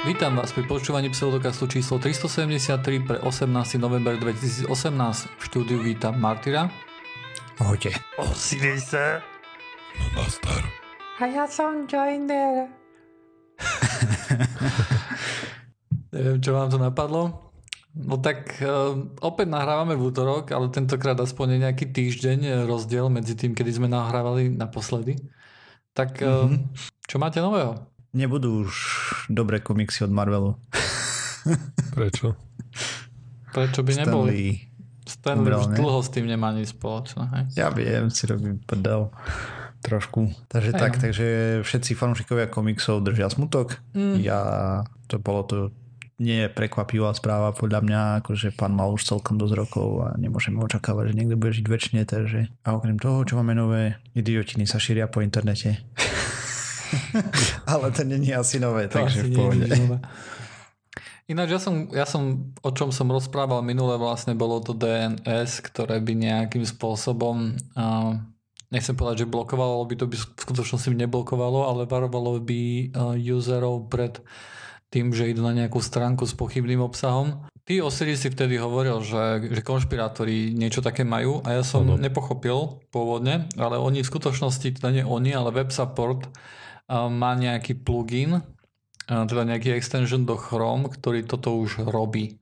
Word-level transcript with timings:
Vítam 0.00 0.32
vás 0.32 0.48
pri 0.56 0.64
počúvaní 0.64 1.12
pseudokastu 1.12 1.68
číslo 1.68 2.00
373 2.00 3.04
pre 3.04 3.20
18. 3.20 3.52
november 3.76 4.16
2018. 4.16 4.64
V 5.36 5.42
štúdiu 5.44 5.84
vítam 5.84 6.16
Martyra. 6.16 6.72
Ahojte. 7.60 7.92
Sa. 8.32 9.20
No 10.00 10.04
nastar. 10.16 10.64
A 11.20 11.28
ja 11.28 11.44
som 11.44 11.84
Joiner. 11.84 12.72
Neviem, 16.16 16.40
čo 16.40 16.56
vám 16.56 16.72
to 16.72 16.80
napadlo. 16.80 17.52
No 17.92 18.16
tak 18.16 18.56
uh, 18.64 18.96
opäť 19.20 19.52
nahrávame 19.52 20.00
v 20.00 20.08
útorok, 20.08 20.48
ale 20.56 20.72
tentokrát 20.72 21.20
aspoň 21.20 21.46
je 21.52 21.58
nejaký 21.68 21.86
týždeň 21.92 22.64
rozdiel 22.64 23.12
medzi 23.12 23.36
tým, 23.36 23.52
kedy 23.52 23.76
sme 23.76 23.92
nahrávali 23.92 24.48
naposledy. 24.48 25.20
Tak 25.92 26.24
uh, 26.24 26.48
mm-hmm. 26.48 26.88
čo 27.04 27.20
máte 27.20 27.44
nového? 27.44 27.99
Nebudú 28.10 28.66
už 28.66 28.74
dobré 29.30 29.62
komiksy 29.62 30.02
od 30.04 30.12
Marvelu. 30.12 30.58
Prečo? 31.94 32.34
Prečo 33.54 33.80
by 33.86 33.92
neboli? 34.02 34.66
Stanley 35.06 35.42
Umrel, 35.42 35.60
už 35.62 35.66
ne? 35.74 35.76
dlho 35.78 36.00
s 36.02 36.10
tým 36.10 36.26
nemá 36.26 36.54
nič 36.54 36.74
spoločné. 36.74 37.22
Hej? 37.34 37.44
Ja 37.58 37.68
viem, 37.70 38.10
si 38.10 38.26
robím 38.26 38.62
prdel. 38.62 39.10
Trošku. 39.80 40.28
Takže 40.52 40.76
Hej, 40.76 40.80
tak, 40.80 40.92
no. 40.98 41.00
takže 41.08 41.26
všetci 41.64 41.96
fanúšikovia 41.96 42.52
komiksov 42.52 43.00
držia 43.00 43.32
smutok. 43.32 43.80
Mm. 43.96 44.20
Ja, 44.20 44.40
to 45.08 45.16
bolo 45.16 45.42
to 45.48 45.56
nie 46.20 46.44
je 46.44 46.52
prekvapivá 46.52 47.16
správa 47.16 47.56
podľa 47.56 47.80
mňa, 47.80 48.00
akože 48.20 48.52
pán 48.52 48.76
mal 48.76 48.92
už 48.92 49.08
celkom 49.08 49.40
dosť 49.40 49.54
rokov 49.56 49.88
a 50.04 50.08
nemôžeme 50.20 50.60
očakávať, 50.60 51.10
že 51.10 51.16
niekto 51.16 51.40
bude 51.40 51.56
žiť 51.56 51.66
väčšine, 51.66 52.04
takže 52.04 52.52
a 52.60 52.76
okrem 52.76 53.00
toho, 53.00 53.24
čo 53.24 53.40
máme 53.40 53.56
nové, 53.56 53.96
idiotiny 54.12 54.68
sa 54.68 54.76
šíria 54.76 55.08
po 55.08 55.24
internete. 55.24 55.80
Ale 57.72 57.90
to 57.90 58.04
není 58.04 58.34
asi 58.34 58.60
nové, 58.60 58.88
To 58.88 58.98
takže 58.98 59.20
asi 59.20 59.30
v 59.30 59.34
pohode. 59.34 59.66
Ináč 61.30 61.48
ja 61.54 61.60
som, 61.62 61.74
ja 61.94 62.06
som, 62.10 62.50
o 62.58 62.70
čom 62.74 62.90
som 62.90 63.06
rozprával 63.06 63.62
minule, 63.62 63.94
vlastne 63.94 64.34
bolo 64.34 64.58
to 64.58 64.74
DNS, 64.74 65.62
ktoré 65.62 66.02
by 66.02 66.18
nejakým 66.18 66.66
spôsobom, 66.66 67.54
uh, 67.78 68.18
nechcem 68.74 68.98
povedať, 68.98 69.22
že 69.22 69.30
blokovalo, 69.30 69.86
by 69.86 69.94
to 69.94 70.10
by 70.10 70.18
v 70.18 70.26
skutočnosti 70.42 70.90
neblokovalo, 70.90 71.70
ale 71.70 71.86
varovalo 71.86 72.42
by 72.42 72.90
uh, 72.90 73.14
userov 73.14 73.86
pred 73.86 74.18
tým, 74.90 75.14
že 75.14 75.30
idú 75.30 75.46
na 75.46 75.54
nejakú 75.54 75.78
stránku 75.78 76.26
s 76.26 76.34
pochybným 76.34 76.82
obsahom. 76.82 77.46
Ty 77.62 77.86
Osiris 77.86 78.26
si 78.26 78.34
vtedy 78.34 78.58
hovoril, 78.58 78.98
že, 78.98 79.54
že 79.54 79.62
konšpirátori 79.62 80.50
niečo 80.50 80.82
také 80.82 81.06
majú 81.06 81.46
a 81.46 81.54
ja 81.54 81.62
som 81.62 81.86
Áno. 81.86 81.94
nepochopil 81.94 82.82
pôvodne, 82.90 83.46
ale 83.54 83.78
oni 83.78 84.02
v 84.02 84.10
skutočnosti, 84.10 84.82
teda 84.82 84.90
nie 84.90 85.06
oni, 85.06 85.30
ale 85.30 85.54
web 85.54 85.70
support 85.70 86.26
uh, 86.26 86.30
má 86.90 87.38
nejaký 87.38 87.78
plugin, 87.86 88.42
teda 89.06 89.42
nejaký 89.46 89.74
extension 89.74 90.26
do 90.26 90.34
Chrome, 90.34 90.90
ktorý 90.90 91.22
toto 91.26 91.54
už 91.58 91.86
robí. 91.86 92.38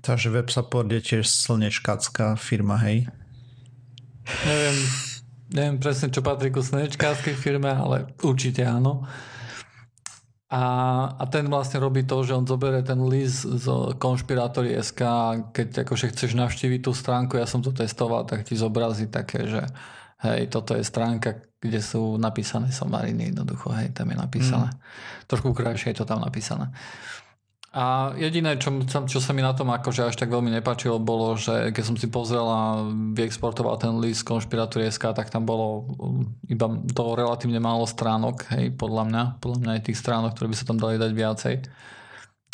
Takže 0.00 0.30
web 0.30 0.48
support 0.48 0.88
je 0.88 1.00
tiež 1.02 1.26
slnečkácká 1.26 2.38
firma, 2.38 2.78
hej? 2.80 3.10
Neviem, 4.44 4.76
neviem 5.52 5.76
presne, 5.80 6.12
čo 6.12 6.20
patrí 6.20 6.52
ku 6.52 6.60
slnečkárskej 6.60 7.34
firme, 7.34 7.72
ale 7.72 8.12
určite 8.22 8.62
áno. 8.62 9.08
A, 10.48 10.62
a 11.12 11.24
ten 11.28 11.44
vlastne 11.44 11.76
robí 11.76 12.08
to, 12.08 12.24
že 12.24 12.32
on 12.32 12.48
zoberie 12.48 12.80
ten 12.80 13.04
list 13.04 13.44
z 13.44 13.68
konšpirátory.sk 14.00 15.02
keď 15.52 15.84
akože 15.84 16.08
chceš 16.16 16.32
navštíviť 16.40 16.88
tú 16.88 16.96
stránku, 16.96 17.36
ja 17.36 17.44
som 17.44 17.60
to 17.60 17.68
testoval, 17.68 18.24
tak 18.24 18.48
ti 18.48 18.56
zobrazí 18.56 19.12
také, 19.12 19.44
že 19.44 19.68
hej, 20.22 20.50
toto 20.50 20.74
je 20.74 20.82
stránka, 20.82 21.42
kde 21.58 21.82
sú 21.82 22.18
napísané 22.18 22.70
somariny 22.70 23.34
jednoducho, 23.34 23.74
hej, 23.74 23.90
tam 23.94 24.10
je 24.10 24.16
napísané. 24.18 24.70
Mm. 24.70 24.78
Trošku 25.26 25.50
krajšie 25.54 25.94
je 25.94 25.98
to 26.02 26.06
tam 26.06 26.22
napísané. 26.22 26.70
A 27.68 28.16
jediné, 28.16 28.56
čo, 28.56 28.72
čo 29.04 29.20
sa 29.20 29.36
mi 29.36 29.44
na 29.44 29.52
tom 29.52 29.68
akože 29.68 30.08
až 30.08 30.16
tak 30.16 30.32
veľmi 30.32 30.48
nepačilo, 30.48 30.96
bolo, 30.96 31.36
že 31.36 31.68
keď 31.68 31.84
som 31.84 32.00
si 32.00 32.08
pozrel 32.08 32.48
a 32.48 32.80
vyexportoval 33.12 33.76
ten 33.76 34.00
list 34.00 34.24
konšpirátorie.sk, 34.24 35.04
tak 35.12 35.28
tam 35.28 35.44
bolo 35.44 35.84
um, 36.00 36.24
iba 36.48 36.64
to 36.96 37.12
relatívne 37.12 37.60
málo 37.60 37.84
stránok, 37.84 38.48
hej, 38.56 38.72
podľa 38.72 39.04
mňa. 39.12 39.22
Podľa 39.44 39.58
mňa 39.60 39.70
aj 39.76 39.82
tých 39.84 40.00
stránok, 40.00 40.32
ktoré 40.32 40.48
by 40.48 40.56
sa 40.56 40.64
tam 40.64 40.80
dali 40.80 40.96
dať 40.96 41.12
viacej. 41.12 41.54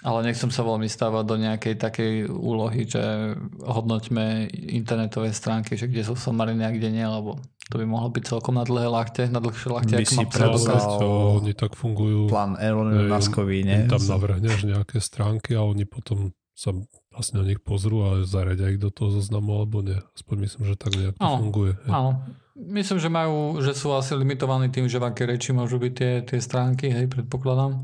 Ale 0.02 0.26
nechcem 0.26 0.50
sa 0.50 0.66
veľmi 0.66 0.90
stávať 0.90 1.24
do 1.24 1.36
nejakej 1.38 1.74
takej 1.80 2.12
úlohy, 2.28 2.84
že 2.84 3.38
hodnoťme 3.62 4.50
internetové 4.52 5.30
stránky, 5.32 5.78
že 5.78 5.88
kde 5.88 6.02
sú 6.04 6.18
somariny 6.18 6.66
a 6.66 6.74
kde 6.74 6.92
nie, 6.92 7.06
lebo 7.06 7.40
to 7.72 7.80
by 7.80 7.88
mohlo 7.88 8.12
byť 8.12 8.24
celkom 8.28 8.60
na 8.60 8.68
dlhé 8.68 8.92
lakte, 8.92 9.24
na 9.32 9.40
dlhšie 9.40 9.68
lakte, 9.72 9.94
ako 9.96 10.10
si 10.10 10.20
má 10.20 10.80
to 11.00 11.08
oni 11.40 11.56
tak 11.56 11.72
fungujú. 11.72 12.28
Plán 12.28 12.60
Elon 12.60 13.08
Muskový, 13.08 13.64
ne? 13.64 13.88
tam 13.88 14.04
navrhneš 14.04 14.68
nejaké 14.68 15.00
stránky 15.00 15.56
a 15.56 15.64
oni 15.64 15.88
potom 15.88 16.36
sa 16.52 16.70
vlastne 17.10 17.42
na 17.42 17.48
nich 17.48 17.58
pozrú 17.58 18.04
a 18.06 18.10
zaradia 18.22 18.70
ich 18.70 18.78
do 18.78 18.92
toho 18.92 19.10
zoznamu 19.10 19.58
alebo 19.58 19.80
nie. 19.80 19.98
Aspoň 20.14 20.36
myslím, 20.44 20.62
že 20.68 20.74
tak 20.78 20.92
nejak 20.94 21.16
to 21.18 21.28
funguje. 21.40 21.72
Áno. 21.90 22.22
Myslím, 22.54 23.02
že 23.02 23.10
majú, 23.10 23.58
že 23.58 23.74
sú 23.74 23.90
asi 23.90 24.14
limitovaní 24.14 24.70
tým, 24.70 24.86
že 24.86 25.02
v 25.02 25.10
aké 25.10 25.26
reči 25.26 25.50
môžu 25.50 25.82
byť 25.82 25.92
tie, 25.96 26.12
tie 26.22 26.38
stránky, 26.38 26.86
hej, 26.92 27.10
predpokladám. 27.10 27.82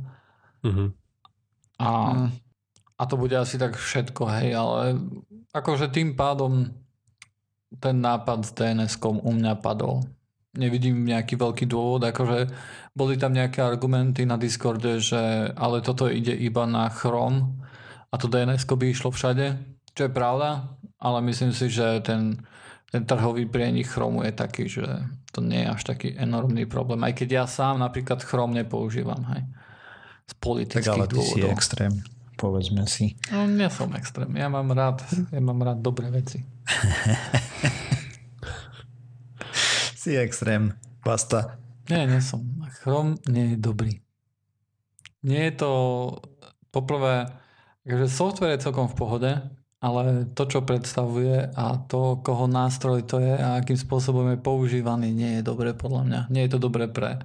Mhm. 0.63 1.00
A, 1.81 2.13
Mm. 2.13 2.29
a 3.01 3.03
to 3.09 3.17
bude 3.17 3.33
asi 3.33 3.57
tak 3.57 3.73
všetko, 3.81 4.23
hej, 4.37 4.53
ale 4.53 5.01
akože 5.57 5.89
tým 5.89 6.13
pádom 6.13 6.69
ten 7.81 7.97
nápad 8.05 8.45
s 8.45 8.53
DNS-kom 8.53 9.25
u 9.25 9.31
mňa 9.33 9.57
padol. 9.65 10.05
Nevidím 10.59 11.07
nejaký 11.07 11.39
veľký 11.39 11.65
dôvod, 11.71 12.03
akože 12.03 12.51
boli 12.93 13.15
tam 13.15 13.33
nejaké 13.33 13.63
argumenty 13.63 14.27
na 14.27 14.35
Discorde, 14.35 14.99
že 14.99 15.55
ale 15.55 15.79
toto 15.81 16.11
ide 16.11 16.35
iba 16.35 16.67
na 16.67 16.91
Chrome 16.91 17.63
a 18.11 18.15
to 18.19 18.27
dns 18.27 18.67
by 18.67 18.87
išlo 18.91 19.15
všade, 19.15 19.55
čo 19.95 20.11
je 20.11 20.13
pravda, 20.13 20.67
ale 20.99 21.23
myslím 21.31 21.55
si, 21.55 21.71
že 21.71 22.03
ten, 22.03 22.43
ten 22.91 23.07
trhový 23.07 23.47
prienik 23.47 23.87
Chromu 23.87 24.27
je 24.27 24.33
taký, 24.35 24.67
že 24.67 24.85
to 25.31 25.39
nie 25.39 25.63
je 25.63 25.71
až 25.71 25.83
taký 25.87 26.19
enormný 26.19 26.67
problém. 26.67 26.99
Aj 27.07 27.15
keď 27.15 27.29
ja 27.31 27.45
sám 27.47 27.79
napríklad 27.79 28.27
Chrome 28.27 28.59
nepoužívam, 28.59 29.23
hej. 29.31 29.47
Z 30.31 30.39
Tak 30.39 30.43
politických 30.47 30.95
ale 30.95 31.11
ty 31.11 31.19
si 31.19 31.43
dôvodov. 31.43 31.51
extrém, 31.51 31.93
povedzme 32.39 32.87
si. 32.87 33.19
No, 33.35 33.51
nie 33.51 33.67
som 33.69 33.91
extrém. 33.99 34.31
Ja 34.39 34.47
mám 34.47 34.71
rád, 34.71 35.03
ja 35.35 35.43
mám 35.43 35.59
rád 35.59 35.83
dobré 35.83 36.15
veci. 36.15 36.47
Si 40.01 40.17
extrém, 40.17 40.73
basta. 41.05 41.61
Nie, 41.93 42.09
nie 42.09 42.25
som. 42.25 42.41
Chrom 42.81 43.21
nie 43.29 43.53
je 43.53 43.57
dobrý. 43.61 44.01
Nie 45.21 45.53
je 45.53 45.61
to... 45.61 45.71
Poprvé, 46.71 47.29
že 47.85 48.07
software 48.09 48.55
je 48.57 48.65
celkom 48.65 48.87
v 48.89 48.97
pohode, 48.97 49.31
ale 49.83 50.03
to, 50.33 50.47
čo 50.47 50.63
predstavuje 50.63 51.51
a 51.51 51.83
to, 51.85 52.23
koho 52.23 52.47
nástroj 52.47 53.03
to 53.05 53.19
je 53.19 53.35
a 53.35 53.59
akým 53.59 53.75
spôsobom 53.75 54.31
je 54.31 54.39
používaný, 54.39 55.11
nie 55.11 55.37
je 55.37 55.43
dobré 55.43 55.75
podľa 55.75 56.03
mňa. 56.07 56.21
Nie 56.31 56.47
je 56.47 56.55
to 56.55 56.61
dobré 56.63 56.87
pre, 56.87 57.19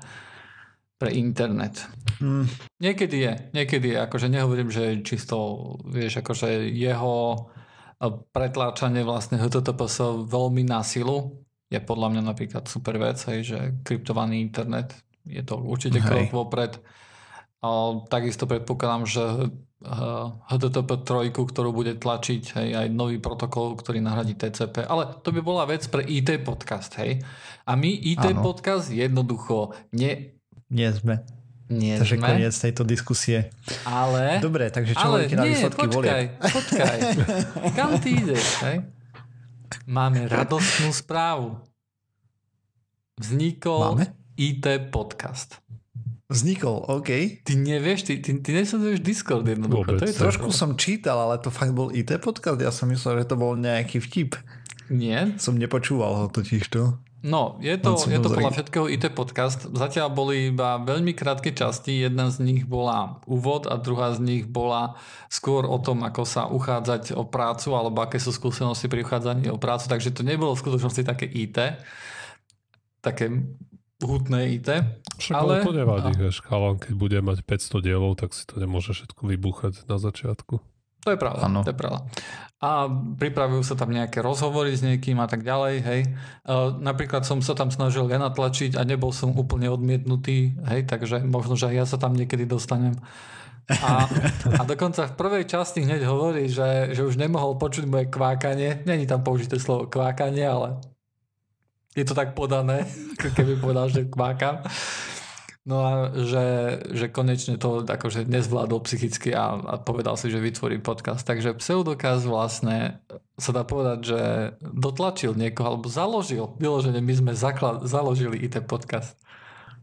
pre 0.95 1.11
internet. 1.11 1.83
Hm, 2.23 2.47
Niekedy 2.79 3.17
je, 3.19 3.33
niekedy 3.51 3.95
je, 3.95 3.97
akože 3.99 4.27
nehovorím, 4.31 4.71
že 4.71 5.03
čisto, 5.03 5.35
vieš, 5.83 6.23
akože 6.23 6.71
jeho 6.71 7.15
eh, 7.35 8.11
pretláčanie 8.31 9.03
vlastne 9.03 9.35
HTTPS 9.39 10.25
veľmi 10.27 10.63
na 10.63 10.79
silu 10.81 11.45
je 11.69 11.79
podľa 11.81 12.07
mňa 12.13 12.21
napríklad 12.23 12.63
super 12.69 12.95
vec, 13.01 13.17
hej, 13.25 13.39
že 13.43 13.59
kryptovaný 13.81 14.39
internet 14.39 14.93
je 15.25 15.41
to 15.41 15.57
určite 15.57 15.99
krok 16.05 16.29
vopred. 16.29 16.77
A 17.65 17.97
takisto 18.05 18.45
predpokladám, 18.45 19.03
že 19.09 19.25
eh, 19.49 20.25
HTTP 20.53 20.89
3, 21.01 21.33
ktorú 21.33 21.73
bude 21.73 21.97
tlačiť 21.97 22.43
hej, 22.61 22.69
aj 22.85 22.87
nový 22.93 23.17
protokol, 23.17 23.73
ktorý 23.73 24.05
nahradí 24.05 24.37
TCP. 24.37 24.85
Ale 24.85 25.17
to 25.25 25.33
by 25.33 25.41
bola 25.41 25.65
vec 25.65 25.81
pre 25.89 26.05
IT 26.05 26.45
podcast, 26.45 26.93
hej. 27.01 27.25
A 27.65 27.73
my 27.73 27.89
IT 27.89 28.37
Áno. 28.37 28.45
podcast 28.45 28.93
jednoducho 28.93 29.73
ne, 29.97 30.34
nie 30.69 30.89
sme. 30.93 31.21
nie 31.69 31.97
Takže 31.97 32.17
sme. 32.17 32.25
koniec 32.25 32.53
tejto 32.53 32.83
diskusie. 32.85 33.49
Ale... 33.85 34.37
Dobre, 34.41 34.69
takže 34.69 34.93
čo 34.93 35.05
ale 35.05 35.25
hovoríte 35.25 35.35
na 35.37 35.43
nie, 35.45 35.51
výsledky 35.53 35.85
počkaj, 35.85 35.95
volieb? 35.97 36.27
počkaj. 36.41 36.97
Kam 37.77 37.91
ty 38.01 38.09
ideš, 38.21 38.45
hej? 38.65 38.77
Máme 39.89 40.29
radostnú 40.29 40.89
správu. 40.93 41.57
Vznikol 43.17 43.95
Máme? 43.95 44.05
IT 44.35 44.65
podcast. 44.91 45.63
Vznikol, 46.25 46.89
OK. 46.89 47.45
Ty 47.45 47.53
nevieš, 47.53 48.09
ty, 48.09 48.17
ty, 48.17 48.33
ty 48.41 48.49
nesleduješ 48.49 48.99
Discord 49.05 49.45
jednoducho. 49.45 49.85
Vôbec. 49.85 50.01
To 50.01 50.09
je 50.09 50.17
Trošku 50.17 50.49
trošku... 50.49 50.57
som 50.57 50.69
čítal, 50.73 51.21
ale 51.21 51.37
to 51.37 51.53
fakt 51.53 51.71
bol 51.71 51.93
IT 51.93 52.17
podcast. 52.17 52.57
Ja 52.57 52.73
som 52.73 52.89
myslel, 52.89 53.21
že 53.23 53.29
to 53.29 53.37
bol 53.37 53.53
nejaký 53.53 54.01
vtip. 54.01 54.33
Nie? 54.89 55.37
Som 55.37 55.61
nepočúval 55.61 56.17
ho 56.17 56.25
totiž 56.27 56.65
to. 56.73 56.97
No, 57.25 57.57
je 57.57 57.73
to, 57.81 57.97
je 58.05 58.21
to 58.21 58.29
podľa 58.29 58.53
všetkého 58.53 58.85
IT 58.85 59.09
podcast. 59.17 59.65
Zatiaľ 59.73 60.13
boli 60.13 60.53
iba 60.53 60.77
veľmi 60.77 61.17
krátke 61.17 61.49
časti. 61.49 62.05
Jedna 62.05 62.29
z 62.29 62.45
nich 62.45 62.69
bola 62.69 63.17
úvod 63.25 63.65
a 63.65 63.81
druhá 63.81 64.13
z 64.13 64.21
nich 64.21 64.43
bola 64.45 64.93
skôr 65.25 65.65
o 65.65 65.81
tom, 65.81 66.05
ako 66.05 66.21
sa 66.21 66.45
uchádzať 66.45 67.17
o 67.17 67.25
prácu 67.25 67.73
alebo 67.73 68.05
aké 68.05 68.21
sú 68.21 68.29
skúsenosti 68.29 68.85
pri 68.85 69.01
uchádzaní 69.01 69.49
o 69.49 69.57
prácu. 69.57 69.89
Takže 69.89 70.13
to 70.13 70.21
nebolo 70.21 70.53
v 70.53 70.61
skutočnosti 70.69 71.01
také 71.01 71.25
IT. 71.25 71.81
Také 73.01 73.33
hutné 74.05 74.61
IT. 74.61 74.69
Však 75.17 75.33
Ale- 75.33 75.65
to 75.65 75.73
nevadí, 75.73 76.13
a- 76.13 76.19
vieš, 76.29 76.45
chalan, 76.45 76.77
keď 76.77 76.93
bude 76.93 77.17
mať 77.25 77.41
500 77.41 77.81
dielov, 77.81 78.21
tak 78.21 78.37
si 78.37 78.45
to 78.45 78.61
nemôže 78.61 78.93
všetko 78.93 79.25
vybúchať 79.25 79.89
na 79.89 79.97
začiatku. 79.97 80.61
To 81.05 81.13
je 81.13 81.19
pravda, 81.21 81.45
Áno. 81.45 81.61
to 81.61 81.69
je 81.69 81.77
pravda. 81.77 82.01
A 82.65 82.89
pripravujú 82.89 83.61
sa 83.61 83.77
tam 83.77 83.93
nejaké 83.93 84.25
rozhovory 84.25 84.73
s 84.73 84.81
niekým 84.81 85.21
a 85.21 85.29
tak 85.29 85.45
ďalej, 85.45 85.75
hej. 85.85 86.01
Uh, 86.41 86.73
napríklad 86.81 87.21
som 87.21 87.37
sa 87.45 87.53
tam 87.53 87.69
snažil 87.69 88.09
ja 88.09 88.17
natlačiť 88.17 88.73
a 88.73 88.81
nebol 88.81 89.13
som 89.13 89.37
úplne 89.37 89.69
odmietnutý, 89.69 90.57
hej, 90.65 90.89
takže 90.89 91.21
možno, 91.21 91.53
že 91.53 91.69
aj 91.69 91.75
ja 91.77 91.85
sa 91.85 91.97
tam 92.01 92.17
niekedy 92.17 92.49
dostanem. 92.49 92.97
A, 93.65 94.05
a 94.57 94.61
dokonca 94.65 95.09
v 95.09 95.17
prvej 95.17 95.43
časti 95.49 95.81
hneď 95.85 96.05
hovorí, 96.05 96.49
že, 96.49 96.93
že 96.93 97.01
už 97.01 97.17
nemohol 97.17 97.57
počuť 97.57 97.85
moje 97.89 98.05
kvákanie. 98.13 98.85
Není 98.85 99.09
tam 99.09 99.25
použité 99.25 99.57
slovo 99.57 99.89
kvákanie, 99.89 100.45
ale 100.45 100.81
je 101.97 102.05
to 102.05 102.13
tak 102.13 102.37
podané, 102.37 102.85
ako 103.17 103.29
keby 103.33 103.53
povedal, 103.57 103.89
že 103.89 104.05
kvákam. 104.05 104.61
No 105.65 105.81
a 105.81 105.91
že, 106.13 106.77
že 106.93 107.09
konečne 107.09 107.57
to 107.57 107.81
akože 107.81 108.29
nezvládol 108.29 108.85
psychicky 108.85 109.33
a, 109.33 109.57
a 109.57 109.73
povedal 109.81 110.13
si, 110.13 110.29
že 110.29 110.37
vytvorí 110.37 110.77
podcast. 110.77 111.25
Takže 111.25 111.57
pseudokaz 111.57 112.21
vlastne 112.29 113.01
sa 113.41 113.49
dá 113.49 113.65
povedať, 113.65 113.99
že 114.05 114.21
dotlačil 114.61 115.33
niekoho 115.33 115.73
alebo 115.73 115.89
založil. 115.89 116.53
Vyložene 116.61 117.01
my 117.01 117.13
sme 117.17 117.31
zaklad, 117.33 117.81
založili 117.89 118.45
IT 118.45 118.61
podcast. 118.69 119.17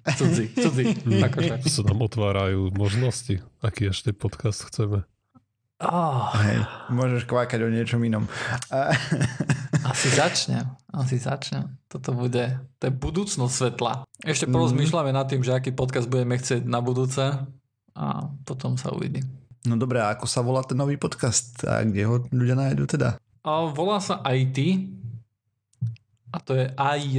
Cudzí, 0.06 0.54
cudzí. 0.54 0.98
akože. 1.26 1.66
sa 1.66 1.82
nám 1.82 2.06
otvárajú 2.06 2.70
možnosti, 2.74 3.42
aký 3.58 3.90
ešte 3.90 4.14
podcast 4.14 4.62
chceme. 4.70 5.02
Oh, 5.84 6.30
Hej, 6.36 6.62
môžeš 6.88 7.22
kvákať 7.24 7.60
o 7.60 7.68
niečom 7.68 7.98
inom. 8.00 8.30
Asi 9.84 10.08
začnem. 10.08 10.62
Asi 10.88 11.16
začnem. 11.16 11.74
Toto 11.86 12.12
bude, 12.12 12.44
to 12.78 12.86
je 12.86 12.92
budúcnosť 12.92 13.50
svetla. 13.52 13.92
Ešte 14.20 14.44
Mhm. 14.44 14.52
porozmýšľame 14.52 15.10
nad 15.10 15.26
tým, 15.26 15.40
že 15.40 15.52
aký 15.52 15.70
podcast 15.70 16.06
budeme 16.06 16.34
chcieť 16.34 16.62
na 16.62 16.78
budúce 16.78 17.34
a 17.92 18.06
potom 18.40 18.74
sa 18.74 18.90
uvidí. 18.90 19.20
no 19.62 19.74
dobré, 19.76 19.98
a 19.98 20.10
ako 20.10 20.24
sa 20.24 20.40
volá 20.40 20.60
ten 20.60 20.74
nový 20.74 20.96
podcast? 20.96 21.62
A 21.62 21.82
kde 21.82 22.02
ho 22.02 22.18
ľudia 22.28 22.54
nájdú 22.54 22.82
teda? 22.84 23.14
A 23.40 23.50
volá 23.64 23.98
sa 23.98 24.18
IT 24.24 24.58
a 26.28 26.38
to 26.38 26.52
je 26.52 26.66
AJ 26.68 27.16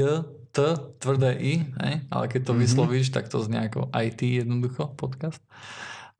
T, 0.49 0.59
tvrdé 0.97 1.33
I, 1.33 1.53
hej? 1.77 1.95
ale 2.07 2.25
keď 2.27 2.41
to 2.45 2.53
Mhm. 2.53 2.59
vyslovíš, 2.61 3.09
tak 3.09 3.25
to 3.25 3.39
znie 3.39 3.59
ako 3.59 3.87
IT 3.91 4.21
jednoducho, 4.37 4.91
podcast. 4.93 5.41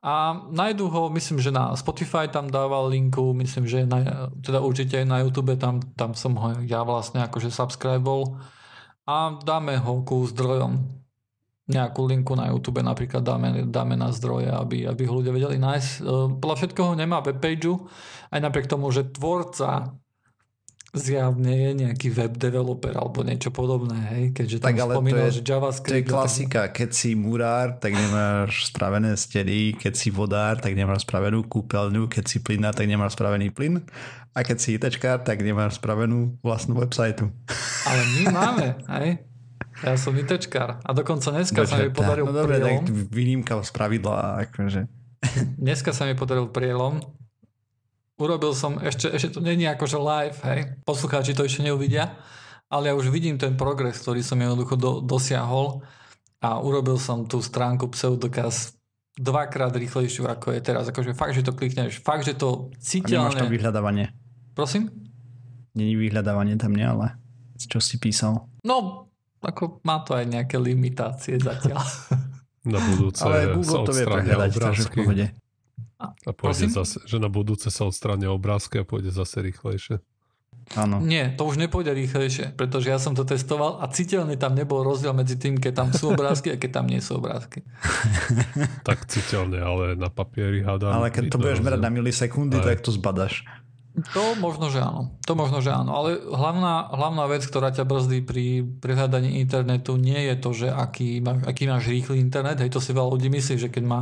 A 0.04 0.36
nájdu 0.52 0.92
ho, 0.92 1.08
myslím, 1.16 1.40
že 1.40 1.48
na 1.48 1.72
Spotify 1.72 2.28
tam 2.28 2.52
dával 2.52 2.92
linku, 2.92 3.32
myslím, 3.40 3.64
že 3.64 3.88
na, 3.88 4.28
teda 4.44 4.60
určite 4.60 5.00
aj 5.00 5.06
na 5.08 5.24
YouTube, 5.24 5.56
tam, 5.56 5.80
tam 5.96 6.12
som 6.12 6.36
ho 6.36 6.60
ja 6.68 6.84
vlastne 6.84 7.24
akože 7.24 7.48
subscribol 7.48 8.36
a 9.08 9.40
dáme 9.40 9.80
ho 9.80 10.04
ku 10.04 10.28
zdrojom. 10.28 10.76
Nejakú 11.64 12.04
linku 12.04 12.36
na 12.36 12.52
YouTube 12.52 12.84
napríklad 12.84 13.24
dáme, 13.24 13.64
dáme 13.64 13.96
na 13.96 14.12
zdroje, 14.12 14.52
aby, 14.52 14.84
aby 14.84 15.08
ho 15.08 15.24
ľudia 15.24 15.32
vedeli 15.32 15.56
nájsť. 15.56 15.90
E, 15.96 16.36
Podľa 16.36 16.56
všetkoho 16.60 16.92
nemá 17.00 17.24
webpageu, 17.24 17.88
aj 18.28 18.40
napriek 18.44 18.68
tomu, 18.68 18.92
že 18.92 19.08
tvorca 19.08 19.96
zjavne 20.94 21.50
je 21.50 21.70
nejaký 21.74 22.08
web 22.14 22.38
developer 22.38 22.94
alebo 22.94 23.26
niečo 23.26 23.50
podobné, 23.50 23.98
hej, 24.14 24.24
keďže 24.30 24.62
tam 24.62 24.68
Tak 24.70 24.76
ale 24.78 24.92
to 24.94 24.96
spomínal, 24.96 25.26
je- 25.26 25.36
že 25.36 25.42
JavaScript. 25.42 25.90
To 25.90 25.98
je 25.98 26.04
tak- 26.06 26.14
klasika. 26.14 26.60
Keď 26.70 26.90
si 26.94 27.10
murár, 27.18 27.76
tak 27.82 27.92
nemáš 27.92 28.70
spravené 28.70 29.10
steny. 29.18 29.74
Keď 29.74 29.92
si 29.92 30.08
vodár, 30.08 30.62
tak 30.62 30.78
nemáš 30.78 31.02
spravenú 31.02 31.42
kúpeľňu. 31.42 32.06
Keď 32.06 32.24
si 32.24 32.38
plynár, 32.38 32.78
tak 32.78 32.86
nemáš 32.86 33.18
spravený 33.18 33.50
plyn. 33.50 33.82
A 34.34 34.42
keď 34.42 34.56
si 34.58 34.74
ITčkár, 34.74 35.22
tak 35.22 35.42
nemáš 35.42 35.78
spravenú 35.78 36.38
vlastnú 36.42 36.78
websajtu. 36.78 37.26
Ale 37.86 38.00
my 38.18 38.24
máme, 38.30 38.66
hej. 38.98 39.22
Ja 39.82 39.98
som 39.98 40.14
ITčkár. 40.14 40.78
A 40.80 40.90
dokonca 40.94 41.34
dneska 41.34 41.66
sa 41.66 41.78
mi 41.78 41.90
podaril 41.90 42.26
no 42.26 42.34
dobre, 42.34 42.62
tak 42.62 42.86
prielom. 42.86 43.10
výnimka 43.10 43.58
z 43.62 43.70
pravidla. 43.74 44.46
Akože. 44.46 44.86
Dneska 45.58 45.90
sa 45.90 46.06
mi 46.06 46.14
podaril 46.14 46.46
prielom. 46.50 47.02
Urobil 48.14 48.54
som, 48.54 48.78
ešte, 48.78 49.10
ešte 49.10 49.34
to 49.34 49.40
není 49.42 49.66
akože 49.66 49.98
live, 49.98 50.38
hej. 50.46 50.60
Poslucháči 50.86 51.34
to 51.34 51.42
ešte 51.42 51.66
neuvidia, 51.66 52.14
ale 52.70 52.90
ja 52.90 52.94
už 52.94 53.10
vidím 53.10 53.34
ten 53.34 53.58
progres, 53.58 53.98
ktorý 53.98 54.22
som 54.22 54.38
jednoducho 54.38 54.78
do, 54.78 55.02
dosiahol 55.02 55.82
a 56.38 56.62
urobil 56.62 56.94
som 56.94 57.26
tú 57.26 57.42
stránku 57.42 57.90
Pseudokaz 57.90 58.78
dvakrát 59.18 59.74
rýchlejšiu, 59.74 60.30
ako 60.30 60.54
je 60.54 60.60
teraz. 60.62 60.86
Akože 60.90 61.14
fakt, 61.14 61.34
že 61.34 61.42
to 61.42 61.58
klikneš, 61.58 62.02
fakt, 62.02 62.22
že 62.22 62.38
to 62.38 62.70
A 62.70 63.06
nemáš 63.10 63.34
tam 63.34 63.50
citeľne... 63.50 63.50
vyhľadávanie. 63.50 64.06
Prosím? 64.54 64.94
Není 65.74 65.98
vyhľadávanie 65.98 66.54
tam, 66.54 66.74
nie, 66.74 66.86
ale 66.86 67.18
čo 67.58 67.82
si 67.82 67.98
písal. 67.98 68.46
No, 68.62 69.10
ako 69.42 69.82
má 69.82 70.06
to 70.06 70.14
aj 70.14 70.26
nejaké 70.30 70.54
limitácie 70.58 71.34
zatiaľ. 71.42 71.82
Na 72.64 72.80
budúce 72.80 73.20
Ale 73.20 73.58
Google 73.60 73.84
to 73.84 73.92
vie 73.92 74.06
prehľadať, 74.08 74.50
takže 74.54 74.82
v 74.88 74.92
pohode. 74.96 75.26
A 76.00 76.30
pôjde 76.34 76.68
Prosím? 76.68 76.70
zase, 76.74 76.98
že 77.06 77.16
na 77.22 77.30
budúce 77.30 77.70
sa 77.70 77.86
odstrania 77.86 78.30
obrázky 78.34 78.82
a 78.82 78.84
pôjde 78.84 79.14
zase 79.14 79.40
rýchlejšie. 79.40 80.02
Áno. 80.72 80.96
Nie, 81.04 81.28
to 81.36 81.44
už 81.44 81.60
nepôjde 81.60 81.92
rýchlejšie, 81.92 82.56
pretože 82.56 82.88
ja 82.88 82.96
som 82.96 83.12
to 83.12 83.28
testoval 83.28 83.84
a 83.84 83.86
citeľne 83.92 84.40
tam 84.40 84.56
nebol 84.56 84.80
rozdiel 84.80 85.12
medzi 85.12 85.36
tým, 85.36 85.60
keď 85.60 85.72
tam 85.76 85.88
sú 85.92 86.16
obrázky 86.16 86.50
a 86.50 86.56
keď 86.56 86.80
tam 86.80 86.86
nie 86.88 87.04
sú 87.04 87.20
obrázky. 87.20 87.60
Tak 88.88 89.04
citeľne, 89.08 89.60
ale 89.60 89.84
na 89.96 90.08
papieri 90.08 90.64
hádam. 90.64 90.96
Ale 90.96 91.12
keď 91.12 91.32
to 91.32 91.40
budeš 91.40 91.60
merať 91.60 91.80
na 91.84 91.90
milisekundy, 91.92 92.56
Aj. 92.60 92.64
tak 92.64 92.80
to 92.80 92.92
zbadaš. 92.92 93.44
To 93.94 94.34
možno, 94.34 94.74
že 94.74 94.82
áno. 94.82 95.14
To 95.22 95.38
možno, 95.38 95.62
že 95.62 95.70
áno. 95.70 95.94
Ale 95.94 96.18
hlavná, 96.18 96.90
hlavná 96.90 97.30
vec, 97.30 97.46
ktorá 97.46 97.70
ťa 97.70 97.86
brzdí 97.86 98.26
pri 98.26 98.66
prehľadaní 98.82 99.38
internetu, 99.38 99.94
nie 99.94 100.18
je 100.18 100.34
to, 100.34 100.50
že 100.50 100.68
aký, 100.74 101.22
aký 101.22 101.70
máš 101.70 101.86
rýchly 101.86 102.18
internet. 102.18 102.58
Hej, 102.58 102.74
to 102.74 102.82
si 102.82 102.90
veľa 102.90 103.14
ľudí 103.14 103.30
myslí, 103.30 103.54
že 103.54 103.70
keď 103.70 103.84
má 103.86 104.00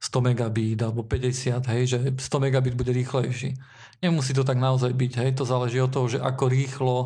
100 0.00 0.28
megabit 0.32 0.78
alebo 0.82 1.02
50, 1.02 1.72
hej, 1.72 1.82
že 1.86 1.98
100 2.14 2.44
megabit 2.44 2.74
bude 2.76 2.92
rýchlejší. 2.92 3.56
Nemusí 4.04 4.36
to 4.36 4.44
tak 4.44 4.60
naozaj 4.60 4.92
byť. 4.92 5.12
Hej, 5.24 5.30
to 5.40 5.44
záleží 5.48 5.80
od 5.80 5.92
toho, 5.92 6.06
že 6.06 6.18
ako 6.20 6.44
rýchlo 6.52 6.96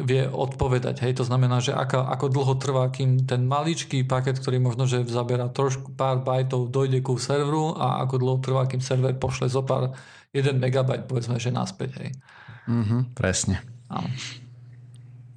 vie 0.00 0.24
odpovedať. 0.24 1.04
Hej, 1.04 1.20
to 1.20 1.24
znamená, 1.28 1.60
že 1.60 1.76
ako, 1.76 2.08
ako 2.08 2.26
dlho 2.32 2.54
trvá, 2.56 2.88
kým 2.88 3.28
ten 3.28 3.44
maličký 3.44 4.08
paket, 4.08 4.40
ktorý 4.40 4.56
možno, 4.56 4.88
že 4.88 5.04
zabera 5.04 5.52
trošku 5.52 5.92
pár 5.92 6.24
bajtov, 6.24 6.72
dojde 6.72 7.04
ku 7.04 7.20
serveru 7.20 7.76
a 7.76 8.00
ako 8.00 8.14
dlho 8.16 8.38
trvá, 8.40 8.64
kým 8.64 8.80
server 8.80 9.12
pošle 9.20 9.52
zo 9.52 9.60
pár 9.60 9.92
1 10.32 10.56
megabajt, 10.56 11.04
povedzme, 11.04 11.36
že 11.36 11.52
naspäť. 11.52 11.90
Hej. 12.00 12.10
Mhm, 12.72 13.12
presne. 13.12 13.60
Áno. 13.92 14.08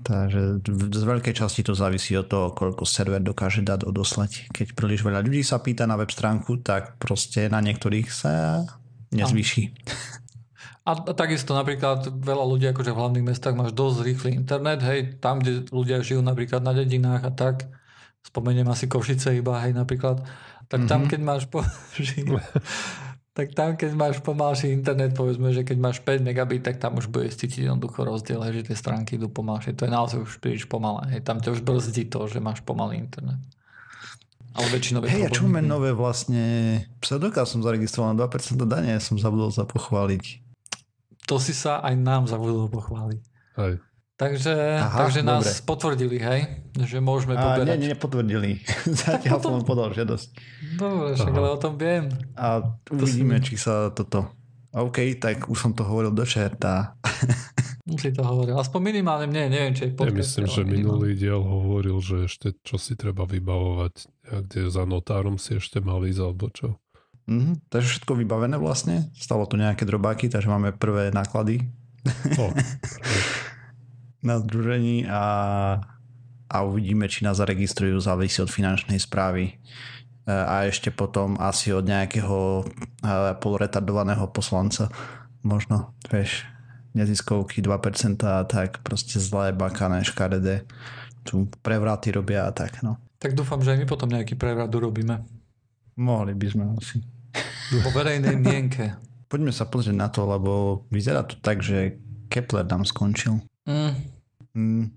Takže 0.06 0.62
z 0.94 1.02
veľkej 1.02 1.34
časti 1.34 1.66
to 1.66 1.74
závisí 1.74 2.14
od 2.14 2.30
toho, 2.30 2.54
koľko 2.54 2.86
server 2.86 3.18
dokáže 3.18 3.66
dať 3.66 3.90
odoslať. 3.90 4.54
Keď 4.54 4.78
príliš 4.78 5.02
veľa 5.02 5.26
ľudí 5.26 5.42
sa 5.42 5.58
pýta 5.58 5.90
na 5.90 5.98
web 5.98 6.14
stránku, 6.14 6.62
tak 6.62 7.02
proste 7.02 7.50
na 7.50 7.58
niektorých 7.58 8.06
sa 8.14 8.62
nezvýši. 9.10 9.64
A 10.86 10.94
a 10.94 11.14
takisto 11.18 11.58
napríklad 11.58 12.14
veľa 12.14 12.46
ľudí 12.46 12.70
akože 12.70 12.94
v 12.94 13.00
hlavných 13.02 13.26
mestách 13.26 13.58
máš 13.58 13.74
dosť 13.74 14.06
rýchly 14.06 14.38
internet, 14.38 14.86
hej, 14.86 15.18
tam, 15.18 15.42
kde 15.42 15.66
ľudia 15.74 16.06
žijú 16.06 16.22
napríklad 16.22 16.62
na 16.62 16.78
dedinách 16.78 17.26
a 17.26 17.34
tak, 17.34 17.66
spomeniem 18.22 18.70
asi 18.70 18.86
Košice 18.86 19.34
iba, 19.34 19.58
hej, 19.66 19.74
napríklad, 19.74 20.22
tak 20.70 20.86
tam, 20.86 21.06
Mhm. 21.06 21.10
keď 21.10 21.20
máš 21.26 21.50
po... 21.50 21.66
tak 23.36 23.52
tam, 23.52 23.76
keď 23.76 23.92
máš 24.00 24.24
pomalší 24.24 24.72
internet, 24.72 25.12
povedzme, 25.12 25.52
že 25.52 25.68
keď 25.68 25.76
máš 25.76 26.00
5 26.00 26.24
megabit, 26.24 26.64
tak 26.64 26.80
tam 26.80 26.96
už 26.96 27.12
budeš 27.12 27.36
cítiť 27.36 27.68
jednoducho 27.68 28.08
rozdiel, 28.08 28.40
že 28.48 28.72
tie 28.72 28.80
stránky 28.80 29.20
idú 29.20 29.28
pomalšie. 29.28 29.76
To 29.76 29.84
je 29.84 29.92
naozaj 29.92 30.24
už 30.24 30.40
príliš 30.40 30.64
pomalé. 30.72 31.20
Hej. 31.20 31.28
Tam 31.28 31.44
ťa 31.44 31.60
už 31.60 31.62
brzdí 31.68 32.08
to, 32.08 32.32
že 32.32 32.40
máš 32.40 32.64
pomalý 32.64 32.96
internet. 32.96 33.44
Ale 34.56 34.72
väčšinou 34.72 35.04
je 35.04 35.12
Hej, 35.12 35.28
a 35.28 35.36
čo 35.36 35.52
máme 35.52 35.60
nové 35.60 35.92
vlastne? 35.92 36.80
Pseudoka 37.04 37.44
som 37.44 37.60
zaregistroval 37.60 38.16
na 38.16 38.24
2% 38.24 38.56
dane, 38.64 38.96
som 39.04 39.20
zabudol 39.20 39.52
sa 39.52 39.68
pochváliť. 39.68 40.24
To 41.28 41.36
si 41.36 41.52
sa 41.52 41.84
aj 41.84 41.92
nám 42.00 42.32
zabudol 42.32 42.72
pochváliť. 42.72 43.20
Hej. 43.60 43.84
Takže, 44.16 44.80
Aha, 44.80 44.96
takže 44.98 45.20
nás 45.22 45.44
dobre. 45.44 45.68
potvrdili, 45.68 46.18
hej, 46.18 46.42
že 46.82 46.98
môžeme 46.98 47.36
A 47.36 47.52
poberať. 47.52 47.68
nie, 47.68 47.78
nie, 47.78 47.92
nepotvrdili. 47.92 48.50
Zatiaľ 49.04 49.38
potom- 49.38 49.54
som 49.54 49.64
podal 49.68 49.92
žiadosť. 49.92 50.28
Dobre, 50.76 51.08
však 51.14 51.30
Aha. 51.30 51.38
ale 51.38 51.48
o 51.50 51.60
tom 51.60 51.74
viem. 51.76 52.04
A 52.34 52.64
uvidíme, 52.90 53.40
či 53.40 53.56
sa 53.56 53.92
toto... 53.92 54.32
OK, 54.72 54.98
tak 55.16 55.48
už 55.48 55.56
som 55.58 55.72
to 55.72 55.84
hovoril 55.84 56.12
do 56.12 56.24
čerta. 56.24 56.96
Musí 57.88 58.12
to 58.12 58.24
hovoriť. 58.24 58.56
Aspoň 58.56 58.82
minimálne 58.82 59.24
mne, 59.26 59.48
neviem, 59.48 59.72
či 59.72 59.88
je 59.88 59.92
Ja 59.92 59.98
podcast. 59.98 60.16
myslím, 60.18 60.46
že 60.48 60.62
minulý 60.66 61.12
diel 61.14 61.40
hovoril, 61.40 62.00
že 62.00 62.26
ešte 62.26 62.56
čo 62.60 62.76
si 62.76 62.96
treba 62.96 63.24
vybavovať, 63.24 63.94
a 64.26 64.42
kde 64.42 64.68
za 64.68 64.84
notárom 64.84 65.36
si 65.36 65.56
ešte 65.56 65.80
mal 65.80 66.00
ísť, 66.02 66.22
alebo 66.22 66.48
čo. 66.50 66.76
Mhm, 67.28 67.68
takže 67.68 67.88
všetko 67.90 68.16
vybavené 68.16 68.56
vlastne. 68.56 69.12
Stalo 69.12 69.44
to 69.44 69.56
nejaké 69.56 69.84
drobáky, 69.84 70.28
takže 70.28 70.48
máme 70.48 70.72
prvé 70.72 71.08
náklady 71.10 71.68
O, 72.38 72.52
na 74.26 74.42
združení 74.42 75.06
a, 75.06 75.24
a 76.50 76.58
uvidíme, 76.66 77.06
či 77.06 77.24
nás 77.24 77.38
zaregistrujú, 77.38 78.02
závisí 78.02 78.42
od 78.42 78.50
finančnej 78.50 78.98
správy 78.98 79.62
E, 80.26 80.34
a 80.34 80.66
ešte 80.66 80.90
potom 80.90 81.38
asi 81.38 81.70
od 81.70 81.86
nejakého 81.86 82.66
e, 82.66 83.38
poloretardovaného 83.38 84.26
poslanca. 84.34 84.90
Možno, 85.46 85.94
vieš, 86.10 86.50
neziskovky 86.98 87.62
2% 87.62 88.18
a 88.26 88.42
tak 88.50 88.82
proste 88.82 89.22
zlé, 89.22 89.54
bakané, 89.54 90.02
škaredé. 90.02 90.66
Tu 91.22 91.46
prevraty 91.62 92.10
robia 92.10 92.50
a 92.50 92.52
tak, 92.54 92.82
no. 92.82 92.98
Tak 93.22 93.38
dúfam, 93.38 93.62
že 93.62 93.78
aj 93.78 93.86
my 93.86 93.88
potom 93.90 94.10
nejaký 94.10 94.34
prevrat 94.34 94.70
urobíme. 94.74 95.22
Mohli 96.02 96.34
by 96.34 96.48
sme 96.50 96.64
asi. 96.74 96.98
Po 97.70 97.90
verejnej 97.94 98.38
mienke. 98.38 98.98
Poďme 99.30 99.54
sa 99.54 99.66
pozrieť 99.70 99.98
na 99.98 100.10
to, 100.10 100.26
lebo 100.26 100.86
vyzerá 100.90 101.26
to 101.26 101.38
tak, 101.38 101.62
že 101.62 101.98
Kepler 102.30 102.66
nám 102.66 102.86
skončil. 102.86 103.42
Mm. 103.66 104.15
Mm. 104.56 104.90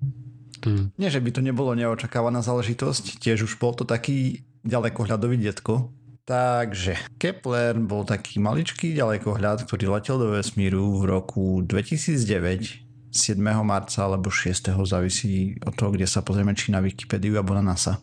Hm. 0.64 0.90
Nie, 0.98 1.10
že 1.10 1.22
by 1.22 1.30
to 1.34 1.40
nebolo 1.42 1.74
neočakávaná 1.74 2.42
záležitosť, 2.42 3.22
tiež 3.22 3.46
už 3.46 3.62
bol 3.62 3.74
to 3.74 3.86
taký 3.86 4.42
ďalekohľadový 4.66 5.38
detko. 5.38 5.90
Takže 6.28 6.98
Kepler 7.16 7.78
bol 7.80 8.04
taký 8.04 8.36
maličký 8.36 8.92
ďalekohľad, 8.92 9.64
ktorý 9.64 9.96
letel 9.96 10.20
do 10.20 10.28
vesmíru 10.36 11.00
v 11.00 11.08
roku 11.08 11.64
2009 11.64 12.84
7. 13.08 13.40
marca 13.64 14.04
alebo 14.04 14.28
6. 14.28 14.68
závisí 14.84 15.56
od 15.64 15.72
toho, 15.72 15.90
kde 15.96 16.04
sa 16.04 16.20
pozrieme, 16.20 16.52
či 16.52 16.68
na 16.68 16.84
Wikipédiu 16.84 17.40
alebo 17.40 17.56
na 17.56 17.72
NASA. 17.72 17.96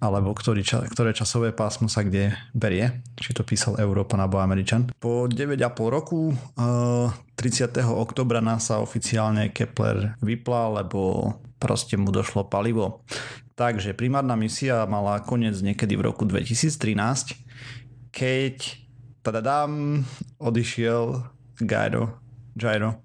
Alebo 0.00 0.36
ktorý, 0.36 0.62
ktoré 0.64 1.16
časové 1.16 1.56
pásmo 1.56 1.88
sa 1.88 2.04
kde 2.04 2.36
berie, 2.52 3.00
či 3.16 3.32
to 3.32 3.42
písal 3.42 3.80
Európan 3.80 4.20
alebo 4.20 4.40
Američan. 4.40 4.92
Po 5.00 5.24
9,5 5.28 5.56
roku 5.88 6.32
uh, 6.32 7.08
30. 7.36 7.80
oktobra 7.84 8.44
NASA 8.44 8.80
oficiálne 8.80 9.52
Kepler 9.52 10.20
vypla, 10.20 10.84
lebo 10.84 11.32
proste 11.56 11.96
mu 11.96 12.12
došlo 12.12 12.48
palivo. 12.48 13.04
Takže 13.56 13.96
primárna 13.96 14.36
misia 14.36 14.84
mala 14.84 15.24
koniec 15.24 15.56
niekedy 15.64 15.96
v 15.96 16.12
roku 16.12 16.28
2013, 16.28 17.32
keď 18.12 18.56
tadadám, 19.24 20.04
odišiel 20.36 21.24
Gyro, 21.64 22.20
Gyro, 22.52 23.00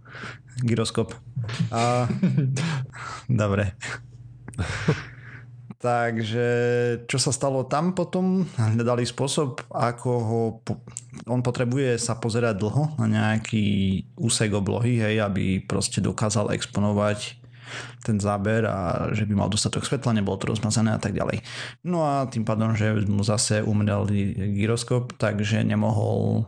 gyroskop. 0.59 1.15
A... 1.71 2.11
Dobre. 3.31 3.71
Takže 5.81 6.47
čo 7.09 7.17
sa 7.17 7.33
stalo 7.33 7.65
tam 7.65 7.97
potom? 7.97 8.45
Hľadali 8.53 9.01
spôsob, 9.01 9.65
ako 9.73 10.09
ho... 10.21 10.41
Po... 10.61 10.77
On 11.25 11.41
potrebuje 11.41 11.97
sa 11.97 12.21
pozerať 12.21 12.61
dlho 12.61 13.01
na 13.01 13.09
nejaký 13.09 13.65
úsek 14.21 14.53
oblohy, 14.53 15.01
hej, 15.01 15.25
aby 15.25 15.57
proste 15.65 15.97
dokázal 15.97 16.53
exponovať 16.53 17.41
ten 18.05 18.19
záber 18.19 18.67
a 18.67 19.09
že 19.15 19.25
by 19.25 19.33
mal 19.33 19.49
dostatok 19.49 19.87
svetla, 19.87 20.21
nebolo 20.21 20.37
to 20.37 20.51
rozmazané 20.51 20.93
a 20.93 21.01
tak 21.01 21.15
ďalej. 21.15 21.41
No 21.87 22.03
a 22.03 22.27
tým 22.27 22.43
pádom, 22.43 22.75
že 22.75 22.93
mu 23.07 23.23
zase 23.25 23.63
umrel 23.63 24.05
gyroskop, 24.59 25.15
takže 25.17 25.63
nemohol 25.63 26.45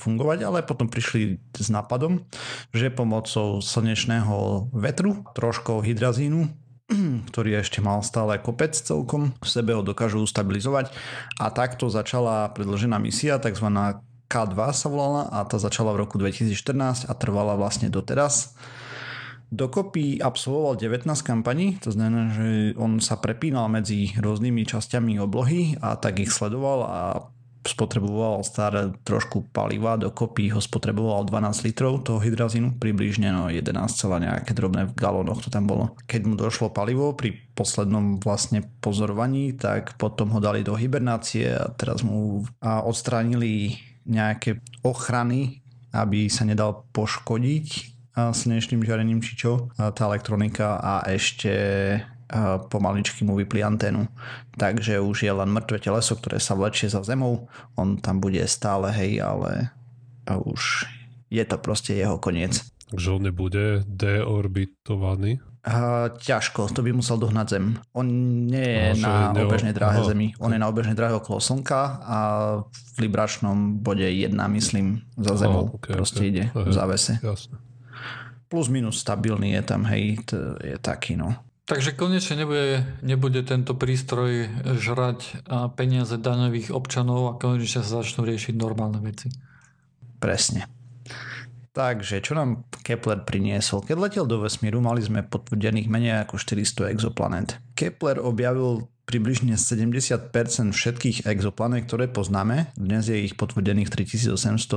fungovať, 0.00 0.38
ale 0.48 0.64
potom 0.64 0.88
prišli 0.88 1.36
s 1.52 1.68
nápadom, 1.68 2.24
že 2.72 2.88
pomocou 2.88 3.60
slnečného 3.60 4.68
vetru, 4.72 5.20
troškou 5.36 5.84
hydrazínu, 5.84 6.48
ktorý 7.30 7.62
ešte 7.62 7.78
mal 7.78 8.02
stále 8.02 8.38
kopec 8.42 8.74
celkom, 8.74 9.32
v 9.38 9.48
sebe 9.48 9.74
ho 9.74 9.82
dokážu 9.86 10.26
stabilizovať 10.26 10.90
a 11.38 11.48
takto 11.54 11.86
začala 11.86 12.50
predložená 12.50 12.98
misia, 12.98 13.38
tzv. 13.38 13.66
K2 14.30 14.58
sa 14.70 14.86
volala 14.86 15.26
a 15.34 15.42
tá 15.42 15.58
začala 15.58 15.90
v 15.90 16.06
roku 16.06 16.14
2014 16.14 17.10
a 17.10 17.12
trvala 17.18 17.58
vlastne 17.58 17.90
doteraz. 17.90 18.54
Dokopy 19.50 20.22
absolvoval 20.22 20.78
19 20.78 21.10
kampaní, 21.26 21.82
to 21.82 21.90
znamená, 21.90 22.30
že 22.30 22.78
on 22.78 23.02
sa 23.02 23.18
prepínal 23.18 23.66
medzi 23.66 24.14
rôznymi 24.14 24.62
časťami 24.62 25.18
oblohy 25.18 25.74
a 25.82 25.98
tak 25.98 26.22
ich 26.22 26.30
sledoval 26.30 26.86
a 26.86 27.00
spotreboval 27.60 28.40
staré 28.40 28.88
trošku 29.04 29.52
paliva, 29.52 30.00
dokopy 30.00 30.48
ho 30.52 30.60
spotreboval 30.60 31.28
12 31.28 31.68
litrov 31.68 32.00
toho 32.00 32.16
hydrazínu, 32.16 32.80
približne 32.80 33.28
no 33.32 33.52
11, 33.52 33.76
nejaké 34.20 34.56
drobné 34.56 34.88
v 34.88 34.96
galónoch 34.96 35.44
to 35.44 35.52
tam 35.52 35.68
bolo. 35.68 35.92
Keď 36.08 36.20
mu 36.24 36.34
došlo 36.40 36.72
palivo 36.72 37.12
pri 37.12 37.36
poslednom 37.52 38.16
vlastne 38.22 38.64
pozorovaní, 38.80 39.52
tak 39.56 40.00
potom 40.00 40.32
ho 40.32 40.40
dali 40.40 40.64
do 40.64 40.72
hibernácie 40.72 41.52
a 41.52 41.68
teraz 41.76 42.00
mu 42.00 42.44
a 42.64 42.80
odstránili 42.80 43.76
nejaké 44.08 44.64
ochrany, 44.80 45.60
aby 45.92 46.32
sa 46.32 46.48
nedal 46.48 46.88
poškodiť 46.96 47.92
slnečným 48.16 48.82
žiarením 48.82 49.22
či 49.22 49.38
čo, 49.38 49.70
tá 49.76 50.02
elektronika 50.08 50.80
a 50.80 50.94
ešte 51.08 51.52
pomaličky 52.66 53.22
mu 53.22 53.34
vypli 53.34 53.60
anténu. 53.60 54.06
Takže 54.54 54.98
už 54.98 55.22
je 55.22 55.32
len 55.32 55.48
mŕtve 55.48 55.78
teleso, 55.78 56.14
ktoré 56.14 56.38
sa 56.38 56.54
vlečie 56.54 56.86
za 56.86 57.02
zemou. 57.02 57.50
On 57.74 57.96
tam 57.96 58.18
bude 58.18 58.38
stále, 58.46 58.90
hej, 58.92 59.18
ale 59.18 59.74
už 60.26 60.86
je 61.26 61.42
to 61.42 61.56
proste 61.56 61.90
jeho 61.92 62.16
koniec. 62.16 62.62
Takže 62.86 63.10
on 63.10 63.22
nebude 63.22 63.82
deorbitovaný? 63.84 65.38
Uh, 65.60 66.08
ťažko, 66.16 66.72
to 66.72 66.80
by 66.80 66.88
musel 66.88 67.20
dohnať 67.20 67.46
Zem. 67.50 67.76
On 67.92 68.08
nie 68.48 68.64
je 68.64 68.96
No, 68.96 69.04
na 69.04 69.36
neo- 69.36 69.44
obežnej 69.44 69.76
dráhe 69.76 70.00
Aha. 70.00 70.08
Zemi. 70.08 70.32
On 70.40 70.48
je 70.48 70.56
na 70.56 70.64
obežnej 70.66 70.96
dráhe 70.96 71.12
okolo 71.12 71.36
Slnka 71.36 71.80
a 72.00 72.18
v 72.64 72.98
libračnom 72.98 73.76
bode 73.76 74.08
1, 74.08 74.32
myslím, 74.32 75.04
za 75.20 75.36
Zemou. 75.36 75.68
Aha, 75.68 75.76
ok, 75.76 75.86
proste 75.92 76.24
ok. 76.24 76.26
ide 76.26 76.42
Aha. 76.48 76.64
v 76.64 76.72
závese. 76.72 77.12
Jasne. 77.20 77.60
Plus 78.48 78.66
minus 78.66 78.98
stabilný 78.98 79.52
je 79.52 79.62
tam, 79.62 79.84
hej, 79.84 80.24
to 80.24 80.56
je 80.58 80.80
taký, 80.80 81.14
no. 81.14 81.36
Takže 81.70 81.94
konečne 81.94 82.42
nebude, 82.42 82.82
nebude 82.98 83.46
tento 83.46 83.78
prístroj 83.78 84.50
žrať 84.74 85.46
peniaze 85.78 86.18
daňových 86.18 86.74
občanov 86.74 87.30
a 87.30 87.38
konečne 87.38 87.86
sa 87.86 88.02
začnú 88.02 88.26
riešiť 88.26 88.58
normálne 88.58 88.98
veci. 88.98 89.30
Presne. 90.18 90.66
Takže, 91.70 92.18
čo 92.26 92.34
nám 92.34 92.66
Kepler 92.82 93.22
priniesol? 93.22 93.86
Keď 93.86 93.94
letel 93.94 94.26
do 94.26 94.42
vesmíru, 94.42 94.82
mali 94.82 94.98
sme 94.98 95.22
potvrdených 95.22 95.86
menej 95.86 96.26
ako 96.26 96.42
400 96.42 96.90
exoplanet. 96.90 97.62
Kepler 97.78 98.18
objavil 98.18 98.90
približne 99.06 99.54
70% 99.54 100.34
všetkých 100.74 101.30
exoplanet, 101.30 101.86
ktoré 101.86 102.10
poznáme. 102.10 102.74
Dnes 102.74 103.06
je 103.06 103.22
ich 103.22 103.38
potvrdených 103.38 103.94
3837 103.94 104.74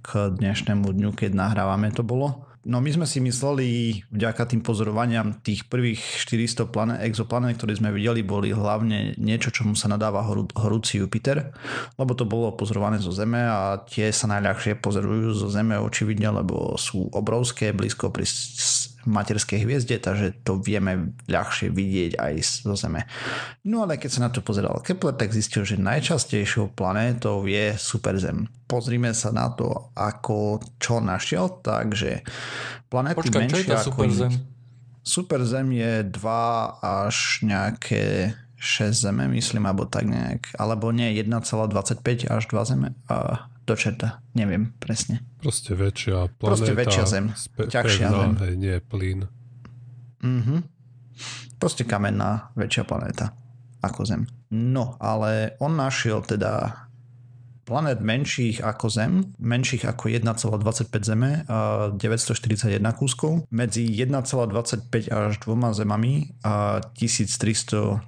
k 0.00 0.08
dnešnému 0.32 0.88
dňu, 0.88 1.12
keď 1.12 1.36
nahrávame 1.36 1.92
to 1.92 2.00
bolo. 2.00 2.48
No 2.66 2.82
my 2.82 2.90
sme 2.90 3.06
si 3.06 3.22
mysleli, 3.22 4.02
vďaka 4.10 4.50
tým 4.50 4.58
pozorovaniam 4.58 5.38
tých 5.38 5.70
prvých 5.70 6.02
400 6.26 6.66
planet, 6.66 6.98
exoplanet, 7.06 7.62
ktoré 7.62 7.78
sme 7.78 7.94
videli, 7.94 8.26
boli 8.26 8.50
hlavne 8.50 9.14
niečo, 9.22 9.54
čomu 9.54 9.78
sa 9.78 9.86
nadáva 9.86 10.26
horú, 10.26 10.50
horúci 10.50 10.98
Jupiter, 10.98 11.54
lebo 11.94 12.18
to 12.18 12.26
bolo 12.26 12.58
pozorované 12.58 12.98
zo 12.98 13.14
Zeme 13.14 13.38
a 13.38 13.78
tie 13.86 14.10
sa 14.10 14.26
najľahšie 14.34 14.82
pozorujú 14.82 15.38
zo 15.38 15.46
Zeme 15.46 15.78
očividne, 15.78 16.42
lebo 16.42 16.74
sú 16.74 17.06
obrovské, 17.14 17.70
blízko 17.70 18.10
pri 18.10 18.26
materskej 19.06 19.62
hviezde, 19.62 20.02
takže 20.02 20.42
to 20.42 20.58
vieme 20.58 21.14
ľahšie 21.30 21.70
vidieť 21.70 22.18
aj 22.18 22.34
zo 22.66 22.74
Zeme. 22.74 23.06
No 23.62 23.86
ale 23.86 23.96
keď 23.96 24.10
sa 24.10 24.20
na 24.26 24.30
to 24.34 24.42
pozeral 24.42 24.82
Kepler, 24.82 25.14
tak 25.14 25.30
zistil, 25.30 25.62
že 25.62 25.78
najčastejšou 25.78 26.74
planétou 26.74 27.46
je 27.46 27.78
Superzem. 27.78 28.50
Pozrime 28.66 29.14
sa 29.14 29.30
na 29.30 29.54
to, 29.54 29.94
ako 29.94 30.58
čo 30.82 30.98
našiel, 30.98 31.62
takže 31.62 32.26
planéty 32.90 33.22
Počkaj, 33.22 33.32
čo 33.32 33.38
je 33.38 33.46
menšie 33.46 33.70
to 33.70 33.76
ako 33.78 33.90
superzem? 33.94 34.32
Superzem 35.06 35.66
je 35.70 35.92
2 36.02 36.18
až 36.82 37.16
nejaké 37.46 38.34
6 38.58 39.06
zeme, 39.06 39.30
myslím, 39.30 39.70
alebo 39.70 39.86
tak 39.86 40.10
nejak. 40.10 40.50
Alebo 40.58 40.90
nie, 40.90 41.14
1,25 41.14 42.26
až 42.26 42.42
2 42.50 42.70
zeme. 42.74 42.88
A 43.06 43.46
do 43.66 43.74
čerta, 43.74 44.22
neviem 44.32 44.72
presne. 44.78 45.26
Proste 45.42 45.74
väčšia 45.74 46.30
planéta. 46.38 46.62
Proste 46.62 46.72
väčšia 46.72 47.04
Zem. 47.04 47.26
Spe- 47.34 47.66
Ťažšia 47.66 48.06
pevná, 48.06 48.22
Zem. 48.22 48.32
Hej, 48.40 48.54
nie 48.56 48.76
plyn. 48.78 49.20
Mhm. 50.22 50.56
Proste 51.58 51.82
kamenná 51.82 52.54
väčšia 52.54 52.86
planéta 52.86 53.34
ako 53.82 54.06
Zem. 54.06 54.22
No, 54.54 54.94
ale 55.02 55.58
on 55.58 55.74
našiel 55.74 56.22
teda 56.22 56.86
planet 57.66 57.98
menších 57.98 58.62
ako 58.62 58.86
Zem, 58.86 59.34
menších 59.42 59.82
ako 59.90 60.06
1,25 60.06 60.86
Zeme, 61.02 61.42
a 61.50 61.90
941 61.90 62.78
kúskov, 62.94 63.42
medzi 63.50 63.82
1,25 63.90 65.10
až 65.10 65.34
2 65.42 65.74
zemami 65.74 66.30
a 66.46 66.78
1364 66.94 67.98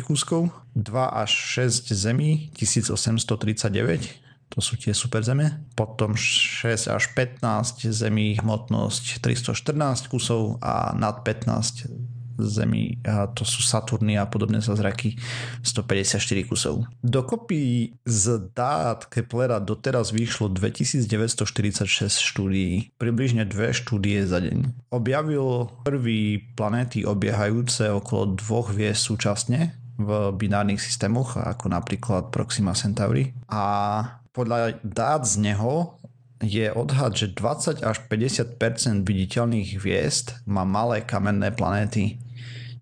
kúskov, 0.00 0.48
2 0.72 0.80
až 1.12 1.30
6 1.60 1.92
zemí 1.92 2.48
1839, 2.56 4.23
to 4.54 4.62
sú 4.62 4.78
tie 4.78 4.94
superzeme. 4.94 5.66
Potom 5.74 6.14
6 6.14 6.86
až 6.86 7.10
15 7.18 7.90
zemí 7.90 8.38
hmotnosť 8.38 9.18
314 9.18 10.06
kusov 10.06 10.62
a 10.62 10.94
nad 10.94 11.26
15 11.26 11.90
zemí, 12.38 12.98
a 13.06 13.30
to 13.30 13.46
sú 13.46 13.62
Saturny 13.62 14.18
a 14.18 14.26
podobné 14.26 14.58
zázraky, 14.58 15.14
154 15.62 16.18
kusov. 16.50 16.82
Dokopy 16.98 17.94
z 18.02 18.50
dát 18.50 19.06
Keplera 19.06 19.62
doteraz 19.62 20.10
vyšlo 20.10 20.50
2946 20.50 21.86
štúdií, 22.10 22.90
približne 22.98 23.46
dve 23.46 23.70
štúdie 23.70 24.26
za 24.26 24.42
deň. 24.42 24.90
Objavil 24.90 25.70
prvý 25.86 26.42
planéty 26.58 27.06
obiehajúce 27.06 27.90
okolo 27.90 28.34
dvoch 28.34 28.74
hviezd 28.74 29.14
súčasne 29.14 29.78
v 29.94 30.34
binárnych 30.34 30.82
systémoch, 30.82 31.38
ako 31.38 31.70
napríklad 31.70 32.34
Proxima 32.34 32.74
Centauri. 32.74 33.30
A 33.46 34.23
podľa 34.34 34.82
dát 34.82 35.22
z 35.22 35.38
neho 35.40 35.94
je 36.42 36.68
odhad, 36.74 37.14
že 37.14 37.32
20 37.32 37.86
až 37.86 37.96
50% 38.10 39.06
viditeľných 39.06 39.78
hviezd 39.80 40.44
má 40.44 40.66
malé 40.66 41.00
kamenné 41.00 41.54
planéty. 41.54 42.18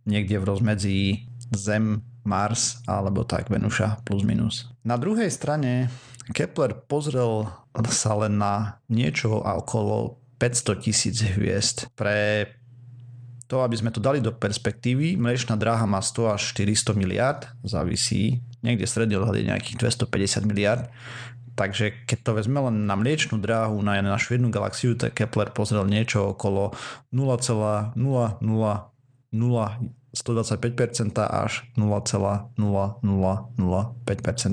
niekde 0.03 0.41
v 0.41 0.49
rozmedzi 0.49 0.99
Zem, 1.55 2.03
Mars 2.25 2.83
alebo 2.89 3.23
tak 3.23 3.53
Venuša 3.53 4.03
plus 4.03 4.27
minus. 4.27 4.67
Na 4.83 4.99
druhej 4.99 5.31
strane 5.31 5.93
Kepler 6.33 6.75
pozrel 6.75 7.47
sa 7.93 8.13
len 8.19 8.41
na 8.41 8.83
niečo 8.89 9.43
okolo 9.43 10.19
500 10.39 10.83
tisíc 10.83 11.23
hviezd. 11.23 11.93
Pre 11.95 12.47
to, 13.47 13.61
aby 13.61 13.77
sme 13.77 13.93
to 13.93 14.01
dali 14.01 14.25
do 14.25 14.33
perspektívy, 14.33 15.21
Mliečná 15.21 15.61
dráha 15.61 15.85
má 15.85 16.01
100 16.01 16.41
až 16.41 16.43
400 16.57 16.97
miliard, 16.97 17.43
závisí, 17.61 18.41
niekde 18.65 18.89
stredný 18.89 19.21
odhad 19.21 19.37
je 19.37 19.45
nejakých 19.45 19.77
250 20.09 20.49
miliard, 20.49 20.89
Takže 21.53 22.09
keď 22.09 22.19
to 22.25 22.31
vezme 22.39 22.59
len 22.65 22.89
na 22.89 22.97
mliečnú 22.97 23.37
dráhu 23.37 23.81
na 23.85 24.01
našu 24.01 24.41
jednu 24.41 24.49
galaxiu, 24.49 24.97
tak 24.97 25.13
Kepler 25.17 25.53
pozrel 25.53 25.85
niečo 25.85 26.33
okolo 26.33 26.73
0,000 27.13 27.97
125% 30.13 31.17
až 31.25 31.65
0,0005%. 31.73 32.61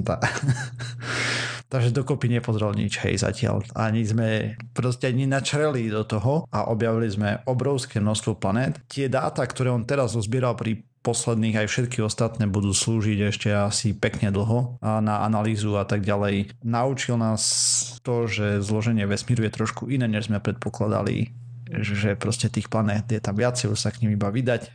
Takže 1.70 1.94
dokopy 1.94 2.34
nepozrel 2.34 2.74
nič, 2.74 2.98
hej, 3.06 3.22
zatiaľ. 3.22 3.62
Ani 3.77 4.01
sme 4.01 4.58
proste 4.74 5.06
ani 5.13 5.29
načreli 5.29 5.86
do 5.94 6.01
toho 6.01 6.50
a 6.50 6.65
objavili 6.74 7.06
sme 7.13 7.46
obrovské 7.46 8.01
množstvo 8.01 8.41
planét. 8.41 8.82
Tie 8.89 9.06
dáta, 9.06 9.46
ktoré 9.46 9.70
on 9.70 9.86
teraz 9.86 10.18
zozbieral 10.18 10.58
pri 10.58 10.82
posledných 11.01 11.65
aj 11.65 11.68
všetky 11.72 12.03
ostatné 12.03 12.46
budú 12.46 12.75
slúžiť 12.75 13.20
ešte 13.32 13.50
asi 13.51 13.96
pekne 13.96 14.29
dlho 14.29 14.79
a 14.84 15.00
na 15.00 15.24
analýzu 15.24 15.79
a 15.79 15.88
tak 15.88 16.03
ďalej. 16.03 16.51
Naučil 16.62 17.15
nás 17.15 17.41
to, 18.03 18.27
že 18.27 18.60
zloženie 18.60 19.08
vesmíru 19.08 19.48
je 19.48 19.56
trošku 19.56 19.88
iné, 19.88 20.06
než 20.08 20.27
sme 20.27 20.44
predpokladali 20.44 21.32
že 21.70 22.18
proste 22.18 22.50
tých 22.50 22.65
planét 22.65 23.06
je 23.06 23.22
tam 23.22 23.38
viacej, 23.38 23.70
už 23.70 23.77
sa 23.77 23.94
k 23.94 24.01
ním 24.01 24.18
iba 24.18 24.34
vydať. 24.34 24.74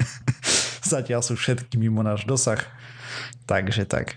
Zatiaľ 0.96 1.20
sú 1.20 1.36
všetky 1.36 1.76
mimo 1.76 2.00
náš 2.00 2.24
dosah. 2.24 2.60
Takže 3.44 3.84
tak. 3.84 4.16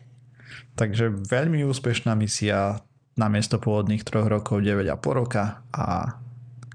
Takže 0.80 1.12
veľmi 1.12 1.68
úspešná 1.68 2.16
misia 2.16 2.80
na 3.20 3.28
miesto 3.28 3.60
pôvodných 3.60 4.08
troch 4.08 4.30
rokov 4.30 4.64
9,5 4.64 5.20
roka 5.20 5.60
a 5.76 6.16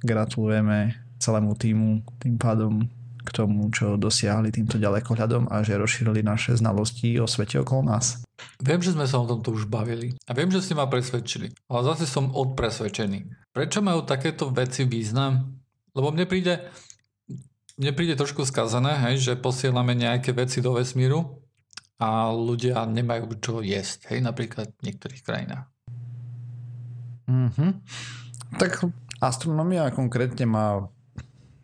gratulujeme 0.04 0.98
celému 1.22 1.54
týmu 1.54 2.02
tým 2.18 2.36
pádom 2.36 2.84
k 3.22 3.28
tomu, 3.30 3.70
čo 3.70 3.94
dosiahli 3.94 4.50
týmto 4.50 4.76
ďalekohľadom 4.82 5.50
a 5.50 5.62
že 5.62 5.78
rozšírili 5.78 6.26
naše 6.26 6.58
znalosti 6.58 7.16
o 7.22 7.26
svete 7.30 7.62
okolo 7.62 7.94
nás. 7.94 8.26
Viem, 8.58 8.82
že 8.82 8.94
sme 8.94 9.06
sa 9.06 9.22
o 9.22 9.26
tomto 9.26 9.54
už 9.54 9.70
bavili 9.70 10.18
a 10.26 10.34
viem, 10.34 10.50
že 10.50 10.62
ste 10.62 10.74
ma 10.74 10.90
presvedčili, 10.90 11.54
ale 11.70 11.80
zase 11.86 12.10
som 12.10 12.34
odpresvedčený. 12.34 13.50
Prečo 13.54 13.78
majú 13.80 14.02
takéto 14.02 14.50
veci 14.50 14.82
význam? 14.82 15.62
Lebo 15.94 16.10
mne 16.10 16.26
príde, 16.26 16.66
mne 17.78 17.92
príde 17.94 18.18
trošku 18.18 18.42
skazané, 18.42 18.98
hej, 19.08 19.22
že 19.22 19.32
posielame 19.38 19.94
nejaké 19.94 20.34
veci 20.34 20.58
do 20.58 20.74
vesmíru 20.74 21.42
a 22.02 22.34
ľudia 22.34 22.82
nemajú 22.88 23.38
čo 23.38 23.62
jesť, 23.62 24.10
hej, 24.10 24.24
napríklad 24.26 24.74
v 24.74 24.90
niektorých 24.90 25.22
krajinách. 25.22 25.70
Mm-hmm. 27.30 27.70
Tak 28.58 28.90
astronomia 29.22 29.86
konkrétne 29.94 30.44
má 30.48 30.90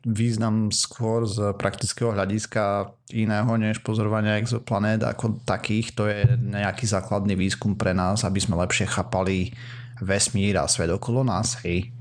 význam 0.09 0.73
skôr 0.73 1.29
z 1.29 1.53
praktického 1.61 2.17
hľadiska 2.17 2.97
iného 3.13 3.53
než 3.61 3.85
pozorovania 3.85 4.41
exoplanét 4.41 5.05
ako 5.05 5.45
takých. 5.45 5.93
To 6.01 6.09
je 6.09 6.25
nejaký 6.41 6.89
základný 6.89 7.37
výskum 7.37 7.77
pre 7.77 7.93
nás, 7.93 8.25
aby 8.25 8.41
sme 8.41 8.57
lepšie 8.57 8.89
chápali 8.89 9.53
vesmír 10.01 10.57
a 10.57 10.71
svet 10.71 10.89
okolo 10.89 11.27
nás, 11.27 11.61
hej. 11.67 11.93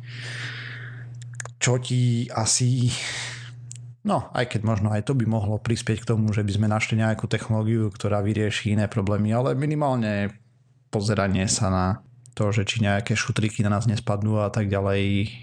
Čo 1.60 1.82
ti 1.82 2.30
asi... 2.32 2.94
No, 4.08 4.32
aj 4.32 4.56
keď 4.56 4.62
možno 4.64 4.88
aj 4.96 5.04
to 5.04 5.20
by 5.20 5.28
mohlo 5.28 5.60
prispieť 5.60 6.08
k 6.08 6.10
tomu, 6.16 6.32
že 6.32 6.48
by 6.48 6.52
sme 6.56 6.68
našli 6.72 6.96
nejakú 6.96 7.28
technológiu, 7.28 7.92
ktorá 7.92 8.24
vyrieši 8.24 8.80
iné 8.80 8.88
problémy, 8.88 9.36
ale 9.36 9.52
minimálne 9.52 10.32
pozeranie 10.88 11.44
sa 11.52 11.68
na 11.68 11.86
to, 12.32 12.54
že 12.56 12.64
či 12.64 12.86
nejaké 12.86 13.18
šutriky 13.18 13.66
na 13.68 13.76
nás 13.76 13.90
nespadnú 13.90 14.40
a 14.40 14.48
tak 14.48 14.72
ďalej 14.72 15.34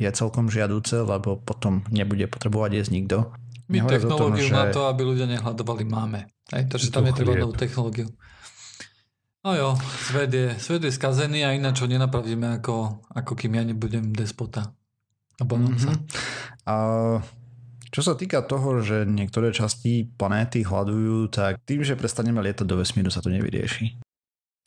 je 0.00 0.08
celkom 0.10 0.48
žiaduce, 0.48 1.04
lebo 1.04 1.36
potom 1.36 1.84
nebude 1.92 2.24
potrebovať 2.26 2.70
jesť 2.80 2.90
nikto. 2.96 3.16
My 3.70 3.86
technológiu 3.86 4.48
tom, 4.48 4.50
že... 4.50 4.50
na 4.50 4.66
to, 4.72 4.88
aby 4.90 5.06
ľudia 5.06 5.30
nehľadovali, 5.30 5.84
máme. 5.86 6.26
Aj, 6.50 6.64
takže 6.66 6.90
tam 6.90 7.06
je 7.06 7.14
treba 7.14 7.38
novú 7.38 7.54
technológiu. 7.54 8.10
No 9.40 9.56
jo, 9.56 9.68
svet 10.10 10.34
je, 10.34 10.52
svet 10.60 10.84
je 10.84 10.92
skazený 10.92 11.46
a 11.46 11.54
ináč 11.56 11.80
ho 11.80 11.88
nenapravíme 11.88 12.60
ako, 12.60 13.06
ako 13.14 13.32
kým 13.38 13.56
ja 13.56 13.64
nebudem 13.64 14.12
despota. 14.12 14.74
mm-hmm. 15.40 15.96
A 16.68 16.74
čo 17.88 18.00
sa 18.04 18.14
týka 18.14 18.44
toho, 18.44 18.84
že 18.84 19.08
niektoré 19.08 19.50
časti 19.50 20.12
planéty 20.18 20.60
hľadujú, 20.60 21.32
tak 21.32 21.56
tým, 21.64 21.80
že 21.80 21.96
prestaneme 21.96 22.38
lietať 22.44 22.68
do 22.68 22.76
vesmíru, 22.76 23.08
sa 23.08 23.24
to 23.24 23.32
nevyrieši. 23.32 24.09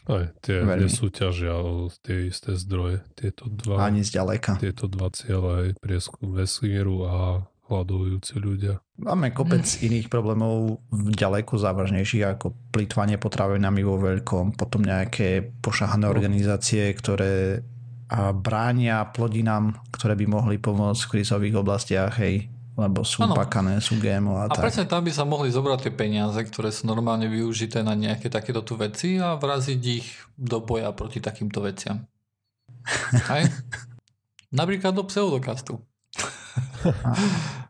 Aj 0.03 0.25
tie 0.43 0.59
Veľmi. 0.63 0.83
nesúťažia 0.83 1.55
o 1.55 1.87
tie 2.03 2.27
isté 2.27 2.59
zdroje. 2.59 2.99
Tieto 3.15 3.47
dva, 3.47 3.87
Ani 3.87 4.03
zďaleka. 4.03 4.59
Tieto 4.59 4.91
dva 4.91 5.07
cieľe, 5.15 5.49
aj 5.55 5.69
prieskum 5.79 6.35
vesmíru 6.35 7.07
a 7.07 7.47
hľadujúci 7.71 8.35
ľudia. 8.43 8.83
Máme 8.99 9.31
kopec 9.31 9.63
hm. 9.63 9.79
iných 9.87 10.07
problémov 10.11 10.83
ďaleko 10.91 11.55
závažnejších 11.55 12.35
ako 12.35 12.51
plýtvanie 12.75 13.15
potravinami 13.15 13.81
vo 13.81 13.95
veľkom, 13.95 14.59
potom 14.59 14.83
nejaké 14.83 15.41
pošahané 15.63 16.05
no. 16.05 16.11
organizácie, 16.11 16.91
ktoré 16.91 17.63
a 18.13 18.29
bránia 18.29 19.09
plodinám, 19.09 19.73
ktoré 19.89 20.13
by 20.13 20.25
mohli 20.29 20.55
pomôcť 20.61 21.01
v 21.01 21.11
krizových 21.17 21.65
oblastiach, 21.65 22.13
hej, 22.21 22.45
lebo 22.73 23.05
sú 23.05 23.21
ano. 23.21 23.37
pakané, 23.37 23.77
sú 23.77 24.01
GMO 24.01 24.41
a, 24.41 24.49
a 24.49 24.53
tak. 24.53 24.65
presne 24.65 24.89
tam 24.89 25.05
by 25.05 25.13
sa 25.13 25.29
mohli 25.29 25.53
zobrať 25.53 25.79
tie 25.85 25.93
peniaze, 25.93 26.41
ktoré 26.41 26.73
sú 26.73 26.89
normálne 26.89 27.29
využité 27.29 27.85
na 27.85 27.93
nejaké 27.93 28.33
takéto 28.33 28.65
tu 28.65 28.73
veci 28.73 29.21
a 29.21 29.37
vraziť 29.37 29.81
ich 29.85 30.09
do 30.33 30.57
boja 30.57 30.89
proti 30.91 31.21
takýmto 31.21 31.61
veciam. 31.61 32.09
Hej? 33.29 33.45
Napríklad 34.59 34.97
do 34.97 35.05
pseudokastu. 35.05 35.77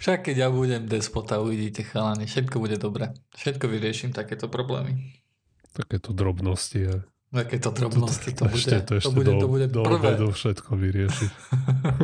Však 0.00 0.32
keď 0.32 0.36
ja 0.36 0.48
budem 0.48 0.88
despota, 0.88 1.44
uvidíte 1.44 1.84
chalani, 1.84 2.24
všetko 2.24 2.56
bude 2.56 2.80
dobre. 2.80 3.12
Všetko 3.36 3.68
vyrieším 3.68 4.16
takéto 4.16 4.48
problémy. 4.48 4.96
Takéto 5.76 6.16
drobnosti. 6.16 6.88
Je. 6.88 6.96
Takéto 7.30 7.68
drobnosti, 7.68 8.32
to, 8.32 8.48
ešte, 8.48 8.80
bude, 8.80 8.88
to, 8.88 8.92
ešte 8.96 9.06
to 9.06 9.10
bude, 9.12 9.28
do, 9.28 9.38
to 9.38 9.48
bude 9.52 9.68
do 9.68 9.82
prvé. 9.84 10.16
Do 10.16 10.32
všetko 10.32 10.72
vyriešiť. 10.72 11.30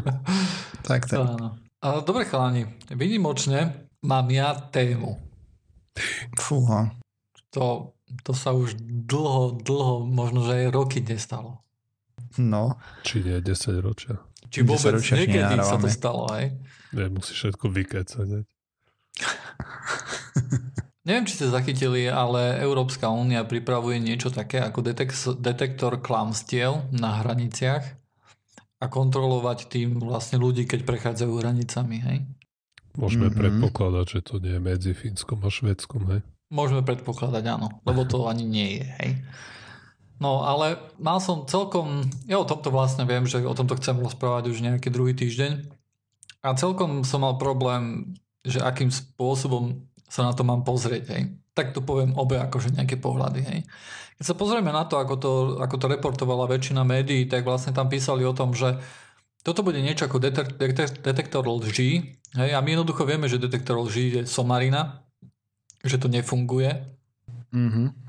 tak, 0.92 1.08
tak. 1.08 1.24
Áno. 1.24 1.56
Dobre 1.82 2.24
chalani, 2.24 2.66
vynimočne 2.88 3.88
mám 4.02 4.26
ja 4.32 4.56
tému. 4.56 5.20
Fúha. 6.36 6.92
To, 7.52 7.96
to 8.24 8.32
sa 8.32 8.52
už 8.52 8.76
dlho, 8.80 9.60
dlho, 9.60 10.04
možno 10.04 10.44
že 10.44 10.66
aj 10.66 10.72
roky 10.72 11.00
nestalo. 11.00 11.60
No. 12.36 12.76
Či 13.04 13.24
nie, 13.24 13.40
10 13.40 13.80
ročia. 13.80 14.20
Či 14.52 14.62
vôbec 14.62 15.00
niekedy 15.00 15.56
sa 15.64 15.80
to 15.80 15.88
stalo, 15.88 16.28
aj? 16.32 16.52
Nie, 16.92 17.08
musí 17.08 17.32
všetko 17.32 17.68
vykecať. 17.72 18.28
Neviem, 21.06 21.24
či 21.28 21.38
ste 21.38 21.46
zachytili, 21.54 22.10
ale 22.10 22.58
Európska 22.58 23.06
únia 23.08 23.46
pripravuje 23.46 24.02
niečo 24.02 24.34
také 24.34 24.58
ako 24.58 24.82
detek- 24.82 25.38
detektor 25.38 26.02
klamstiev 26.02 26.90
na 26.90 27.22
hraniciach 27.22 28.05
a 28.76 28.84
kontrolovať 28.92 29.72
tým 29.72 29.96
vlastne 30.00 30.36
ľudí, 30.36 30.68
keď 30.68 30.84
prechádzajú 30.84 31.32
hranicami, 31.32 31.96
hej? 32.04 32.18
Môžeme 32.96 33.28
mm-hmm. 33.28 33.40
predpokladať, 33.40 34.06
že 34.08 34.20
to 34.24 34.34
nie 34.40 34.56
je 34.56 34.60
medzi 34.60 34.92
Fínskom 34.96 35.40
a 35.44 35.50
Švedskom, 35.52 36.02
hej? 36.12 36.20
Môžeme 36.48 36.84
predpokladať, 36.84 37.44
áno, 37.48 37.68
lebo 37.84 38.04
to 38.04 38.28
ani 38.28 38.44
nie 38.44 38.80
je, 38.80 38.86
hej? 39.00 39.10
No 40.16 40.48
ale 40.48 40.80
mal 40.96 41.20
som 41.20 41.44
celkom, 41.44 42.08
ja 42.24 42.40
o 42.40 42.48
tomto 42.48 42.72
vlastne 42.72 43.04
viem, 43.04 43.28
že 43.28 43.44
o 43.44 43.52
tomto 43.52 43.76
chcem 43.76 44.00
rozprávať 44.00 44.48
už 44.48 44.64
nejaký 44.64 44.88
druhý 44.88 45.12
týždeň 45.12 45.68
a 46.40 46.56
celkom 46.56 47.04
som 47.04 47.20
mal 47.20 47.36
problém, 47.36 48.16
že 48.40 48.64
akým 48.64 48.88
spôsobom 48.88 49.84
sa 50.06 50.26
na 50.26 50.32
to 50.32 50.42
mám 50.46 50.62
pozrieť, 50.62 51.04
hej. 51.12 51.22
Tak 51.52 51.74
to 51.74 51.82
poviem 51.82 52.14
obe 52.14 52.38
akože 52.38 52.74
nejaké 52.74 52.96
pohľady, 52.98 53.40
hej. 53.42 53.60
Keď 54.16 54.24
sa 54.24 54.34
pozrieme 54.38 54.72
na 54.72 54.88
to, 54.88 54.96
ako 54.96 55.14
to, 55.20 55.32
ako 55.60 55.76
to 55.76 55.86
reportovala 55.92 56.48
väčšina 56.48 56.86
médií, 56.86 57.28
tak 57.28 57.44
vlastne 57.44 57.76
tam 57.76 57.90
písali 57.92 58.24
o 58.24 58.32
tom, 58.32 58.56
že 58.56 58.80
toto 59.44 59.62
bude 59.62 59.78
niečo 59.78 60.08
ako 60.08 60.18
detek- 60.18 60.56
detek- 60.56 61.00
detektor 61.04 61.46
lží, 61.46 62.18
hej, 62.34 62.50
a 62.54 62.58
my 62.64 62.68
jednoducho 62.74 63.06
vieme, 63.06 63.30
že 63.30 63.42
detektor 63.42 63.78
lží 63.82 64.10
je 64.10 64.22
somarina, 64.24 65.04
že 65.86 66.00
to 66.00 66.10
nefunguje. 66.10 66.70
Mm-hmm 67.54 68.06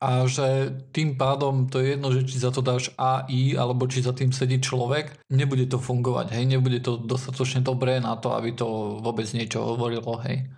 a 0.00 0.24
že 0.24 0.72
tým 0.96 1.20
pádom 1.20 1.68
to 1.68 1.84
je 1.84 1.92
jedno, 1.94 2.08
že 2.08 2.24
či 2.24 2.40
za 2.40 2.48
to 2.48 2.64
dáš 2.64 2.88
AI 2.96 3.52
alebo 3.52 3.84
či 3.84 4.00
za 4.00 4.16
tým 4.16 4.32
sedí 4.32 4.56
človek, 4.56 5.28
nebude 5.28 5.68
to 5.68 5.76
fungovať, 5.76 6.40
hej, 6.40 6.44
nebude 6.48 6.80
to 6.80 6.96
dostatočne 6.96 7.60
dobré 7.60 8.00
na 8.00 8.16
to, 8.16 8.32
aby 8.32 8.56
to 8.56 8.96
vôbec 9.04 9.28
niečo 9.36 9.60
hovorilo, 9.60 10.16
hej. 10.24 10.48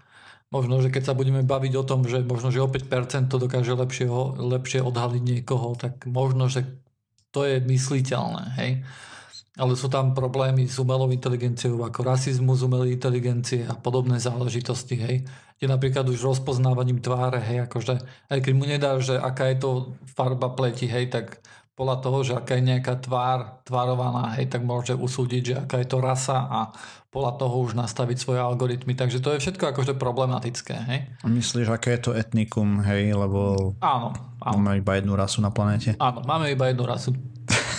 Možno, 0.52 0.84
že 0.84 0.92
keď 0.92 1.02
sa 1.08 1.14
budeme 1.16 1.40
baviť 1.40 1.72
o 1.80 1.84
tom, 1.88 2.04
že 2.04 2.20
možno, 2.20 2.52
že 2.52 2.60
o 2.60 2.68
5% 2.68 3.32
to 3.32 3.40
dokáže 3.40 3.72
lepšie, 3.72 4.06
lepšie 4.36 4.84
odhaliť 4.84 5.22
niekoho, 5.24 5.72
tak 5.80 6.04
možno, 6.04 6.52
že 6.52 6.68
to 7.32 7.48
je 7.48 7.64
mysliteľné, 7.64 8.44
hej. 8.60 8.84
ale 9.56 9.72
sú 9.72 9.88
tam 9.88 10.12
problémy 10.12 10.68
s 10.68 10.76
umelou 10.76 11.08
inteligenciou, 11.08 11.80
ako 11.80 12.04
rasizmus 12.04 12.60
umelej 12.60 13.00
inteligencie 13.00 13.64
a 13.64 13.72
podobné 13.72 14.20
záležitosti, 14.20 15.00
hej. 15.00 15.16
Kde 15.56 15.66
napríklad 15.72 16.04
už 16.12 16.20
rozpoznávaním 16.20 17.00
tváre, 17.00 17.40
hej, 17.40 17.64
akože 17.64 18.04
aj 18.28 18.38
keď 18.44 18.52
mu 18.52 18.68
nedá, 18.68 19.00
že 19.00 19.16
aká 19.16 19.48
je 19.48 19.56
to 19.64 19.70
farba 20.04 20.52
pleti, 20.52 20.84
hej, 20.84 21.08
tak 21.08 21.40
podľa 21.72 21.96
toho, 22.04 22.18
že 22.20 22.32
aká 22.36 22.60
je 22.60 22.68
nejaká 22.68 23.00
tvár 23.00 23.64
tvárovaná, 23.64 24.36
hej, 24.36 24.52
tak 24.52 24.60
môže 24.60 24.92
usúdiť, 24.92 25.42
že 25.42 25.54
aká 25.64 25.80
je 25.80 25.88
to 25.88 25.98
rasa 26.04 26.36
a 26.44 26.60
podľa 27.08 27.32
toho 27.40 27.54
už 27.64 27.72
nastaviť 27.76 28.16
svoje 28.20 28.40
algoritmy. 28.40 28.92
Takže 28.92 29.24
to 29.24 29.32
je 29.36 29.40
všetko 29.40 29.72
akože 29.72 29.96
problematické. 29.96 30.74
Hej? 30.88 30.98
Myslíš, 31.24 31.72
aké 31.72 31.96
je 31.96 32.08
to 32.08 32.12
etnikum, 32.12 32.84
hej, 32.84 33.16
lebo 33.16 33.72
áno, 33.80 34.12
áno. 34.40 34.56
máme 34.60 34.80
iba 34.84 35.00
jednu 35.00 35.16
rasu 35.16 35.40
na 35.40 35.48
planéte? 35.48 35.96
Áno, 35.96 36.20
máme 36.24 36.52
iba 36.52 36.68
jednu 36.68 36.84
rasu 36.84 37.16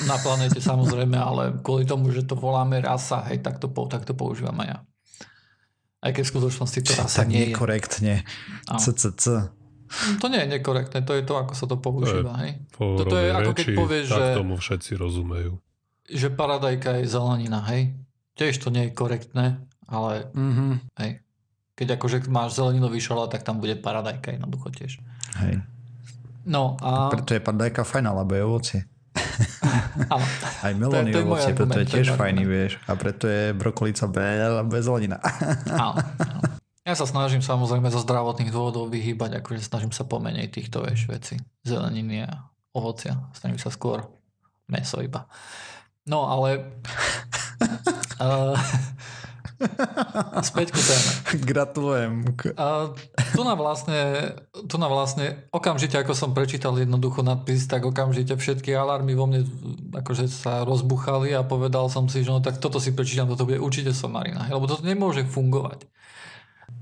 na 0.10 0.17
planéte 0.17 0.58
samozrejme, 0.58 1.17
ale 1.17 1.43
kvôli 1.62 1.86
tomu, 1.86 2.10
že 2.10 2.25
to 2.25 2.34
voláme 2.34 2.82
rasa, 2.82 3.25
hej, 3.29 3.45
tak 3.45 3.62
to, 3.62 3.69
tak 3.69 4.10
to 4.10 4.17
používam 4.17 4.58
aj 4.65 4.67
ja. 4.73 4.77
Aj 6.03 6.12
keď 6.12 6.23
v 6.27 6.32
skutočnosti 6.36 6.79
to 6.84 6.91
rasa 6.99 7.23
tak 7.23 7.32
nie 7.32 7.53
nekorektne. 7.53 8.27
CCC. 8.67 9.53
To 10.19 10.25
nie 10.27 10.41
je 10.43 10.47
nekorektné, 10.60 11.06
to 11.06 11.13
je 11.13 11.23
to, 11.23 11.34
ako 11.38 11.53
sa 11.53 11.65
to 11.69 11.77
používa. 11.77 12.34
hej. 12.43 12.60
Toto 12.73 13.15
je 13.15 13.29
ako 13.29 13.51
keď 13.53 13.65
povieš, 13.77 14.08
že... 14.10 14.25
tomu 14.36 14.56
všetci 14.58 14.91
rozumejú. 14.97 15.62
Že 16.10 16.27
paradajka 16.36 16.99
je 16.99 17.06
zelenina, 17.08 17.63
hej? 17.71 17.93
Tiež 18.34 18.58
to 18.60 18.73
nie 18.73 18.89
je 18.89 18.91
korektné, 18.97 19.62
ale 19.86 20.34
mm-hmm. 20.34 20.71
hej, 20.99 21.12
keď 21.77 22.01
akože 22.01 22.25
máš 22.29 22.58
zeleninový 22.58 22.97
šalát, 22.97 23.29
tak 23.29 23.45
tam 23.45 23.62
bude 23.62 23.77
paradajka 23.77 24.34
jednoducho 24.34 24.73
tiež. 24.73 24.97
Hej. 25.41 25.62
No 26.43 26.75
a... 26.82 27.13
Preto 27.13 27.38
je 27.38 27.41
paradajka 27.41 27.86
fajn, 27.86 28.06
lebo 28.10 28.32
je 28.34 28.43
ovocie. 28.43 28.82
Aj 30.65 30.73
melóny 30.73 31.13
ovocie, 31.13 31.53
preto 31.53 31.77
je 31.82 31.88
tiež 31.88 32.17
fajný, 32.17 32.43
vieš. 32.43 32.82
A 32.89 32.97
preto 32.97 33.29
je 33.29 33.53
brokolica 33.53 34.10
bez 34.10 34.82
zelenina. 34.84 35.21
áno. 35.69 36.01
Ja 36.84 37.00
sa 37.00 37.08
snažím 37.08 37.39
samozrejme 37.39 37.88
zo 37.88 38.04
zdravotných 38.04 38.52
dôvodov 38.52 38.91
vyhýbať, 38.91 39.39
akože 39.39 39.63
snažím 39.63 39.96
sa 39.96 40.04
pomenej 40.04 40.52
týchto 40.52 40.84
vieš, 40.84 41.08
veci. 41.08 41.39
Zeleniny 41.63 42.28
a 42.28 42.52
ovocia. 42.76 43.15
Snažím 43.32 43.60
sa 43.60 43.72
skôr 43.72 44.04
meso 44.67 45.00
iba. 45.00 45.32
No 46.04 46.28
ale 46.28 46.76
Uh, 48.24 48.56
späť 50.50 50.76
ku 50.76 50.82
téme. 50.82 51.10
Gratulujem. 51.43 52.13
Uh, 52.56 52.91
tu 53.34 53.41
na 53.43 53.56
vlastne, 53.56 54.34
tu 54.67 54.76
na 54.78 54.88
vlastne 54.91 55.48
okamžite, 55.50 55.96
ako 55.98 56.13
som 56.13 56.36
prečítal 56.36 56.76
jednoducho 56.78 57.24
nadpis, 57.24 57.65
tak 57.65 57.88
okamžite 57.88 58.36
všetky 58.36 58.76
alarmy 58.76 59.15
vo 59.15 59.28
mne 59.28 59.48
akože 59.96 60.28
sa 60.30 60.63
rozbuchali 60.67 61.32
a 61.36 61.48
povedal 61.48 61.88
som 61.88 62.08
si, 62.12 62.24
že 62.24 62.32
no 62.32 62.43
tak 62.43 62.60
toto 62.60 62.78
si 62.78 62.91
prečítam, 62.91 63.30
toto 63.32 63.48
bude 63.48 63.60
určite 63.60 63.96
somarina, 63.96 64.48
lebo 64.52 64.67
toto 64.67 64.84
nemôže 64.84 65.24
fungovať. 65.28 65.88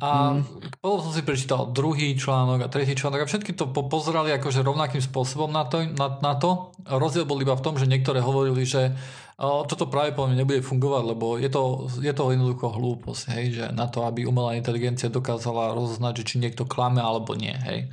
A 0.01 0.33
mm. 0.33 0.81
potom 0.81 0.97
som 1.05 1.13
si 1.13 1.21
prečítal 1.21 1.69
druhý 1.69 2.17
článok 2.17 2.65
a 2.65 2.71
tretí 2.73 2.97
článok 2.97 3.21
a 3.21 3.29
všetky 3.29 3.53
to 3.53 3.69
pozerali 3.69 4.33
akože 4.33 4.65
rovnakým 4.65 4.97
spôsobom 4.97 5.53
na 5.53 5.69
to, 5.69 5.85
na, 5.85 6.17
na 6.17 6.33
to. 6.41 6.73
Rozdiel 6.89 7.29
bol 7.29 7.37
iba 7.37 7.53
v 7.53 7.61
tom, 7.61 7.77
že 7.77 7.85
niektoré 7.85 8.17
hovorili, 8.17 8.65
že 8.65 8.97
toto 9.41 9.89
práve 9.89 10.17
po 10.17 10.25
mne 10.25 10.41
nebude 10.41 10.65
fungovať, 10.65 11.03
lebo 11.05 11.37
je 11.37 11.49
to, 11.49 11.85
je 12.01 12.13
to 12.13 12.33
jednoducho 12.33 12.73
hlúposť, 12.73 13.23
hej, 13.33 13.45
že 13.57 13.65
na 13.73 13.89
to, 13.89 14.05
aby 14.05 14.25
umelá 14.25 14.53
inteligencia 14.57 15.09
dokázala 15.09 15.73
rozoznať, 15.73 16.21
že 16.21 16.27
či 16.33 16.35
niekto 16.41 16.65
klame 16.65 17.01
alebo 17.01 17.33
nie, 17.37 17.53
hej. 17.53 17.89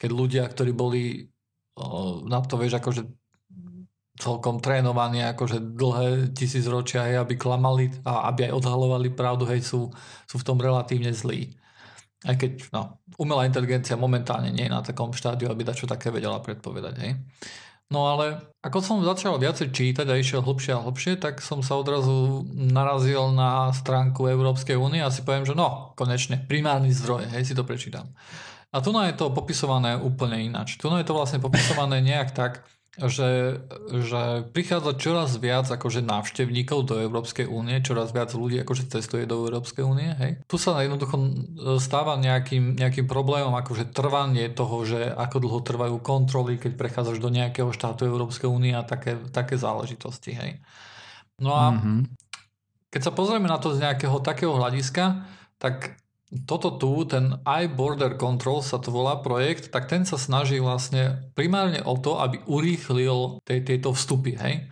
Keď 0.00 0.10
ľudia, 0.12 0.44
ktorí 0.48 0.72
boli 0.72 1.28
na 2.28 2.40
to, 2.44 2.60
vieš, 2.60 2.80
akože 2.80 3.04
celkom 4.20 4.60
trénovaní 4.60 5.24
akože 5.24 5.74
dlhé 5.74 6.36
tisícročia, 6.36 7.08
hej, 7.08 7.16
aby 7.24 7.40
klamali 7.40 7.88
a 8.04 8.28
aby 8.28 8.52
aj 8.52 8.56
odhalovali 8.60 9.08
pravdu, 9.10 9.48
hej, 9.48 9.64
sú, 9.64 9.88
sú 10.28 10.36
v 10.36 10.46
tom 10.46 10.60
relatívne 10.60 11.10
zlí. 11.10 11.56
Aj 12.28 12.36
keď 12.36 12.68
no, 12.76 13.00
umelá 13.16 13.48
inteligencia 13.48 13.96
momentálne 13.96 14.52
nie 14.52 14.68
je 14.68 14.74
na 14.76 14.84
takom 14.84 15.16
štádiu, 15.16 15.48
aby 15.48 15.64
dačo 15.64 15.88
také 15.88 16.12
vedela 16.12 16.36
predpovedať. 16.36 16.94
Hej. 17.00 17.16
No 17.90 18.06
ale 18.06 18.54
ako 18.62 18.78
som 18.84 19.02
začal 19.02 19.40
viacej 19.40 19.74
čítať 19.74 20.06
a 20.06 20.20
išiel 20.20 20.46
hlbšie 20.46 20.78
a 20.78 20.84
hlbšie, 20.84 21.18
tak 21.18 21.42
som 21.42 21.64
sa 21.64 21.74
odrazu 21.74 22.46
narazil 22.54 23.34
na 23.34 23.72
stránku 23.74 24.30
Európskej 24.30 24.78
únie 24.78 25.02
a 25.02 25.10
si 25.10 25.26
poviem, 25.26 25.42
že 25.42 25.58
no, 25.58 25.96
konečne, 25.98 26.38
primárny 26.44 26.94
zdroj, 26.94 27.32
hej, 27.34 27.42
si 27.42 27.56
to 27.56 27.66
prečítam. 27.66 28.12
A 28.70 28.78
tu 28.78 28.94
je 28.94 29.16
to 29.18 29.34
popisované 29.34 29.98
úplne 29.98 30.38
ináč. 30.38 30.78
Tu 30.78 30.86
je 30.86 31.02
to 31.02 31.16
vlastne 31.18 31.42
popisované 31.42 31.98
nejak 31.98 32.30
tak, 32.30 32.62
že, 33.08 33.62
že 33.88 34.44
prichádza 34.52 34.92
čoraz 35.00 35.40
viac 35.40 35.64
akože 35.70 36.04
návštevníkov 36.04 36.84
do 36.84 37.00
Európskej 37.00 37.48
únie, 37.48 37.80
čoraz 37.80 38.12
viac 38.12 38.34
ľudí 38.36 38.60
akože 38.60 38.92
cestuje 38.92 39.24
do 39.24 39.40
Európskej 39.40 39.80
únie. 39.86 40.12
Hej. 40.20 40.44
Tu 40.44 40.56
sa 40.60 40.76
jednoducho 40.84 41.16
stáva 41.80 42.20
nejakým, 42.20 42.76
nejakým 42.76 43.08
problémom 43.08 43.56
akože 43.56 43.94
trvanie 43.96 44.52
toho, 44.52 44.84
že 44.84 45.08
ako 45.08 45.36
dlho 45.40 45.60
trvajú 45.64 45.96
kontroly, 46.04 46.60
keď 46.60 46.76
prechádzaš 46.76 47.22
do 47.22 47.32
nejakého 47.32 47.72
štátu 47.72 48.04
Európskej 48.04 48.50
únie 48.50 48.76
a 48.76 48.84
také, 48.84 49.16
také 49.32 49.56
záležitosti. 49.56 50.36
Hej. 50.36 50.50
No 51.40 51.56
a 51.56 51.72
mm-hmm. 51.72 51.98
keď 52.92 53.00
sa 53.08 53.12
pozrieme 53.16 53.48
na 53.48 53.56
to 53.56 53.72
z 53.72 53.80
nejakého 53.80 54.20
takého 54.20 54.52
hľadiska, 54.52 55.24
tak 55.56 55.96
toto 56.46 56.78
tu, 56.78 57.02
ten 57.10 57.42
iBorder 57.42 58.14
Control 58.14 58.62
sa 58.62 58.78
to 58.78 58.94
volá 58.94 59.18
projekt, 59.18 59.74
tak 59.74 59.90
ten 59.90 60.06
sa 60.06 60.14
snaží 60.14 60.62
vlastne 60.62 61.26
primárne 61.34 61.82
o 61.82 61.98
to, 61.98 62.22
aby 62.22 62.38
urýchlil 62.46 63.42
tej, 63.42 63.66
tieto 63.66 63.90
vstupy, 63.90 64.38
hej? 64.38 64.70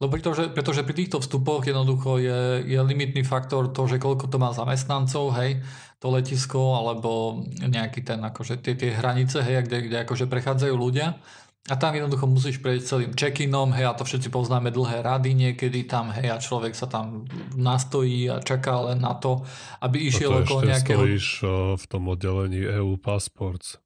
Lebo 0.00 0.16
pretože, 0.16 0.48
pretože 0.48 0.80
pri 0.80 0.96
týchto 0.96 1.20
vstupoch 1.20 1.66
jednoducho 1.66 2.22
je, 2.22 2.64
je 2.64 2.78
limitný 2.80 3.20
faktor 3.20 3.68
to, 3.68 3.84
že 3.84 4.00
koľko 4.00 4.32
to 4.32 4.40
má 4.40 4.48
zamestnancov, 4.54 5.36
hej, 5.36 5.60
to 6.00 6.08
letisko, 6.08 6.78
alebo 6.78 7.42
nejaký 7.60 8.00
ten, 8.00 8.22
akože 8.24 8.64
tie, 8.64 8.78
tie 8.80 8.96
hranice, 8.96 9.44
hej, 9.44 9.66
kde, 9.68 9.92
kde 9.92 9.96
akože 10.08 10.24
prechádzajú 10.24 10.72
ľudia. 10.72 11.20
A 11.68 11.76
tam 11.76 11.92
jednoducho 11.92 12.24
musíš 12.24 12.56
prejsť 12.64 12.84
celým 12.88 13.12
check-inom, 13.12 13.76
hej, 13.76 13.92
a 13.92 13.92
to 13.92 14.08
všetci 14.08 14.32
poznáme 14.32 14.72
dlhé 14.72 15.04
rady 15.04 15.36
niekedy 15.36 15.84
tam, 15.84 16.08
hej, 16.08 16.32
a 16.32 16.40
človek 16.40 16.72
sa 16.72 16.88
tam 16.88 17.28
nastojí 17.52 18.32
a 18.32 18.40
čaká 18.40 18.80
len 18.90 19.04
na 19.04 19.12
to, 19.12 19.44
aby 19.84 20.08
išiel 20.08 20.40
okolo 20.40 20.66
nejakého... 20.66 20.98
stojíš 20.98 21.26
v 21.76 21.84
tom 21.84 22.08
oddelení 22.08 22.64
EU 22.64 22.96
Passports. 22.96 23.76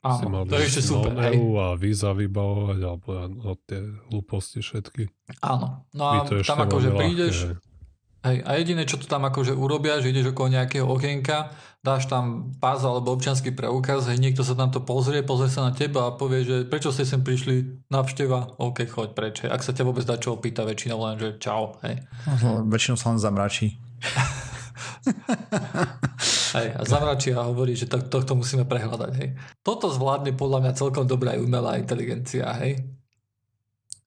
Áno, 0.00 0.48
to 0.48 0.56
je 0.56 0.64
ešte 0.64 0.82
super, 0.96 1.12
hej. 1.12 1.36
EU 1.36 1.60
a 1.60 1.76
víza 1.76 2.16
vybavovať, 2.16 2.80
alebo 2.88 3.08
no, 3.36 3.52
tie 3.68 3.84
hlúposti 4.08 4.64
všetky. 4.64 5.12
Áno, 5.44 5.84
no 5.92 6.04
a 6.08 6.24
tam 6.24 6.64
akože 6.64 6.88
prídeš, 6.96 7.52
ľahké, 7.52 7.68
Hej, 8.20 8.44
a 8.44 8.60
jediné, 8.60 8.84
čo 8.84 9.00
tu 9.00 9.08
tam 9.08 9.24
akože 9.24 9.56
urobia, 9.56 9.96
že 9.96 10.12
ideš 10.12 10.36
okolo 10.36 10.52
nejakého 10.52 10.84
okienka, 10.84 11.56
dáš 11.80 12.12
tam 12.12 12.52
pás 12.60 12.84
alebo 12.84 13.16
občanský 13.16 13.56
preukaz, 13.56 14.04
hej, 14.12 14.20
niekto 14.20 14.44
sa 14.44 14.52
tam 14.52 14.68
to 14.68 14.84
pozrie, 14.84 15.24
pozrie 15.24 15.48
sa 15.48 15.64
na 15.64 15.72
teba 15.72 16.12
a 16.12 16.16
povie, 16.16 16.44
že 16.44 16.56
prečo 16.68 16.92
ste 16.92 17.08
sem 17.08 17.24
prišli, 17.24 17.88
navšteva, 17.88 18.60
OK, 18.60 18.84
choď 18.84 19.08
preč. 19.16 19.34
Hej. 19.44 19.50
Ak 19.50 19.64
sa 19.64 19.72
ťa 19.72 19.88
vôbec 19.88 20.04
dá 20.04 20.20
čo 20.20 20.36
opýta, 20.36 20.68
väčšinou 20.68 21.00
len, 21.08 21.16
že 21.16 21.40
čau. 21.40 21.80
Hej. 21.80 22.04
Väčšinou 22.68 22.96
sa 23.00 23.16
len 23.16 23.20
zamračí. 23.20 23.80
hej, 26.60 26.68
a 26.76 26.80
zamračí 26.84 27.32
a 27.32 27.48
hovorí, 27.48 27.72
že 27.72 27.88
to, 27.88 28.04
tohto 28.04 28.36
musíme 28.36 28.68
prehľadať. 28.68 29.12
Hej. 29.16 29.40
Toto 29.64 29.88
zvládne 29.88 30.36
podľa 30.36 30.68
mňa 30.68 30.72
celkom 30.76 31.08
dobrá 31.08 31.32
umelá 31.40 31.80
inteligencia. 31.80 32.52
Hej 32.60 32.99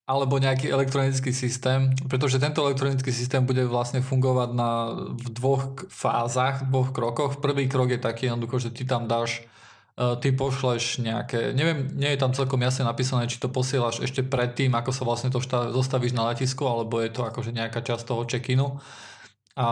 alebo 0.04 0.36
nejaký 0.36 0.68
elektronický 0.68 1.32
systém, 1.32 1.96
pretože 2.12 2.36
tento 2.36 2.60
elektronický 2.60 3.08
systém 3.16 3.39
bude 3.48 3.63
vlastne 3.63 4.04
fungovať 4.04 4.50
na, 4.52 4.72
v 5.16 5.28
dvoch 5.32 5.88
fázach, 5.88 6.68
dvoch 6.68 6.92
krokoch. 6.92 7.39
Prvý 7.39 7.72
krok 7.72 7.96
je 7.96 8.04
taký 8.04 8.28
jednoducho, 8.28 8.68
že 8.68 8.76
ty 8.76 8.84
tam 8.84 9.08
dáš 9.08 9.48
e, 9.96 10.20
ty 10.20 10.36
pošleš 10.36 11.00
nejaké, 11.00 11.56
neviem, 11.56 11.88
nie 11.96 12.12
je 12.12 12.20
tam 12.20 12.36
celkom 12.36 12.60
jasne 12.60 12.84
napísané, 12.84 13.32
či 13.32 13.39
to 13.39 13.48
posielaš 13.48 14.04
ešte 14.04 14.28
predtým, 14.28 14.76
ako 14.76 14.92
sa 14.92 15.08
vlastne 15.08 15.32
to 15.32 15.39
šta, 15.39 15.72
zostavíš 15.72 16.12
na 16.12 16.28
letisku, 16.36 16.68
alebo 16.68 17.00
je 17.00 17.08
to 17.08 17.24
akože 17.24 17.56
nejaká 17.56 17.80
časť 17.80 18.04
toho 18.04 18.28
check-inu. 18.28 18.84
A, 19.56 19.68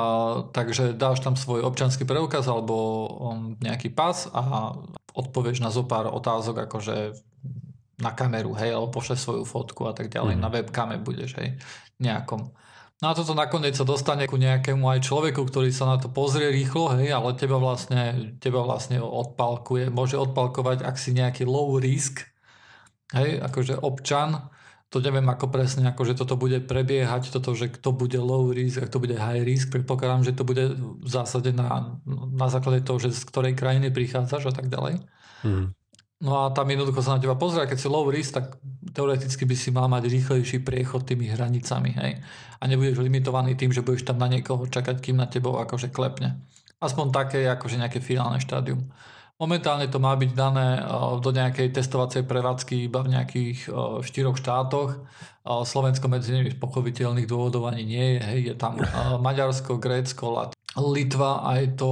takže 0.55 0.95
dáš 0.95 1.19
tam 1.19 1.35
svoj 1.35 1.65
občanský 1.65 2.07
preukaz 2.07 2.45
alebo 2.47 2.75
um, 3.19 3.57
nejaký 3.59 3.89
pas 3.89 4.29
a 4.31 4.77
odpovieš 5.11 5.59
na 5.59 5.73
zo 5.73 5.83
pár 5.83 6.07
otázok, 6.07 6.69
akože 6.69 7.17
na 8.01 8.11
kameru, 8.17 8.57
hej, 8.57 8.73
alebo 8.73 8.89
pošle 8.89 9.15
svoju 9.15 9.43
fotku 9.45 9.85
a 9.85 9.93
tak 9.93 10.09
ďalej, 10.09 10.35
mm. 10.35 10.41
na 10.41 10.49
webkame 10.49 10.97
budeš, 10.97 11.37
hej, 11.37 11.61
nejakom. 12.01 12.51
No 13.01 13.05
a 13.09 13.17
toto 13.17 13.33
nakoniec 13.33 13.73
sa 13.73 13.81
dostane 13.81 14.29
ku 14.29 14.37
nejakému 14.37 14.85
aj 14.85 15.05
človeku, 15.05 15.41
ktorý 15.49 15.73
sa 15.73 15.89
na 15.89 15.97
to 15.97 16.09
pozrie 16.13 16.53
rýchlo, 16.53 16.93
hej, 16.97 17.13
ale 17.13 17.33
teba 17.33 17.57
vlastne, 17.57 18.37
teba 18.37 18.61
vlastne 18.61 19.01
odpalkuje, 19.01 19.89
môže 19.89 20.21
odpalkovať, 20.21 20.85
ak 20.85 20.95
si 21.01 21.13
nejaký 21.13 21.49
low 21.49 21.77
risk, 21.81 22.25
hej, 23.13 23.41
akože 23.41 23.81
občan, 23.81 24.49
to 24.91 24.99
neviem 24.99 25.23
ako 25.31 25.47
presne, 25.47 25.87
akože 25.87 26.19
toto 26.19 26.35
bude 26.35 26.59
prebiehať, 26.59 27.31
toto, 27.31 27.55
že 27.55 27.71
kto 27.71 27.95
bude 27.95 28.19
low 28.19 28.51
risk, 28.51 28.83
ak 28.83 28.91
to 28.91 28.99
bude 28.99 29.15
high 29.15 29.39
risk, 29.39 29.71
predpokladám, 29.71 30.27
že 30.27 30.35
to 30.35 30.43
bude 30.43 30.75
v 30.77 31.09
zásade 31.09 31.55
na, 31.55 31.95
na 32.35 32.51
základe 32.51 32.83
toho, 32.83 32.99
že 32.99 33.15
z 33.15 33.23
ktorej 33.23 33.55
krajiny 33.55 33.87
prichádzaš 33.87 34.51
a 34.51 34.53
tak 34.53 34.67
ďalej. 34.67 34.99
Mm. 35.47 35.71
No 36.21 36.45
a 36.45 36.53
tam 36.53 36.69
jednoducho 36.69 37.01
sa 37.01 37.17
na 37.17 37.21
teba 37.21 37.33
pozrie, 37.33 37.65
keď 37.65 37.77
si 37.81 37.89
low 37.89 38.05
risk, 38.05 38.37
tak 38.37 38.61
teoreticky 38.93 39.41
by 39.41 39.55
si 39.57 39.73
mal 39.73 39.89
mať 39.89 40.05
rýchlejší 40.05 40.61
priechod 40.61 41.01
tými 41.01 41.33
hranicami, 41.33 41.97
hej. 41.97 42.21
A 42.61 42.63
nebudeš 42.69 43.01
limitovaný 43.01 43.57
tým, 43.57 43.73
že 43.73 43.81
budeš 43.81 44.05
tam 44.05 44.21
na 44.21 44.29
niekoho 44.29 44.69
čakať, 44.69 45.01
kým 45.01 45.17
na 45.17 45.25
tebou 45.25 45.57
akože 45.57 45.89
klepne. 45.89 46.37
Aspoň 46.77 47.09
také, 47.09 47.49
akože 47.49 47.81
nejaké 47.81 48.05
finálne 48.05 48.37
štádium. 48.37 48.85
Momentálne 49.41 49.89
to 49.89 49.97
má 49.97 50.13
byť 50.13 50.31
dané 50.37 50.85
do 51.17 51.29
nejakej 51.33 51.73
testovacej 51.73 52.29
prevádzky 52.29 52.85
iba 52.85 53.01
v 53.01 53.17
nejakých 53.17 53.73
štyroch 54.05 54.37
štátoch. 54.37 55.01
Slovensko 55.41 56.05
medzi 56.05 56.37
nimi 56.37 56.53
z 56.53 56.61
pochopiteľných 56.61 57.25
dôvodov 57.25 57.65
ani 57.65 57.81
nie 57.81 58.07
je. 58.13 58.19
Hej. 58.21 58.39
Je 58.45 58.55
tam 58.61 58.77
Maďarsko, 59.17 59.81
Grécko, 59.81 60.53
Litva 60.77 61.41
a 61.41 61.57
je 61.57 61.73
to 61.73 61.91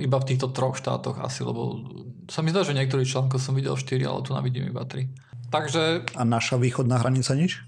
iba 0.00 0.16
v 0.16 0.28
týchto 0.32 0.56
troch 0.56 0.80
štátoch 0.80 1.20
asi, 1.20 1.44
lebo 1.44 1.84
sa 2.28 2.40
mi 2.40 2.52
zdá, 2.52 2.64
že 2.64 2.76
niektorých 2.76 3.08
článkov 3.08 3.40
som 3.40 3.56
videl 3.56 3.76
4, 3.76 4.00
ale 4.04 4.20
tu 4.24 4.32
navidím 4.32 4.68
iba 4.68 4.84
3. 4.84 5.08
Takže... 5.52 5.82
A 6.18 6.22
naša 6.26 6.58
východná 6.58 6.98
hranica 6.98 7.36
nič? 7.36 7.62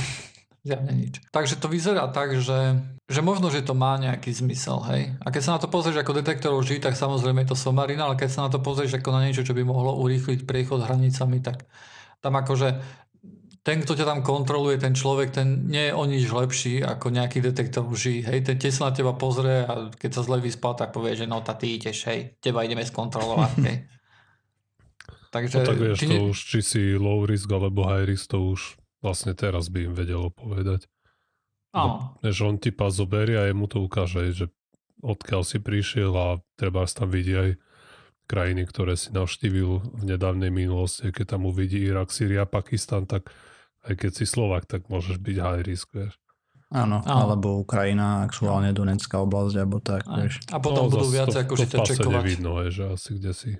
Zjavne 0.66 0.98
nič. 0.98 1.22
Takže 1.30 1.62
to 1.62 1.70
vyzerá 1.70 2.10
tak, 2.10 2.42
že, 2.42 2.74
že 3.06 3.20
možno, 3.22 3.54
že 3.54 3.62
to 3.62 3.78
má 3.78 3.94
nejaký 4.02 4.34
zmysel, 4.34 4.82
hej. 4.90 5.14
A 5.22 5.30
keď 5.30 5.42
sa 5.46 5.54
na 5.54 5.62
to 5.62 5.70
pozrieš 5.70 6.02
ako 6.02 6.18
detektor 6.18 6.50
lží, 6.58 6.82
tak 6.82 6.98
samozrejme 6.98 7.46
je 7.46 7.54
to 7.54 7.58
somarina, 7.58 8.10
ale 8.10 8.18
keď 8.18 8.30
sa 8.34 8.44
na 8.46 8.50
to 8.50 8.58
pozrieš 8.58 8.98
ako 8.98 9.14
na 9.14 9.30
niečo, 9.30 9.46
čo 9.46 9.54
by 9.54 9.62
mohlo 9.62 9.94
urýchliť 10.02 10.42
priechod 10.42 10.82
hranicami, 10.82 11.38
tak 11.38 11.70
tam 12.18 12.34
akože 12.34 12.82
ten, 13.62 13.82
kto 13.82 13.98
ťa 13.98 14.06
tam 14.06 14.20
kontroluje, 14.22 14.78
ten 14.78 14.94
človek, 14.94 15.34
ten 15.34 15.66
nie 15.66 15.90
je 15.90 15.92
o 15.94 16.02
nič 16.06 16.30
lepší 16.30 16.86
ako 16.86 17.10
nejaký 17.10 17.42
detektor 17.42 17.82
lží. 17.86 18.22
Hej, 18.22 18.46
ten 18.46 18.58
tiež 18.62 18.78
sa 18.78 18.90
na 18.90 18.92
teba 18.94 19.14
pozrie 19.14 19.66
a 19.66 19.90
keď 19.90 20.10
sa 20.18 20.22
zle 20.22 20.38
vyspal, 20.38 20.78
tak 20.78 20.94
povie, 20.94 21.18
že 21.18 21.26
no, 21.26 21.42
tá 21.42 21.54
ty 21.58 21.74
ideš, 21.74 22.06
hej, 22.10 22.38
teba 22.38 22.62
ideme 22.62 22.86
skontrolovať, 22.86 23.54
hej. 23.66 23.76
Takže, 25.30 25.62
no 25.62 25.66
tak 25.66 25.76
vieš, 25.78 25.98
to 26.02 26.14
ne... 26.14 26.20
už, 26.30 26.36
či 26.36 26.58
si 26.62 26.82
low 26.96 27.22
risk 27.26 27.48
alebo 27.50 27.86
high 27.86 28.06
risk, 28.06 28.30
to 28.30 28.54
už 28.54 28.78
vlastne 29.04 29.32
teraz 29.36 29.70
by 29.70 29.90
im 29.90 29.94
vedelo 29.94 30.30
povedať. 30.32 30.88
Áno. 31.76 32.16
Než 32.24 32.40
on 32.40 32.56
ti 32.56 32.72
pás 32.72 32.96
zoberie 32.96 33.36
a 33.36 33.48
jemu 33.52 33.68
to 33.68 33.84
ukáže, 33.84 34.32
že 34.32 34.46
odkiaľ 35.04 35.44
si 35.44 35.60
prišiel 35.60 36.12
a 36.16 36.40
treba 36.56 36.88
tam 36.88 37.12
vidieť 37.12 37.36
aj 37.36 37.50
krajiny, 38.26 38.66
ktoré 38.66 38.96
si 38.98 39.12
navštívil 39.12 39.94
v 39.94 40.02
nedávnej 40.02 40.48
minulosti. 40.48 41.12
Keď 41.12 41.36
tam 41.36 41.46
uvidí 41.46 41.84
Irak, 41.84 42.10
Syria, 42.10 42.48
Pakistan, 42.48 43.04
tak 43.04 43.30
aj 43.86 43.94
keď 43.94 44.10
si 44.18 44.24
Slovak, 44.26 44.66
tak 44.66 44.90
môžeš 44.90 45.22
byť 45.22 45.36
high 45.36 45.62
risk, 45.62 45.94
vieš. 45.94 46.18
Áno, 46.74 46.98
Áno, 47.06 47.30
alebo 47.30 47.62
Ukrajina, 47.62 48.26
aktuálne 48.26 48.74
Donetská 48.74 49.22
oblasť, 49.22 49.54
alebo 49.54 49.78
tak, 49.78 50.02
vieš. 50.02 50.42
A 50.50 50.58
potom 50.58 50.90
no, 50.90 50.98
budú 50.98 51.06
viac 51.14 51.30
ako 51.30 51.54
si 51.54 51.70
ťa 51.70 51.78
čekovať. 51.86 52.10
nevidno, 52.10 52.50
že 52.66 52.90
asi 52.90 53.10
kde 53.14 53.32
si. 53.36 53.52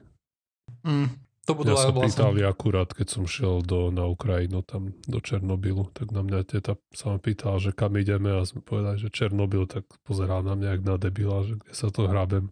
Mm, 0.82 1.14
to 1.46 1.54
budú 1.54 1.72
ja 1.72 1.78
aj 1.78 1.80
sa 1.86 1.90
vlastne... 1.94 2.06
pýtali 2.10 2.40
akurát, 2.42 2.90
keď 2.90 3.06
som 3.06 3.24
šiel 3.30 3.62
do, 3.62 3.94
na 3.94 4.10
Ukrajinu, 4.10 4.66
tam 4.66 4.90
do 5.06 5.22
Černobylu, 5.22 5.94
tak 5.94 6.10
na 6.10 6.26
mňa 6.26 6.42
teta 6.42 6.74
sa 6.90 7.14
ma 7.14 7.18
pýtala, 7.22 7.62
že 7.62 7.70
kam 7.70 7.94
ideme 7.94 8.34
a 8.34 8.42
sme 8.42 8.66
povedali, 8.66 8.98
že 8.98 9.14
Černobyl, 9.14 9.70
tak 9.70 9.86
pozerá 10.02 10.42
na 10.42 10.58
mňa 10.58 10.68
jak 10.74 10.82
na 10.82 10.94
debila, 10.98 11.46
že 11.46 11.62
kde 11.62 11.72
sa 11.72 11.88
to 11.94 12.10
hrabem. 12.10 12.50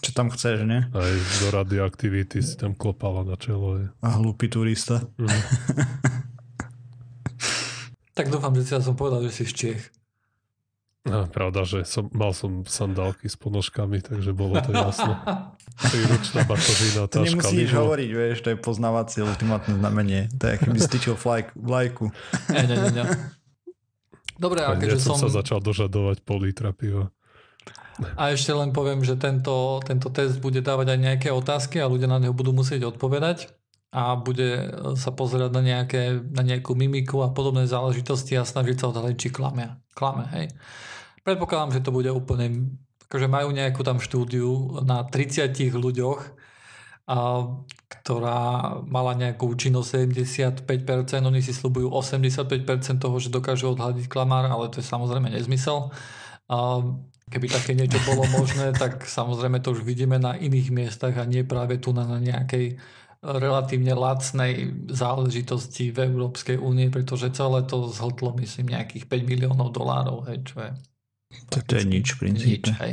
Čo 0.00 0.10
tam 0.16 0.32
chceš, 0.32 0.64
ne? 0.64 0.88
Aj 0.96 1.12
do 1.44 1.46
radioaktivity 1.52 2.40
si 2.40 2.56
tam 2.56 2.72
klopala 2.72 3.22
na 3.22 3.36
čelo. 3.36 3.78
Je. 3.78 3.86
A 4.00 4.16
hlupý 4.16 4.48
turista. 4.48 5.04
Mm. 5.20 5.28
tak 8.16 8.32
dúfam, 8.32 8.56
že 8.56 8.64
si 8.64 8.72
ja 8.72 8.80
som 8.80 8.96
povedal, 8.96 9.20
že 9.28 9.30
si 9.30 9.44
z 9.44 9.52
Čiech. 9.52 10.01
No, 11.02 11.26
pravda, 11.26 11.66
že 11.66 11.82
som, 11.82 12.06
mal 12.14 12.30
som 12.30 12.62
sandálky 12.62 13.26
s 13.26 13.34
ponožkami, 13.34 13.98
takže 14.06 14.30
bolo 14.30 14.62
to 14.62 14.70
jasné. 14.70 15.18
Príručná 15.90 16.46
batožina, 16.46 17.10
taška. 17.10 17.18
To 17.18 17.26
nemusíš 17.26 17.70
libo. 17.74 17.80
hovoriť, 17.82 18.10
vieš, 18.14 18.38
to 18.46 18.48
je 18.54 18.58
poznávacie 18.62 19.20
ultimátne 19.26 19.74
znamenie. 19.82 20.30
To 20.38 20.44
je, 20.46 20.54
keby 20.62 20.78
stýčil 20.78 21.18
vlajku. 21.58 22.06
Nie, 22.54 22.70
nie, 22.70 22.78
nie. 22.94 23.04
Dobre, 24.38 24.62
a 24.62 24.78
keďže 24.78 25.02
som... 25.02 25.18
som 25.18 25.26
sa 25.26 25.42
začal 25.42 25.58
dožadovať 25.58 26.22
pol 26.22 26.46
litra 26.46 26.70
piva. 26.70 27.10
A 28.14 28.30
ešte 28.30 28.54
len 28.54 28.70
poviem, 28.70 29.02
že 29.02 29.18
tento, 29.18 29.82
tento 29.82 30.06
test 30.08 30.38
bude 30.38 30.62
dávať 30.62 30.94
aj 30.94 30.98
nejaké 31.02 31.28
otázky 31.34 31.82
a 31.82 31.90
ľudia 31.90 32.06
na 32.06 32.22
neho 32.22 32.34
budú 32.34 32.54
musieť 32.54 32.94
odpovedať 32.94 33.50
a 33.92 34.16
bude 34.16 34.72
sa 34.96 35.12
pozerať 35.12 35.52
na, 35.52 35.60
nejaké, 35.60 36.24
na 36.32 36.40
nejakú 36.40 36.72
mimiku 36.72 37.20
a 37.20 37.28
podobné 37.28 37.68
záležitosti 37.68 38.40
a 38.40 38.48
snažiť 38.48 38.80
sa 38.80 38.88
odhaliť, 38.88 39.16
či 39.20 39.28
klame. 39.28 39.84
klame 39.92 40.24
hej. 40.32 40.48
Predpokladám, 41.22 41.76
že 41.76 41.84
to 41.84 41.92
bude 41.92 42.08
úplne, 42.08 42.72
akože 43.06 43.28
majú 43.28 43.52
nejakú 43.52 43.84
tam 43.84 44.00
štúdiu 44.00 44.80
na 44.80 45.04
30 45.04 45.52
ľuďoch, 45.76 46.20
a, 47.04 47.16
ktorá 48.00 48.40
mala 48.88 49.12
nejakú 49.12 49.52
účinnosť 49.52 50.08
75%, 50.64 51.28
oni 51.28 51.44
si 51.44 51.52
slúbujú 51.52 51.92
85% 51.92 52.96
toho, 52.96 53.16
že 53.20 53.28
dokážu 53.28 53.76
odhľadiť 53.76 54.08
klamár, 54.08 54.48
ale 54.48 54.72
to 54.72 54.80
je 54.80 54.88
samozrejme 54.88 55.28
nezmysel. 55.28 55.92
A, 56.48 56.80
keby 57.28 57.46
také 57.52 57.76
niečo 57.76 58.00
bolo 58.08 58.24
možné, 58.32 58.72
tak 58.72 59.04
samozrejme 59.04 59.60
to 59.60 59.76
už 59.76 59.84
vidíme 59.84 60.16
na 60.16 60.32
iných 60.32 60.68
miestach 60.72 61.12
a 61.20 61.28
nie 61.28 61.44
práve 61.44 61.76
tu 61.76 61.92
na, 61.92 62.08
na 62.08 62.16
nejakej 62.16 62.80
relatívne 63.22 63.94
lacnej 63.94 64.74
záležitosti 64.90 65.94
v 65.94 66.10
Európskej 66.10 66.58
únie, 66.58 66.90
pretože 66.90 67.30
celé 67.30 67.62
to 67.70 67.86
zhltlo 67.86 68.34
myslím 68.42 68.74
nejakých 68.74 69.06
5 69.06 69.30
miliónov 69.30 69.70
dolárov, 69.70 70.26
hej, 70.26 70.42
čo 70.42 70.58
je 70.58 70.70
tak 71.48 71.62
to 71.64 71.80
je 71.80 71.84
nič 71.88 72.06
v 72.16 72.18
princípe. 72.28 72.68
Nič, 72.70 72.80
hej. 72.80 72.92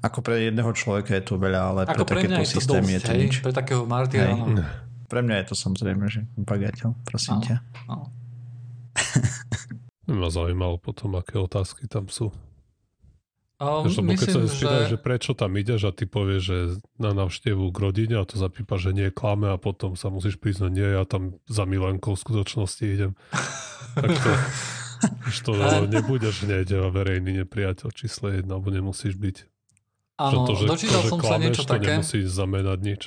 Ako 0.00 0.24
pre 0.24 0.48
jedného 0.48 0.72
človeka 0.72 1.12
je 1.12 1.24
to 1.24 1.36
veľa, 1.36 1.60
ale 1.60 1.80
Ako 1.84 2.08
pre, 2.08 2.24
pre 2.24 2.32
takéto 2.32 2.48
systémy 2.48 2.96
je 2.96 3.00
to 3.04 3.12
hej, 3.12 3.20
nič. 3.20 3.34
Pre 3.44 3.52
takého 3.52 3.84
martyra. 3.84 4.32
No. 4.32 4.56
Pre 5.10 5.26
mňa 5.26 5.42
je 5.42 5.46
to 5.50 5.54
samozrejme, 5.58 6.06
že 6.06 6.22
bagateľ, 6.38 6.94
prosím 7.02 7.42
ťa. 7.42 7.58
Ma 10.22 10.30
zaujímalo 10.30 10.78
potom, 10.78 11.18
aké 11.18 11.34
otázky 11.34 11.90
tam 11.90 12.06
sú. 12.06 12.30
Um, 13.60 13.84
myslím, 13.84 14.16
keď 14.16 14.28
sa 14.32 14.40
spýtajú, 14.48 14.82
že... 14.88 14.90
že 14.96 14.98
prečo 14.98 15.36
tam 15.36 15.52
ideš 15.52 15.84
a 15.84 15.92
ty 15.92 16.08
povieš, 16.08 16.42
že 16.42 16.58
na 16.96 17.12
návštevu 17.12 17.68
k 17.68 17.76
rodine 17.76 18.16
a 18.16 18.24
to 18.24 18.40
zapípa, 18.40 18.80
že 18.80 18.96
nie 18.96 19.12
klame 19.12 19.52
a 19.52 19.60
potom 19.60 20.00
sa 20.00 20.08
musíš 20.08 20.40
priznať, 20.40 20.70
nie, 20.72 20.88
ja 20.96 21.04
tam 21.04 21.36
za 21.44 21.68
Milenkou 21.68 22.16
v 22.16 22.24
skutočnosti 22.24 22.80
idem. 22.88 23.12
tak 24.00 24.16
to, 24.16 24.30
už 25.28 25.36
to 25.44 25.52
nebudeš 25.92 26.48
hneď 26.48 26.88
verejný 26.88 27.44
nepriateľ 27.44 27.92
číslo 27.92 28.32
jedna, 28.32 28.56
alebo 28.56 28.72
nemusíš 28.72 29.20
byť. 29.20 29.36
Áno, 30.20 30.48
to, 30.48 30.52
že, 30.56 30.64
dočítal 30.64 31.00
to, 31.00 31.04
že 31.04 31.10
som 31.12 31.20
klameš, 31.20 31.28
sa 31.28 31.44
niečo 31.44 31.62
to 31.64 31.72
také. 31.76 31.84
nemusíš 32.00 32.24
zamenať 32.32 32.78
nič. 32.80 33.02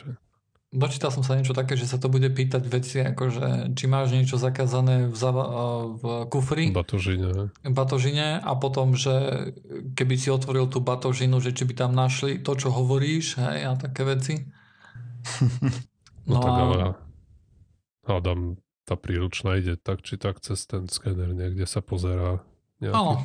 Dočítal 0.73 1.13
som 1.13 1.21
sa 1.21 1.37
niečo 1.37 1.53
také, 1.53 1.77
že 1.77 1.85
sa 1.85 2.01
to 2.01 2.09
bude 2.09 2.25
pýtať 2.33 2.65
veci, 2.65 2.97
ako 3.05 3.23
že 3.29 3.47
či 3.77 3.85
máš 3.85 4.09
niečo 4.09 4.41
zakázané 4.41 5.05
v, 5.05 5.13
zava- 5.13 5.85
v 6.01 6.03
kufri. 6.33 6.73
Batožine. 6.73 7.53
Batožine 7.61 8.41
a 8.41 8.51
potom, 8.57 8.97
že 8.97 9.13
keby 9.93 10.17
si 10.17 10.33
otvoril 10.33 10.65
tú 10.65 10.81
batožinu, 10.81 11.37
že 11.37 11.53
či 11.53 11.69
by 11.69 11.73
tam 11.77 11.91
našli 11.93 12.41
to, 12.41 12.57
čo 12.57 12.73
hovoríš, 12.73 13.37
hej, 13.37 13.69
a 13.69 13.71
také 13.77 14.01
veci. 14.03 14.35
No, 16.23 16.39
no 16.39 16.43
tak 16.47 16.55
ale 16.55 16.79
hádam, 18.07 18.39
tá 18.87 18.95
príručná 18.95 19.59
ide 19.59 19.75
tak 19.75 20.07
či 20.07 20.15
tak 20.15 20.39
cez 20.39 20.63
ten 20.63 20.87
skener 20.87 21.35
niekde 21.35 21.67
sa 21.67 21.83
pozerá 21.83 22.39
Áno, 22.91 23.23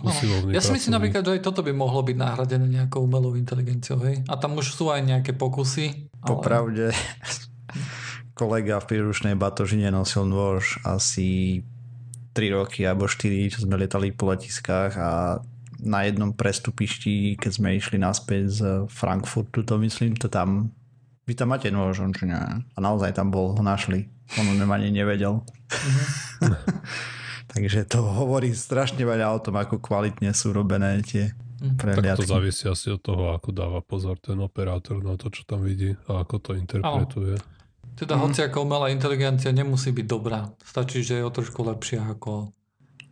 Ja 0.54 0.62
si 0.62 0.70
myslím 0.70 1.00
napríklad, 1.00 1.26
že 1.26 1.32
aj 1.38 1.42
toto 1.42 1.66
by 1.66 1.72
mohlo 1.74 2.04
byť 2.06 2.16
nahradené 2.20 2.66
nejakou 2.68 3.02
umelou 3.02 3.34
inteligenciou, 3.34 3.98
hej? 4.06 4.22
A 4.30 4.38
tam 4.38 4.54
už 4.54 4.76
sú 4.76 4.92
aj 4.94 5.02
nejaké 5.02 5.34
pokusy. 5.34 6.12
Ale... 6.22 6.28
Popravde, 6.30 6.94
kolega 8.38 8.78
v 8.78 8.88
príručnej 8.94 9.34
batožine 9.34 9.90
nosil 9.90 10.22
nôž 10.22 10.78
asi 10.86 11.62
3 12.38 12.54
roky 12.54 12.86
alebo 12.86 13.10
4, 13.10 13.50
čo 13.50 13.66
sme 13.66 13.74
letali 13.74 14.14
po 14.14 14.30
letiskách 14.30 14.92
a 14.94 15.42
na 15.78 16.00
jednom 16.06 16.34
prestupišti, 16.34 17.38
keď 17.38 17.50
sme 17.54 17.78
išli 17.78 17.98
naspäť 17.98 18.42
z 18.50 18.60
Frankfurtu, 18.90 19.62
to 19.62 19.78
myslím, 19.78 20.14
to 20.14 20.30
tam 20.30 20.70
vy 21.28 21.36
tam 21.36 21.52
máte 21.52 21.68
nôž, 21.68 22.00
on 22.00 22.16
či 22.16 22.24
nie? 22.24 22.40
A 22.40 22.78
naozaj 22.80 23.12
tam 23.12 23.28
bol, 23.28 23.52
ho 23.52 23.60
našli. 23.60 24.08
On 24.40 24.48
o 24.48 24.66
ani 24.72 24.88
nevedel. 24.88 25.44
Mm-hmm. 25.44 26.48
Takže 27.48 27.88
to 27.88 28.04
hovorí 28.04 28.52
strašne 28.52 29.00
veľa 29.00 29.32
o 29.32 29.40
tom, 29.40 29.56
ako 29.56 29.80
kvalitne 29.80 30.37
sú 30.37 30.52
robené 30.52 31.00
tie 31.00 31.32
mhm. 31.64 31.76
prehliadky. 31.80 32.24
Tak 32.24 32.28
to 32.28 32.34
závisí 32.37 32.64
asi 32.68 32.92
od 32.92 33.00
toho, 33.00 33.32
ako 33.32 33.48
dáva 33.50 33.80
pozor 33.80 34.20
ten 34.20 34.37
operátor 34.38 35.00
na 35.00 35.16
to, 35.16 35.32
čo 35.32 35.48
tam 35.48 35.64
vidí 35.64 35.96
a 36.12 36.22
ako 36.22 36.37
to 36.38 36.50
interpretuje. 36.54 37.40
Ale. 37.40 37.56
Teda 37.98 38.14
mm. 38.14 38.20
hoci 38.22 38.40
ako 38.46 38.62
umelá 38.62 38.94
inteligencia 38.94 39.50
nemusí 39.50 39.90
byť 39.90 40.06
dobrá. 40.06 40.46
Stačí, 40.62 41.02
že 41.02 41.18
je 41.18 41.26
o 41.26 41.34
trošku 41.34 41.66
lepšia 41.66 42.06
ako, 42.14 42.54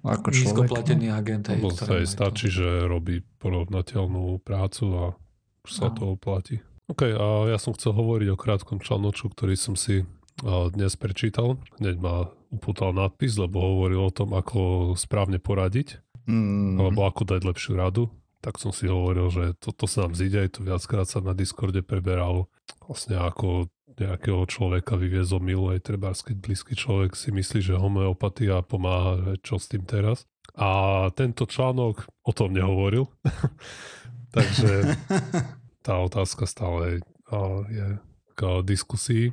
ako 0.07 0.29
nízkoplatený 0.31 1.11
no. 1.11 1.19
agent. 1.19 1.51
Lebo 1.51 1.75
sa 1.75 1.91
stačí, 2.07 2.47
to. 2.47 2.63
že 2.63 2.69
robí 2.87 3.19
porovnateľnú 3.43 4.39
prácu 4.47 4.85
a 4.95 5.05
už 5.67 5.71
sa 5.75 5.91
no. 5.91 5.95
to 5.99 6.03
oplatí. 6.15 6.63
OK, 6.87 7.03
a 7.03 7.51
ja 7.51 7.59
som 7.59 7.75
chcel 7.75 7.99
hovoriť 7.99 8.31
o 8.31 8.39
krátkom 8.39 8.79
članočku, 8.79 9.27
ktorý 9.35 9.59
som 9.59 9.75
si 9.75 10.07
dnes 10.45 10.93
prečítal. 11.01 11.57
Hneď 11.81 11.97
ma 11.97 12.29
upútal 12.53 12.93
nadpis, 12.93 13.41
lebo 13.41 13.61
hovoril 13.61 14.09
o 14.09 14.13
tom, 14.13 14.37
ako 14.37 14.93
správne 14.93 15.41
poradiť, 15.41 16.05
mm. 16.29 16.77
alebo 16.77 17.09
ako 17.09 17.25
dať 17.25 17.41
lepšiu 17.45 17.73
radu. 17.77 18.13
Tak 18.45 18.61
som 18.61 18.71
si 18.71 18.87
hovoril, 18.87 19.33
že 19.33 19.45
toto 19.57 19.89
to 19.89 19.91
sa 19.91 20.07
nám 20.07 20.15
zíde, 20.15 20.45
aj 20.45 20.61
to 20.61 20.61
viackrát 20.63 21.09
sa 21.09 21.25
na 21.25 21.33
Discorde 21.33 21.81
preberalo. 21.81 22.53
Vlastne 22.85 23.19
ako 23.19 23.73
nejakého 23.97 24.45
človeka 24.45 25.01
vyviezol 25.01 25.41
milu, 25.41 25.73
aj 25.73 25.81
treba, 25.89 26.13
keď 26.13 26.37
blízky 26.37 26.77
človek 26.77 27.17
si 27.17 27.33
myslí, 27.33 27.65
že 27.65 27.81
homeopatia 27.81 28.61
pomáha, 28.61 29.17
že 29.25 29.33
čo 29.41 29.57
s 29.57 29.73
tým 29.73 29.89
teraz. 29.89 30.29
A 30.53 31.09
tento 31.17 31.49
článok 31.49 32.05
o 32.23 32.33
tom 32.37 32.53
nehovoril. 32.53 33.09
Takže 34.37 35.01
tá 35.87 35.97
otázka 36.05 36.45
stále 36.45 37.01
je 37.73 37.87
k 38.37 38.41
diskusii 38.63 39.33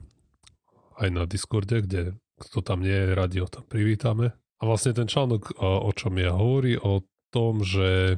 aj 0.99 1.09
na 1.13 1.23
Discorde, 1.25 1.81
kde 1.81 2.01
kto 2.33 2.65
tam 2.65 2.81
nie 2.81 2.91
je, 2.91 3.13
radi 3.13 3.39
o 3.39 3.47
tom 3.47 3.63
privítame. 3.63 4.33
A 4.59 4.61
vlastne 4.65 4.95
ten 4.95 5.07
článok, 5.07 5.59
o 5.61 5.91
čom 5.93 6.17
ja 6.17 6.33
hovorí, 6.33 6.79
o 6.79 7.03
tom, 7.29 7.61
že 7.61 8.17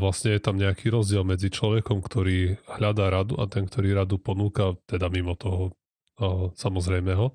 vlastne 0.00 0.34
je 0.34 0.42
tam 0.42 0.58
nejaký 0.58 0.90
rozdiel 0.90 1.22
medzi 1.22 1.46
človekom, 1.46 2.02
ktorý 2.02 2.58
hľadá 2.66 3.06
radu 3.06 3.38
a 3.38 3.46
ten, 3.46 3.70
ktorý 3.70 3.94
radu 3.94 4.18
ponúka, 4.18 4.74
teda 4.90 5.06
mimo 5.12 5.38
toho 5.38 5.76
samozrejmeho. 6.58 7.30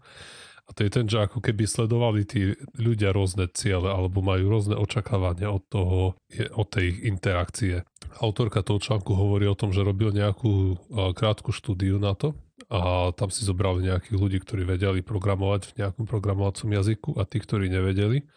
A 0.67 0.69
to 0.75 0.85
je 0.85 0.91
ten, 0.93 1.09
že 1.09 1.25
ako 1.25 1.41
keby 1.41 1.65
sledovali 1.65 2.27
tí 2.29 2.53
ľudia 2.77 3.09
rôzne 3.09 3.49
ciele 3.49 3.89
alebo 3.89 4.21
majú 4.21 4.51
rôzne 4.53 4.77
očakávania 4.77 5.49
od 5.49 5.63
toho, 5.65 6.19
od 6.53 6.67
tej 6.69 6.93
ich 6.93 6.97
interakcie. 7.09 7.87
Autorka 8.21 8.61
toho 8.61 8.77
článku 8.77 9.15
hovorí 9.15 9.49
o 9.49 9.57
tom, 9.57 9.73
že 9.73 9.81
robil 9.81 10.13
nejakú 10.13 10.77
krátku 11.17 11.49
štúdiu 11.49 11.97
na 11.97 12.13
to 12.13 12.37
a 12.69 13.09
tam 13.17 13.33
si 13.33 13.41
zobrali 13.43 13.89
nejakých 13.89 14.15
ľudí, 14.15 14.37
ktorí 14.45 14.61
vedeli 14.61 15.01
programovať 15.01 15.73
v 15.73 15.75
nejakom 15.81 16.05
programovacom 16.05 16.69
jazyku 16.69 17.17
a 17.17 17.25
tí, 17.25 17.41
ktorí 17.41 17.65
nevedeli. 17.65 18.29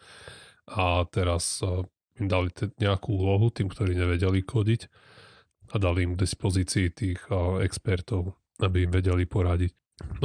A 0.73 1.05
teraz 1.05 1.61
im 2.17 2.25
dali 2.25 2.49
nejakú 2.81 3.13
úlohu 3.13 3.53
tým, 3.53 3.69
ktorí 3.69 3.93
nevedeli 3.93 4.41
kodiť 4.41 4.89
a 5.73 5.75
dali 5.77 6.05
im 6.09 6.17
k 6.17 6.25
dispozícii 6.25 6.89
tých 6.93 7.21
expertov, 7.61 8.33
aby 8.57 8.89
im 8.89 8.91
vedeli 8.93 9.29
poradiť. 9.29 9.73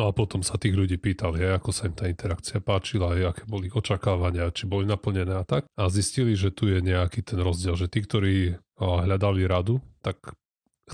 No 0.00 0.08
a 0.08 0.16
potom 0.16 0.40
sa 0.40 0.56
tých 0.56 0.72
ľudí 0.72 0.96
pýtali, 0.96 1.44
ako 1.44 1.70
sa 1.76 1.92
im 1.92 1.94
tá 1.96 2.08
interakcia 2.08 2.64
páčila, 2.64 3.12
aké 3.12 3.44
boli 3.44 3.68
očakávania, 3.68 4.48
či 4.56 4.64
boli 4.64 4.88
naplnené 4.88 5.36
a 5.36 5.44
tak. 5.44 5.68
A 5.76 5.92
zistili, 5.92 6.32
že 6.32 6.48
tu 6.48 6.72
je 6.72 6.80
nejaký 6.80 7.20
ten 7.20 7.36
rozdiel, 7.36 7.76
že 7.76 7.92
tí, 7.92 8.00
ktorí 8.00 8.56
hľadali 8.80 9.44
radu, 9.44 9.84
tak 10.00 10.16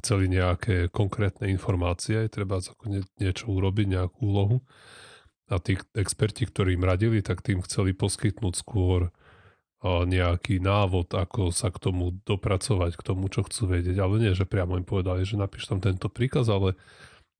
chceli 0.00 0.30
nejaké 0.30 0.88
konkrétne 0.90 1.50
informácie, 1.50 2.26
treba 2.32 2.58
nie, 2.88 3.04
niečo 3.20 3.50
urobiť, 3.50 3.86
nejakú 3.98 4.18
úlohu. 4.24 4.56
A 5.52 5.60
tí 5.60 5.76
experti, 5.92 6.48
ktorí 6.48 6.74
im 6.74 6.88
radili, 6.88 7.20
tak 7.20 7.44
tým 7.44 7.60
chceli 7.62 7.92
poskytnúť 7.92 8.54
skôr 8.56 9.12
nejaký 9.84 10.64
návod, 10.64 11.12
ako 11.12 11.52
sa 11.52 11.68
k 11.68 11.76
tomu 11.76 12.16
dopracovať, 12.24 12.96
k 12.96 13.02
tomu, 13.04 13.28
čo 13.28 13.44
chcú 13.44 13.68
vedieť. 13.68 14.00
Ale 14.00 14.16
nie, 14.16 14.32
že 14.32 14.48
priamo 14.48 14.80
im 14.80 14.86
povedali, 14.88 15.28
že 15.28 15.36
napíš 15.36 15.68
tam 15.68 15.84
tento 15.84 16.08
príkaz, 16.08 16.48
ale 16.48 16.72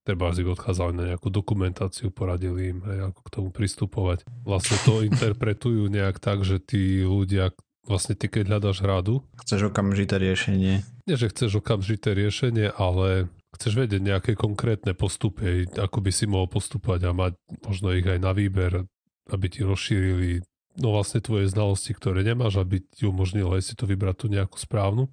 treba 0.05 0.29
ich 0.29 0.45
odchádzali 0.45 0.93
na 0.93 1.03
nejakú 1.13 1.33
dokumentáciu, 1.33 2.13
poradili 2.13 2.77
im, 2.77 2.85
hej, 2.85 3.09
ako 3.09 3.19
k 3.25 3.33
tomu 3.33 3.49
pristupovať. 3.49 4.29
Vlastne 4.45 4.77
to 4.85 5.01
interpretujú 5.09 5.89
nejak 5.89 6.21
tak, 6.21 6.45
že 6.45 6.61
tí 6.61 7.01
ľudia, 7.01 7.49
vlastne 7.85 8.17
ty 8.17 8.27
keď 8.27 8.51
hľadaš 8.51 8.81
radu... 8.81 9.21
Chceš 9.41 9.71
okamžité 9.73 10.17
riešenie. 10.17 10.81
Nie, 11.05 11.15
že 11.15 11.29
chceš 11.29 11.61
okamžité 11.61 12.17
riešenie, 12.17 12.73
ale 12.73 13.29
chceš 13.55 13.73
vedieť 13.79 14.01
nejaké 14.03 14.31
konkrétne 14.35 14.91
postupy, 14.97 15.69
ako 15.77 15.97
by 16.03 16.11
si 16.11 16.25
mohol 16.27 16.51
postupovať 16.51 17.01
a 17.07 17.11
mať 17.15 17.33
možno 17.63 17.95
ich 17.95 18.05
aj 18.05 18.19
na 18.19 18.35
výber, 18.35 18.83
aby 19.31 19.45
ti 19.47 19.63
rozšírili 19.63 20.43
no 20.75 20.91
vlastne 20.91 21.23
tvoje 21.23 21.47
znalosti, 21.47 21.95
ktoré 21.95 22.21
nemáš, 22.27 22.59
aby 22.59 22.83
ti 22.83 23.07
umožnilo 23.07 23.55
aj 23.55 23.63
si 23.63 23.73
to 23.79 23.87
vybrať 23.87 24.15
tú 24.19 24.25
nejakú 24.27 24.59
správnu. 24.59 25.07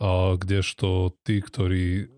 A 0.00 0.36
kdežto 0.36 1.16
tí, 1.24 1.40
ktorí 1.40 2.12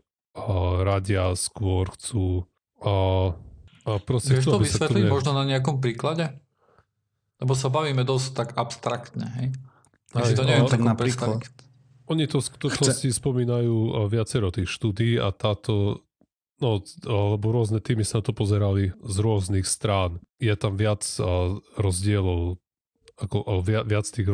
radia 0.83 1.35
skôr 1.37 1.93
chcú 1.93 2.49
a, 2.83 3.31
a 3.85 3.91
proste 4.03 4.39
Vieš 4.39 4.49
to 4.49 4.59
vysvetliť 4.59 5.07
nejak... 5.07 5.13
možno 5.13 5.31
na 5.37 5.45
nejakom 5.47 5.79
príklade? 5.79 6.42
Lebo 7.43 7.59
sa 7.59 7.67
bavíme 7.67 8.07
dosť 8.07 8.29
tak 8.39 8.49
abstraktne, 8.55 9.27
hej? 9.43 9.49
Aj, 10.15 10.23
si 10.23 10.39
to 10.39 10.47
neviem 10.47 10.71
tak 10.71 10.79
napríklad. 10.79 11.43
Oni 12.07 12.31
to 12.31 12.39
v 12.39 12.47
skutočnosti 12.47 13.11
Chce... 13.11 13.19
spomínajú 13.19 14.07
viacero 14.07 14.55
tých 14.55 14.71
štúdí 14.71 15.19
a 15.19 15.35
táto 15.35 16.07
No, 16.63 16.79
lebo 17.03 17.51
rôzne 17.51 17.83
týmy 17.83 18.07
sa 18.07 18.23
na 18.23 18.31
to 18.31 18.31
pozerali 18.31 18.95
z 19.03 19.17
rôznych 19.19 19.67
strán. 19.67 20.23
Je 20.39 20.55
tam 20.55 20.79
viac 20.79 21.03
rozdielov 21.75 22.63
ako 23.19 23.39
o 23.43 23.59
viac, 23.67 24.07
tých 24.07 24.31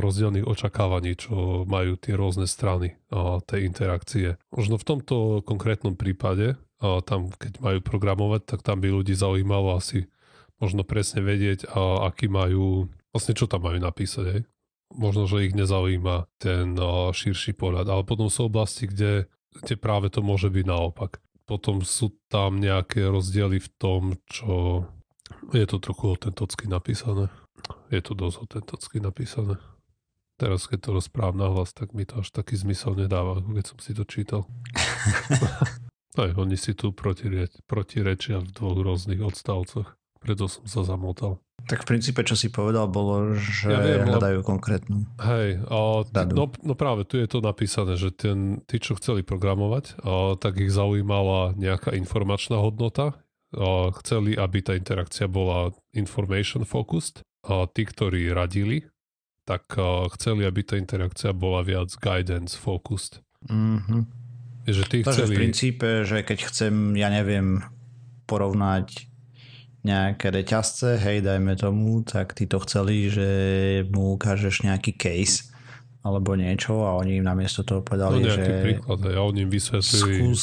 rozdielných 0.00 0.48
očakávaní, 0.48 1.20
čo 1.20 1.68
majú 1.68 2.00
tie 2.00 2.16
rôzne 2.16 2.48
strany 2.48 2.96
tej 3.44 3.68
interakcie. 3.68 4.40
Možno 4.56 4.80
v 4.80 4.88
tomto 4.88 5.44
konkrétnom 5.44 6.00
prípade, 6.00 6.56
tam 6.80 7.28
keď 7.28 7.60
majú 7.60 7.78
programovať, 7.84 8.56
tak 8.56 8.64
tam 8.64 8.80
by 8.80 8.88
ľudí 8.88 9.12
zaujímalo 9.12 9.76
asi 9.76 10.08
možno 10.60 10.84
presne 10.84 11.24
vedieť, 11.24 11.66
a, 11.72 12.06
aký 12.12 12.28
majú, 12.28 12.86
vlastne 13.10 13.34
čo 13.34 13.48
tam 13.48 13.66
majú 13.66 13.80
napísať, 13.80 14.24
hej? 14.30 14.42
Možno, 14.90 15.30
že 15.30 15.46
ich 15.46 15.54
nezaujíma 15.54 16.26
ten 16.42 16.74
širší 17.14 17.54
pohľad, 17.54 17.86
ale 17.86 18.02
potom 18.02 18.26
sú 18.26 18.50
oblasti, 18.50 18.90
kde, 18.90 19.30
kde 19.62 19.74
práve 19.78 20.10
to 20.10 20.18
môže 20.18 20.50
byť 20.50 20.64
naopak. 20.66 21.22
Potom 21.46 21.82
sú 21.82 22.14
tam 22.26 22.58
nejaké 22.58 23.06
rozdiely 23.06 23.62
v 23.62 23.68
tom, 23.78 24.02
čo 24.26 24.86
je 25.54 25.66
to 25.66 25.78
trochu 25.78 26.14
autenticky 26.14 26.66
napísané. 26.66 27.30
Je 27.90 28.02
to 28.02 28.18
dosť 28.18 28.36
autenticky 28.42 28.98
napísané. 28.98 29.58
Teraz, 30.40 30.64
keď 30.64 30.88
to 30.88 30.90
rozprávam 30.96 31.36
na 31.36 31.48
hlas, 31.52 31.76
tak 31.76 31.92
mi 31.92 32.08
to 32.08 32.24
až 32.24 32.32
taký 32.32 32.56
zmysel 32.56 32.96
nedáva, 32.96 33.44
keď 33.44 33.64
som 33.66 33.78
si 33.78 33.92
to 33.92 34.08
čítal. 34.08 34.48
Aj 36.22 36.30
oni 36.34 36.56
si 36.56 36.72
tu 36.74 36.90
protireč, 36.96 37.60
protirečia 37.68 38.40
v 38.40 38.48
dvoch 38.50 38.80
rôznych 38.80 39.20
odstavcoch. 39.20 39.99
Preto 40.20 40.46
som 40.46 40.64
sa 40.68 40.84
zamotal. 40.84 41.40
Tak 41.64 41.84
v 41.84 41.96
princípe, 41.96 42.20
čo 42.24 42.36
si 42.36 42.48
povedal, 42.48 42.88
bolo, 42.88 43.36
že 43.36 43.68
ja 43.68 43.80
viem, 43.80 44.08
hľadajú 44.08 44.40
konkrétnu 44.40 45.04
Hej, 45.20 45.60
t- 46.08 46.32
no, 46.32 46.48
no 46.64 46.72
práve 46.72 47.04
tu 47.04 47.20
je 47.20 47.28
to 47.28 47.44
napísané, 47.44 48.00
že 48.00 48.12
ten, 48.12 48.64
tí, 48.64 48.80
čo 48.80 48.96
chceli 48.96 49.20
programovať, 49.20 50.00
a, 50.00 50.36
tak 50.40 50.56
ich 50.56 50.72
zaujímala 50.72 51.52
nejaká 51.56 51.92
informačná 51.92 52.56
hodnota, 52.60 53.12
a, 53.52 53.92
chceli, 54.00 54.36
aby 54.40 54.58
tá 54.64 54.72
interakcia 54.72 55.28
bola 55.28 55.72
information 55.92 56.64
focused 56.64 57.20
a 57.44 57.68
tí, 57.68 57.84
ktorí 57.84 58.32
radili, 58.32 58.84
tak 59.48 59.66
chceli, 60.14 60.46
aby 60.46 60.62
tá 60.62 60.78
interakcia 60.78 61.34
bola 61.34 61.66
viac 61.66 61.90
guidance 61.98 62.54
focused. 62.54 63.18
Mm-hmm. 63.50 64.02
Že 64.70 64.82
tí 64.86 64.98
Takže 65.02 65.26
chceli... 65.26 65.34
v 65.34 65.38
princípe, 65.42 65.88
že 66.06 66.22
keď 66.22 66.38
chcem, 66.46 66.94
ja 66.94 67.10
neviem, 67.10 67.64
porovnať 68.30 69.09
nejaké 69.80 70.28
reťazce, 70.28 71.00
hej, 71.00 71.24
dajme 71.24 71.56
tomu, 71.56 72.04
tak 72.04 72.36
tí 72.36 72.44
to 72.44 72.60
chceli, 72.68 73.08
že 73.08 73.28
mu 73.88 74.16
ukážeš 74.20 74.68
nejaký 74.68 74.92
case 74.96 75.48
alebo 76.00 76.36
niečo 76.36 76.84
a 76.84 76.96
oni 76.96 77.20
im 77.20 77.24
namiesto 77.24 77.64
toho 77.64 77.84
povedali, 77.84 78.24
no 78.24 78.32
že 78.32 78.44
príklad, 78.64 79.00
ja 79.04 79.20
oni 79.20 79.44
im 79.44 79.52
vysvetlili... 79.52 80.32
skús 80.32 80.42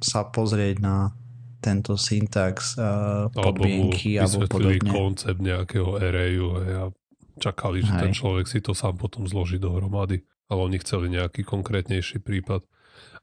sa 0.00 0.28
pozrieť 0.28 0.80
na 0.80 1.12
tento 1.64 1.96
syntax, 1.96 2.76
uh, 2.76 3.32
podmienky 3.32 4.20
alebo, 4.20 4.44
alebo 4.44 4.52
podobne. 4.52 4.90
koncept 4.92 5.40
nejakého 5.40 5.96
arrayu 5.96 6.46
a 6.60 6.92
čakali, 7.40 7.80
že 7.80 7.92
Hej. 7.96 8.00
ten 8.04 8.12
človek 8.12 8.46
si 8.46 8.60
to 8.60 8.76
sám 8.76 9.00
potom 9.00 9.24
zloží 9.24 9.56
dohromady. 9.56 10.22
Ale 10.52 10.60
oni 10.60 10.76
chceli 10.84 11.08
nejaký 11.08 11.40
konkrétnejší 11.40 12.20
prípad. 12.20 12.68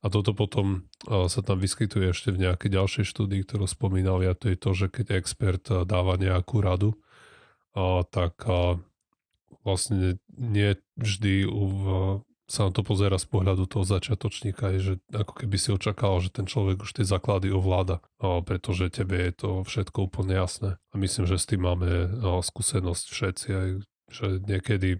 A 0.01 0.09
toto 0.09 0.33
potom 0.33 0.89
uh, 1.05 1.29
sa 1.29 1.45
tam 1.45 1.61
vyskytuje 1.61 2.09
ešte 2.09 2.33
v 2.33 2.49
nejakej 2.49 2.69
ďalšej 2.73 3.05
štúdii, 3.05 3.45
ktorú 3.45 3.69
spomínali 3.69 4.25
a 4.25 4.33
to 4.33 4.49
je 4.49 4.57
to, 4.57 4.71
že 4.73 4.87
keď 4.89 5.05
expert 5.13 5.65
uh, 5.69 5.85
dáva 5.85 6.17
nejakú 6.17 6.57
radu, 6.61 6.97
uh, 7.77 8.01
tak 8.09 8.41
vlastne 9.61 10.17
nie 10.33 10.73
vždy 10.97 11.45
sa 12.51 12.67
na 12.67 12.71
to 12.75 12.83
pozera 12.83 13.15
z 13.15 13.29
pohľadu 13.31 13.63
toho 13.63 13.87
začiatočníka, 13.87 14.75
je, 14.75 14.79
že 14.81 14.93
ako 15.15 15.33
keby 15.39 15.55
si 15.55 15.69
očakával, 15.71 16.19
že 16.19 16.35
ten 16.35 16.49
človek 16.49 16.83
už 16.83 16.91
tie 16.99 17.07
základy 17.07 17.47
ovláda, 17.47 18.03
pretože 18.19 18.91
tebe 18.91 19.15
je 19.15 19.31
to 19.31 19.49
všetko 19.63 20.11
úplne 20.11 20.35
jasné. 20.35 20.75
A 20.91 20.95
myslím, 20.99 21.29
že 21.31 21.39
s 21.39 21.47
tým 21.47 21.63
máme 21.63 22.19
skúsenosť 22.43 23.05
všetci, 23.07 23.47
aj, 23.55 23.69
že 24.11 24.25
niekedy 24.43 24.99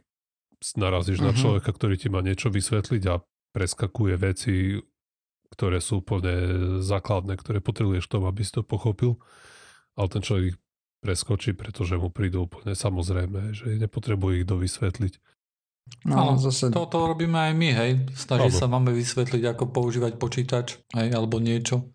narazíš 0.80 1.20
uh-huh. 1.20 1.30
na 1.30 1.34
mhm. 1.36 1.40
človeka, 1.44 1.70
ktorý 1.76 1.96
ti 2.00 2.08
má 2.08 2.24
niečo 2.24 2.48
vysvetliť 2.48 3.04
a 3.12 3.20
preskakuje 3.52 4.16
veci, 4.16 4.80
ktoré 5.52 5.84
sú 5.84 6.00
úplne 6.00 6.34
základné, 6.80 7.36
ktoré 7.36 7.60
potrebuješ 7.60 8.08
tomu, 8.08 8.32
aby 8.32 8.42
si 8.42 8.56
to 8.56 8.64
pochopil. 8.64 9.20
Ale 10.00 10.08
ten 10.08 10.24
človek 10.24 10.56
preskočí, 11.04 11.52
pretože 11.58 12.00
mu 12.00 12.14
prídu 12.14 12.48
úplne 12.48 12.78
samozrejme, 12.78 13.52
že 13.52 13.76
nepotrebuje 13.76 14.42
ich 14.42 14.48
dovysvetliť. 14.48 15.14
No, 16.08 16.38
zase... 16.38 16.72
to, 16.72 16.88
to 16.88 17.00
robíme 17.04 17.36
aj 17.36 17.54
my, 17.58 17.70
hej. 17.74 17.92
Snaží 18.16 18.54
sa 18.54 18.70
máme 18.70 18.96
vysvetliť, 18.96 19.44
ako 19.52 19.76
používať 19.76 20.16
počítač, 20.16 20.80
hej, 20.96 21.10
alebo 21.12 21.42
niečo. 21.42 21.90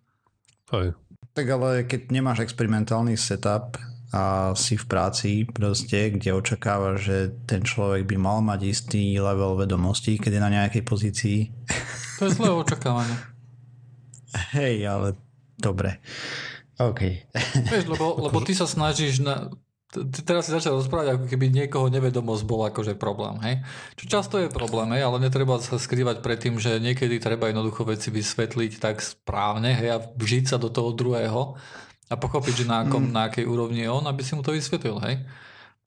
Hej. 0.69 0.93
Tak 1.33 1.45
ale 1.47 1.87
keď 1.87 2.11
nemáš 2.11 2.43
experimentálny 2.43 3.15
setup 3.15 3.79
a 4.11 4.55
si 4.55 4.79
v 4.79 4.85
práci 4.85 5.31
proste, 5.47 6.13
kde 6.13 6.35
očakáva, 6.35 6.99
že 6.99 7.35
ten 7.47 7.63
človek 7.63 8.07
by 8.07 8.17
mal 8.19 8.39
mať 8.43 8.59
istý 8.63 9.19
level 9.19 9.59
vedomostí, 9.59 10.19
keď 10.19 10.31
je 10.39 10.41
na 10.43 10.51
nejakej 10.51 10.83
pozícii. 10.83 11.39
To 12.19 12.27
je 12.27 12.35
zlé 12.35 12.51
očakávanie. 12.51 13.15
Hej, 14.33 14.83
ale 14.87 15.07
dobre. 15.55 16.03
OK. 16.77 17.01
Vieš, 17.67 17.85
lebo, 17.89 18.05
lebo 18.29 18.37
ty 18.45 18.53
sa 18.53 18.69
snažíš 18.69 19.23
na, 19.23 19.49
ty 19.89 20.19
teraz 20.21 20.45
si 20.45 20.53
začal 20.53 20.77
rozprávať, 20.77 21.15
ako 21.15 21.25
keby 21.31 21.45
niekoho 21.49 21.87
nevedomosť 21.87 22.43
bol 22.43 22.67
akože 22.67 22.99
problém, 22.99 23.39
hej? 23.41 23.55
Čo 23.95 24.05
často 24.19 24.35
je 24.37 24.51
problém, 24.51 24.91
hej, 24.93 25.07
ale 25.07 25.23
netreba 25.23 25.57
sa 25.57 25.79
skrývať 25.79 26.19
pred 26.19 26.37
tým, 26.37 26.59
že 26.59 26.77
niekedy 26.77 27.17
treba 27.17 27.49
jednoducho 27.49 27.87
veci 27.87 28.11
vysvetliť 28.11 28.83
tak 28.83 28.99
správne, 28.99 29.73
hej, 29.73 29.89
a 29.95 29.97
vžiť 30.03 30.43
sa 30.53 30.57
do 30.59 30.67
toho 30.67 30.91
druhého 30.91 31.55
a 32.07 32.15
pochopiť, 32.15 32.63
že 32.63 32.69
na, 32.69 32.83
akom, 32.87 33.09
mm. 33.09 33.13
na 33.15 33.21
akej 33.31 33.45
úrovni 33.47 33.83
je 33.83 33.91
on, 33.91 34.05
aby 34.05 34.21
si 34.23 34.35
mu 34.35 34.43
to 34.43 34.53
vysvetlil, 34.53 34.99
hej? 35.03 35.23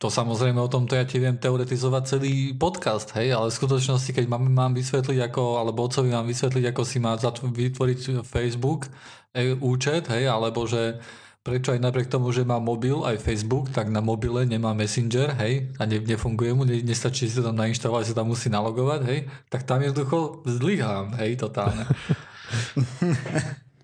To 0.00 0.08
samozrejme 0.08 0.56
o 0.56 0.72
tomto 0.72 0.96
ja 0.96 1.04
ti 1.04 1.20
viem 1.20 1.36
teoretizovať 1.36 2.02
celý 2.08 2.56
podcast, 2.56 3.12
hej, 3.20 3.36
ale 3.36 3.52
v 3.52 3.58
skutočnosti, 3.60 4.16
keď 4.16 4.32
mám, 4.32 4.48
mám 4.48 4.72
vysvetliť 4.72 5.28
ako, 5.28 5.60
alebo 5.60 5.84
otcovi 5.84 6.08
mám 6.08 6.24
vysvetliť, 6.24 6.72
ako 6.72 6.82
si 6.88 7.04
má 7.04 7.20
vytvoriť 7.20 8.24
Facebook 8.24 8.88
e, 9.36 9.52
účet, 9.60 10.08
hej, 10.08 10.24
alebo 10.32 10.64
že 10.64 10.96
prečo 11.44 11.76
aj 11.76 11.84
napriek 11.84 12.08
tomu, 12.08 12.32
že 12.32 12.48
má 12.48 12.56
mobil, 12.56 12.96
aj 13.04 13.20
Facebook, 13.20 13.68
tak 13.76 13.92
na 13.92 14.00
mobile 14.00 14.48
nemá 14.48 14.72
Messenger, 14.72 15.36
hej, 15.36 15.68
a 15.76 15.84
ne, 15.84 16.00
nefunguje 16.00 16.56
mu, 16.56 16.64
ne, 16.64 16.80
nestačí 16.80 17.28
si 17.28 17.36
to 17.36 17.44
tam 17.44 17.60
nainštalovať, 17.60 18.16
sa 18.16 18.24
tam 18.24 18.32
musí 18.32 18.48
nalogovať, 18.48 19.00
hej, 19.04 19.28
tak 19.52 19.68
tam 19.68 19.84
jednoducho 19.84 20.48
zlyhám, 20.48 21.12
hej, 21.20 21.36
totálne. 21.36 21.84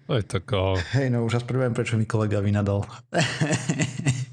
Aj 0.06 0.22
tak... 0.22 0.48
Hej, 0.94 1.10
no 1.10 1.26
už 1.26 1.42
aspoň 1.42 1.74
prečo 1.74 1.98
mi 1.98 2.06
kolega 2.06 2.38
vynadal. 2.38 2.86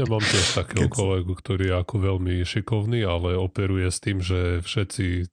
ja 0.00 0.04
mám 0.08 0.24
tiež 0.24 0.64
takého 0.64 0.88
Keď... 0.88 0.96
kolegu, 0.96 1.32
ktorý 1.36 1.64
je 1.68 1.76
ako 1.76 1.96
veľmi 2.00 2.34
šikovný, 2.42 3.04
ale 3.04 3.36
operuje 3.36 3.88
s 3.92 4.00
tým, 4.00 4.24
že 4.24 4.64
všetci 4.64 5.28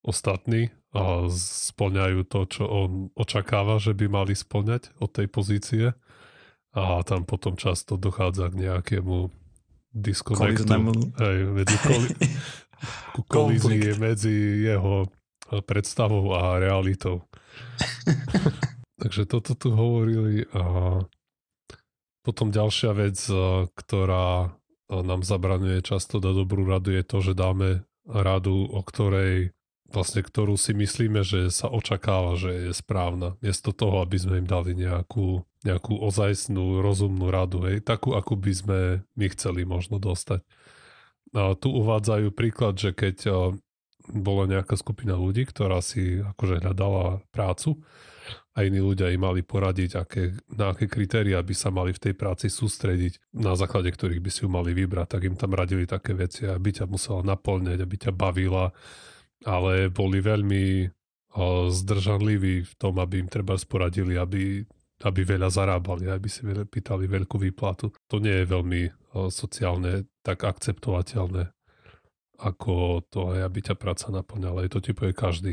ostatní 0.00 0.72
a 0.96 1.28
splňajú 1.36 2.24
to, 2.24 2.40
čo 2.48 2.64
on 2.64 2.90
očakáva, 3.12 3.76
že 3.76 3.92
by 3.92 4.08
mali 4.08 4.32
splňať 4.32 4.96
od 5.04 5.10
tej 5.12 5.28
pozície. 5.28 5.84
A 6.72 7.04
tam 7.04 7.28
potom 7.28 7.60
často 7.60 8.00
dochádza 8.00 8.48
k 8.48 8.68
nejakému 8.68 9.28
diskonektu 9.92 10.68
hej, 11.16 11.38
medzi 11.52 11.76
koli- 11.80 12.16
ku 13.16 13.20
kolízii 13.24 13.96
medzi 14.00 14.64
jeho 14.64 15.08
predstavou 15.64 16.36
a 16.36 16.60
realitou. 16.60 17.24
Takže 19.02 19.28
toto 19.28 19.54
tu 19.56 19.72
hovorili 19.72 20.44
a 20.52 20.62
potom 22.28 22.52
ďalšia 22.52 22.92
vec, 22.92 23.16
ktorá 23.72 24.52
nám 24.92 25.24
zabraňuje 25.24 25.80
často 25.80 26.20
dať 26.20 26.44
dobrú 26.44 26.68
radu 26.68 26.92
je 26.92 27.00
to, 27.00 27.24
že 27.24 27.32
dáme 27.32 27.88
radu, 28.04 28.68
o 28.68 28.84
ktorej 28.84 29.56
vlastne 29.88 30.20
ktorú 30.20 30.60
si 30.60 30.76
myslíme, 30.76 31.24
že 31.24 31.48
sa 31.48 31.72
očakáva, 31.72 32.36
že 32.36 32.68
je 32.68 32.72
správna. 32.76 33.40
Miesto 33.40 33.72
toho, 33.72 34.04
aby 34.04 34.20
sme 34.20 34.44
im 34.44 34.48
dali 34.48 34.76
nejakú, 34.76 35.48
nejakú 35.64 35.96
ozajstnú, 35.96 36.84
rozumnú 36.84 37.32
radu, 37.32 37.64
hej, 37.64 37.80
takú, 37.80 38.12
akú 38.12 38.36
by 38.36 38.52
sme 38.52 38.78
my 39.16 39.26
chceli 39.32 39.64
možno 39.64 39.96
dostať. 39.96 40.44
A 41.32 41.56
tu 41.56 41.72
uvádzajú 41.72 42.32
príklad, 42.36 42.76
že 42.76 42.92
keď 42.92 43.16
bola 44.12 44.48
nejaká 44.48 44.74
skupina 44.74 45.14
ľudí, 45.14 45.44
ktorá 45.44 45.84
si 45.84 46.20
akože 46.24 46.64
hľadala 46.64 47.20
prácu 47.32 47.80
a 48.56 48.66
iní 48.66 48.82
ľudia 48.82 49.14
im 49.14 49.22
mali 49.22 49.40
poradiť, 49.46 49.90
aké, 49.96 50.34
na 50.52 50.74
aké 50.74 50.90
kritéria 50.90 51.38
by 51.40 51.54
sa 51.54 51.70
mali 51.70 51.94
v 51.94 52.10
tej 52.10 52.14
práci 52.18 52.50
sústrediť, 52.50 53.36
na 53.36 53.54
základe 53.54 53.88
ktorých 53.88 54.20
by 54.20 54.30
si 54.32 54.42
ju 54.44 54.50
mali 54.50 54.74
vybrať, 54.74 55.06
tak 55.14 55.22
im 55.30 55.36
tam 55.38 55.54
radili 55.54 55.86
také 55.86 56.12
veci, 56.12 56.44
aby 56.44 56.74
ťa 56.74 56.90
musela 56.90 57.22
naplňať, 57.22 57.78
aby 57.78 57.96
ťa 57.96 58.12
bavila, 58.12 58.74
ale 59.46 59.88
boli 59.88 60.18
veľmi 60.18 60.90
zdržanliví 61.70 62.66
v 62.66 62.72
tom, 62.74 62.98
aby 62.98 63.22
im 63.22 63.30
treba 63.30 63.54
sporadili, 63.54 64.18
aby, 64.18 64.66
aby 65.06 65.20
veľa 65.22 65.54
zarábali, 65.54 66.10
aby 66.10 66.26
si 66.26 66.42
pýtali 66.42 67.06
veľkú 67.06 67.38
výplatu. 67.38 67.94
To 68.10 68.16
nie 68.18 68.42
je 68.42 68.50
veľmi 68.50 68.82
sociálne 69.30 70.08
tak 70.26 70.42
akceptovateľné 70.42 71.57
ako 72.38 73.02
to, 73.10 73.34
aby 73.34 73.58
ťa 73.60 73.74
práca 73.74 74.14
naplňala. 74.14 74.62
Je 74.64 74.70
to 74.70 74.80
povie 74.94 75.12
každý. 75.12 75.52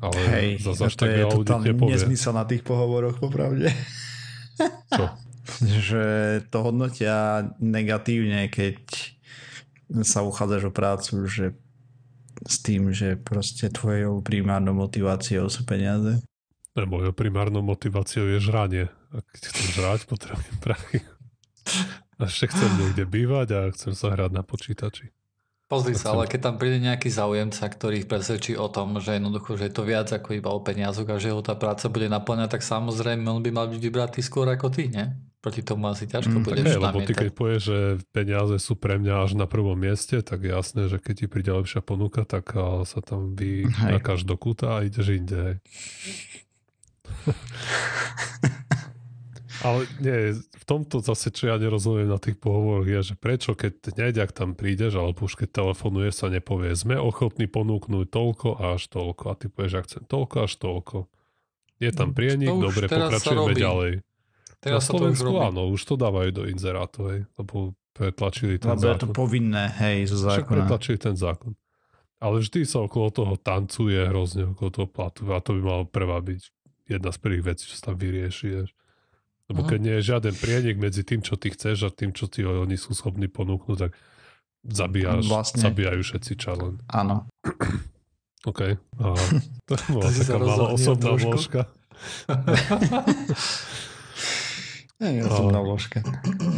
Ale 0.00 0.16
Hej, 0.16 0.48
zase 0.64 0.96
to 0.96 1.04
je 1.08 1.24
totálne 1.28 1.72
nezmysel 1.76 2.32
na 2.36 2.44
tých 2.44 2.64
pohovoroch, 2.64 3.20
popravde. 3.20 3.72
Čo? 4.92 5.04
že 5.88 6.04
to 6.48 6.58
hodnotia 6.64 7.48
negatívne, 7.60 8.48
keď 8.48 8.80
sa 10.04 10.24
uchádzaš 10.24 10.72
o 10.72 10.72
prácu, 10.72 11.28
že 11.28 11.52
s 12.44 12.56
tým, 12.64 12.92
že 12.92 13.16
proste 13.20 13.68
tvojou 13.68 14.24
primárnou 14.24 14.72
motiváciou 14.76 15.48
sú 15.48 15.64
peniaze? 15.68 16.20
Ne, 16.74 16.84
mojou 16.88 17.14
primárnou 17.14 17.62
motiváciou 17.62 18.26
je 18.26 18.38
žranie. 18.42 18.84
Ak 19.14 19.24
chcem 19.38 19.78
žrať, 19.78 20.10
potrebujem 20.10 20.56
prachy. 20.58 20.98
A 22.18 22.30
ešte 22.30 22.54
chcem 22.54 22.70
niekde 22.78 23.04
bývať 23.06 23.48
a 23.54 23.60
chcem 23.74 23.92
sa 23.92 24.14
hrať 24.14 24.30
na 24.30 24.42
počítači. 24.46 25.10
Pozri 25.64 25.96
sa, 25.96 26.12
ale 26.12 26.28
keď 26.28 26.40
tam 26.52 26.56
príde 26.60 26.76
nejaký 26.76 27.08
záujemca, 27.08 27.64
ktorý 27.64 28.04
ich 28.04 28.08
presvedčí 28.08 28.52
o 28.54 28.68
tom, 28.68 29.00
že 29.00 29.16
jednoducho, 29.16 29.56
že 29.56 29.72
je 29.72 29.74
to 29.74 29.82
viac 29.88 30.12
ako 30.12 30.36
iba 30.36 30.52
o 30.52 30.60
peniazoch 30.60 31.08
a 31.08 31.16
že 31.16 31.32
ho 31.32 31.40
tá 31.40 31.56
práca 31.56 31.88
bude 31.88 32.06
naplňať, 32.12 32.60
tak 32.60 32.62
samozrejme 32.62 33.24
on 33.24 33.40
by 33.40 33.50
mal 33.50 33.66
byť 33.72 33.80
vybratý 33.80 34.20
skôr 34.20 34.44
ako 34.52 34.68
ty, 34.68 34.92
nie? 34.92 35.08
proti 35.44 35.60
tomu 35.60 35.92
asi 35.92 36.08
ťažko 36.08 36.40
mm, 36.40 36.44
budeš 36.48 36.80
lebo 36.80 37.04
ty 37.04 37.12
keď 37.12 37.28
povieš, 37.36 37.62
že 37.68 38.00
peniaze 38.16 38.56
sú 38.56 38.80
pre 38.80 38.96
mňa 38.96 39.28
až 39.28 39.36
na 39.36 39.44
prvom 39.44 39.76
mieste, 39.76 40.24
tak 40.24 40.40
jasné, 40.40 40.88
že 40.88 40.96
keď 40.96 41.14
ti 41.20 41.26
príde 41.28 41.52
lepšia 41.52 41.84
ponuka, 41.84 42.24
tak 42.24 42.56
sa 42.88 43.00
tam 43.04 43.36
vy 43.36 43.68
nakáž 43.68 44.24
do 44.24 44.40
kúta 44.40 44.80
a 44.80 44.88
ideš 44.88 45.20
inde. 45.20 45.60
Ale 49.64 49.88
nie, 49.96 50.36
v 50.36 50.64
tomto 50.68 51.00
zase, 51.00 51.32
čo 51.32 51.48
ja 51.48 51.56
nerozumiem 51.56 52.04
na 52.04 52.20
tých 52.20 52.36
pohovoroch, 52.36 52.84
je, 52.84 53.00
že 53.00 53.14
prečo, 53.16 53.56
keď 53.56 53.96
hneď, 53.96 54.28
ak 54.28 54.36
tam 54.36 54.52
prídeš, 54.52 55.00
alebo 55.00 55.24
už 55.24 55.40
keď 55.40 55.64
telefonuješ, 55.64 56.20
sa 56.20 56.28
nepovie, 56.28 56.76
sme 56.76 57.00
ochotní 57.00 57.48
ponúknuť 57.48 58.12
toľko 58.12 58.60
až 58.60 58.92
toľko. 58.92 59.22
A 59.32 59.34
ty 59.40 59.48
povieš, 59.48 59.72
ak 59.80 59.84
chcem 59.88 60.04
toľko 60.04 60.36
až 60.44 60.52
toľko. 60.60 60.96
Je 61.80 61.90
tam 61.96 62.12
no, 62.12 62.16
prienik, 62.16 62.52
dobre, 62.52 62.92
pokračujeme 62.92 63.52
ďalej. 63.56 63.92
Teraz 64.60 64.84
na 64.84 64.96
Slovensku 64.96 65.32
to 65.32 65.40
áno, 65.40 65.62
už 65.72 65.80
to 65.84 65.94
dávajú 65.96 66.30
do 66.32 66.44
inzerátu, 66.48 67.00
hej, 67.08 67.20
lebo 67.36 67.72
pretlačili 67.96 68.60
ten 68.60 68.72
lebo 68.72 68.84
zákon. 68.84 68.92
je 68.92 69.00
to 69.00 69.08
povinné, 69.12 69.64
hej, 69.80 70.12
zo 70.12 70.18
zákona. 70.20 70.36
Však 70.36 70.48
pretlačili 70.48 70.96
ten 71.00 71.16
zákon. 71.16 71.52
Ale 72.20 72.40
vždy 72.40 72.64
sa 72.64 72.80
okolo 72.80 73.12
toho 73.12 73.34
tancuje 73.36 74.00
hrozne, 74.08 74.52
okolo 74.56 74.70
toho 74.72 74.88
platu 74.88 75.28
a 75.32 75.44
to 75.44 75.56
by 75.56 75.60
malo 75.60 75.84
prvá 75.84 76.20
byť 76.24 76.40
jedna 76.88 77.10
z 77.12 77.18
prvých 77.20 77.44
vecí, 77.52 77.64
čo 77.68 77.76
sa 77.76 77.92
tam 77.92 78.00
vyrieši. 78.00 78.46
Ješ. 78.60 78.70
Lebo 79.52 79.60
keď 79.68 79.78
nie 79.80 79.94
je 80.00 80.08
žiaden 80.08 80.34
prienik 80.40 80.80
medzi 80.80 81.04
tým, 81.04 81.20
čo 81.20 81.36
ty 81.36 81.52
chceš 81.52 81.88
a 81.88 81.90
tým, 81.92 82.16
čo 82.16 82.32
ti 82.32 82.40
oni 82.44 82.80
sú 82.80 82.96
schopní 82.96 83.28
ponúknuť, 83.28 83.76
tak 83.76 83.92
zabíjaš, 84.64 85.28
vlastne. 85.28 85.60
zabíjajú 85.60 86.00
všetci 86.00 86.32
čalen. 86.40 86.80
Áno. 86.88 87.28
OK. 88.50 88.60
A 88.80 89.06
to 89.68 89.74
bola 89.92 90.08
taká 90.08 90.36
malá 90.40 90.66
osobná 90.72 91.12
vložka. 91.16 91.68
Ja 95.04 95.28
som 95.28 95.52
na 95.52 95.60
vložke. 95.60 96.00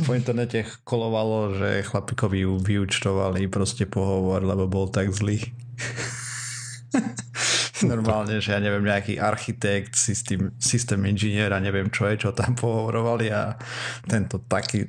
Po 0.07 0.15
internete 0.15 0.63
kolovalo, 0.87 1.59
že 1.59 1.83
chlapikovi 1.83 2.47
vyučtovali 2.47 3.51
proste 3.51 3.91
pohovor, 3.91 4.47
lebo 4.47 4.71
bol 4.71 4.87
tak 4.87 5.11
zlý. 5.11 5.43
Normálne, 7.93 8.41
že 8.41 8.57
ja 8.57 8.61
neviem, 8.63 8.85
nejaký 8.85 9.21
architekt, 9.21 9.97
systém, 9.97 10.53
systém 10.57 11.01
inžinier 11.05 11.53
a 11.53 11.61
neviem 11.61 11.93
čo 11.93 12.09
je, 12.09 12.29
čo 12.29 12.31
tam 12.33 12.57
pohovorovali 12.63 13.29
a 13.33 13.57
tento 14.09 14.41
taký 14.45 14.89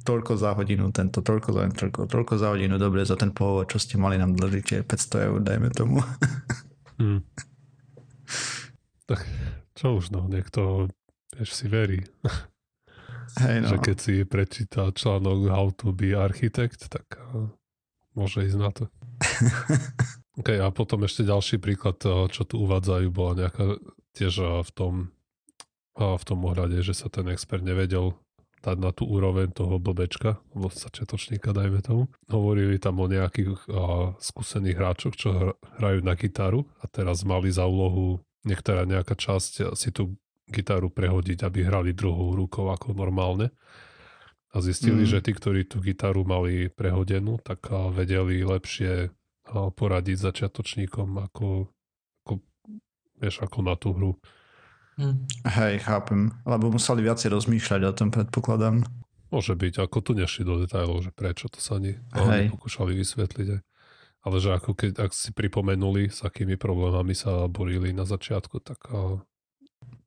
toľko 0.00 0.32
za 0.38 0.56
hodinu, 0.56 0.88
tento 0.90 1.20
toľko 1.20 1.48
za, 1.52 1.62
toľko, 1.70 2.00
toľko 2.08 2.34
za 2.40 2.48
hodinu, 2.56 2.80
dobre, 2.80 3.04
za 3.04 3.20
ten 3.20 3.30
pohovor, 3.30 3.68
čo 3.68 3.76
ste 3.76 4.00
mali 4.00 4.16
nám 4.16 4.32
dlžiť, 4.32 4.88
500 4.88 5.26
eur, 5.28 5.38
dajme 5.42 5.68
tomu. 5.74 6.00
Hmm. 7.00 7.24
Tak 9.08 9.24
čo 9.72 9.96
už 9.96 10.12
no, 10.12 10.28
niekto 10.28 10.92
vieš, 11.32 11.56
si 11.56 11.64
verí. 11.64 12.04
Hej, 13.40 13.56
no. 13.64 13.68
Že 13.72 13.76
keď 13.80 13.96
si 13.96 14.14
prečíta 14.28 14.92
článok 14.92 15.48
How 15.48 15.72
to 15.80 15.96
be 15.96 16.12
architect, 16.12 16.92
tak 16.92 17.08
uh, 17.32 17.48
môže 18.12 18.44
ísť 18.44 18.58
na 18.60 18.68
to. 18.68 18.84
OK, 20.40 20.56
a 20.56 20.72
potom 20.72 21.04
ešte 21.04 21.28
ďalší 21.28 21.60
príklad, 21.60 22.00
čo 22.04 22.42
tu 22.48 22.64
uvádzajú, 22.64 23.06
bola 23.12 23.46
nejaká 23.46 23.76
tiež 24.16 24.64
v 24.64 24.70
tom, 24.72 24.92
v 25.94 26.24
tom 26.24 26.38
ohľade, 26.48 26.80
že 26.80 26.96
sa 26.96 27.12
ten 27.12 27.28
expert 27.28 27.60
nevedel 27.60 28.16
dať 28.60 28.76
na 28.76 28.92
tú 28.92 29.08
úroveň 29.08 29.52
toho 29.52 29.80
blbečka, 29.80 30.40
alebo 30.52 30.68
začiatočníka, 30.68 31.56
dajme 31.56 31.80
tomu. 31.80 32.12
Hovorili 32.28 32.76
tam 32.76 33.00
o 33.00 33.08
nejakých 33.08 33.56
uh, 33.68 34.12
skúsených 34.20 34.76
hráčoch, 34.76 35.14
čo 35.16 35.56
hrajú 35.80 36.04
na 36.04 36.12
gitaru 36.12 36.68
a 36.80 36.84
teraz 36.88 37.24
mali 37.24 37.48
za 37.48 37.64
úlohu 37.64 38.20
niektorá 38.44 38.84
nejaká 38.84 39.16
časť 39.16 39.76
si 39.76 39.88
tú 39.92 40.16
gitaru 40.48 40.92
prehodiť, 40.92 41.44
aby 41.44 41.64
hrali 41.64 41.96
druhou 41.96 42.36
rukou 42.36 42.68
ako 42.68 42.92
normálne. 42.92 43.48
A 44.50 44.58
zistili, 44.58 45.06
mm. 45.06 45.08
že 45.08 45.18
tí, 45.22 45.30
ktorí 45.30 45.64
tú 45.64 45.78
gitaru 45.78 46.26
mali 46.26 46.66
prehodenú, 46.68 47.38
tak 47.38 47.70
vedeli 47.94 48.42
lepšie 48.42 49.14
poradiť 49.50 50.16
začiatočníkom 50.16 51.08
ako, 51.30 51.68
ako, 52.24 52.32
vieš, 53.18 53.42
ako 53.42 53.58
na 53.66 53.74
tú 53.74 53.92
hru. 53.92 54.12
Hm. 55.00 55.26
Hej, 55.48 55.74
chápem. 55.84 56.30
Lebo 56.44 56.70
museli 56.70 57.04
viacej 57.04 57.32
rozmýšľať 57.32 57.80
o 57.88 57.92
tom, 57.92 58.08
predpokladám. 58.12 58.84
Môže 59.30 59.54
byť, 59.54 59.74
ako 59.78 59.98
tu 60.02 60.12
nešli 60.18 60.42
do 60.42 60.58
detajlov, 60.58 61.06
že 61.06 61.10
prečo 61.14 61.46
to 61.46 61.62
sa 61.62 61.78
ani 61.78 61.96
Hej. 62.12 62.50
pokúšali 62.50 62.98
vysvetliť. 62.98 63.48
Aj. 63.54 63.60
Ale 64.20 64.36
že 64.42 64.50
ako 64.52 64.76
keď, 64.76 65.00
ak 65.00 65.12
si 65.16 65.30
pripomenuli, 65.32 66.12
s 66.12 66.20
akými 66.26 66.60
problémami 66.60 67.16
sa 67.16 67.48
borili 67.48 67.94
na 67.94 68.04
začiatku, 68.04 68.60
tak 68.60 68.90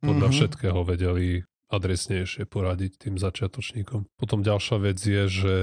podľa 0.03 0.27
mm-hmm. 0.29 0.35
všetkého 0.35 0.79
vedeli 0.85 1.41
adresnejšie 1.73 2.45
poradiť 2.45 3.09
tým 3.09 3.15
začiatočníkom. 3.17 4.05
Potom 4.13 4.45
ďalšia 4.45 4.77
vec 4.77 4.99
je, 5.01 5.23
že 5.25 5.55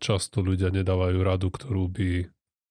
často 0.00 0.40
ľudia 0.40 0.72
nedávajú 0.72 1.18
radu, 1.20 1.52
ktorú 1.52 1.92
by 1.92 2.10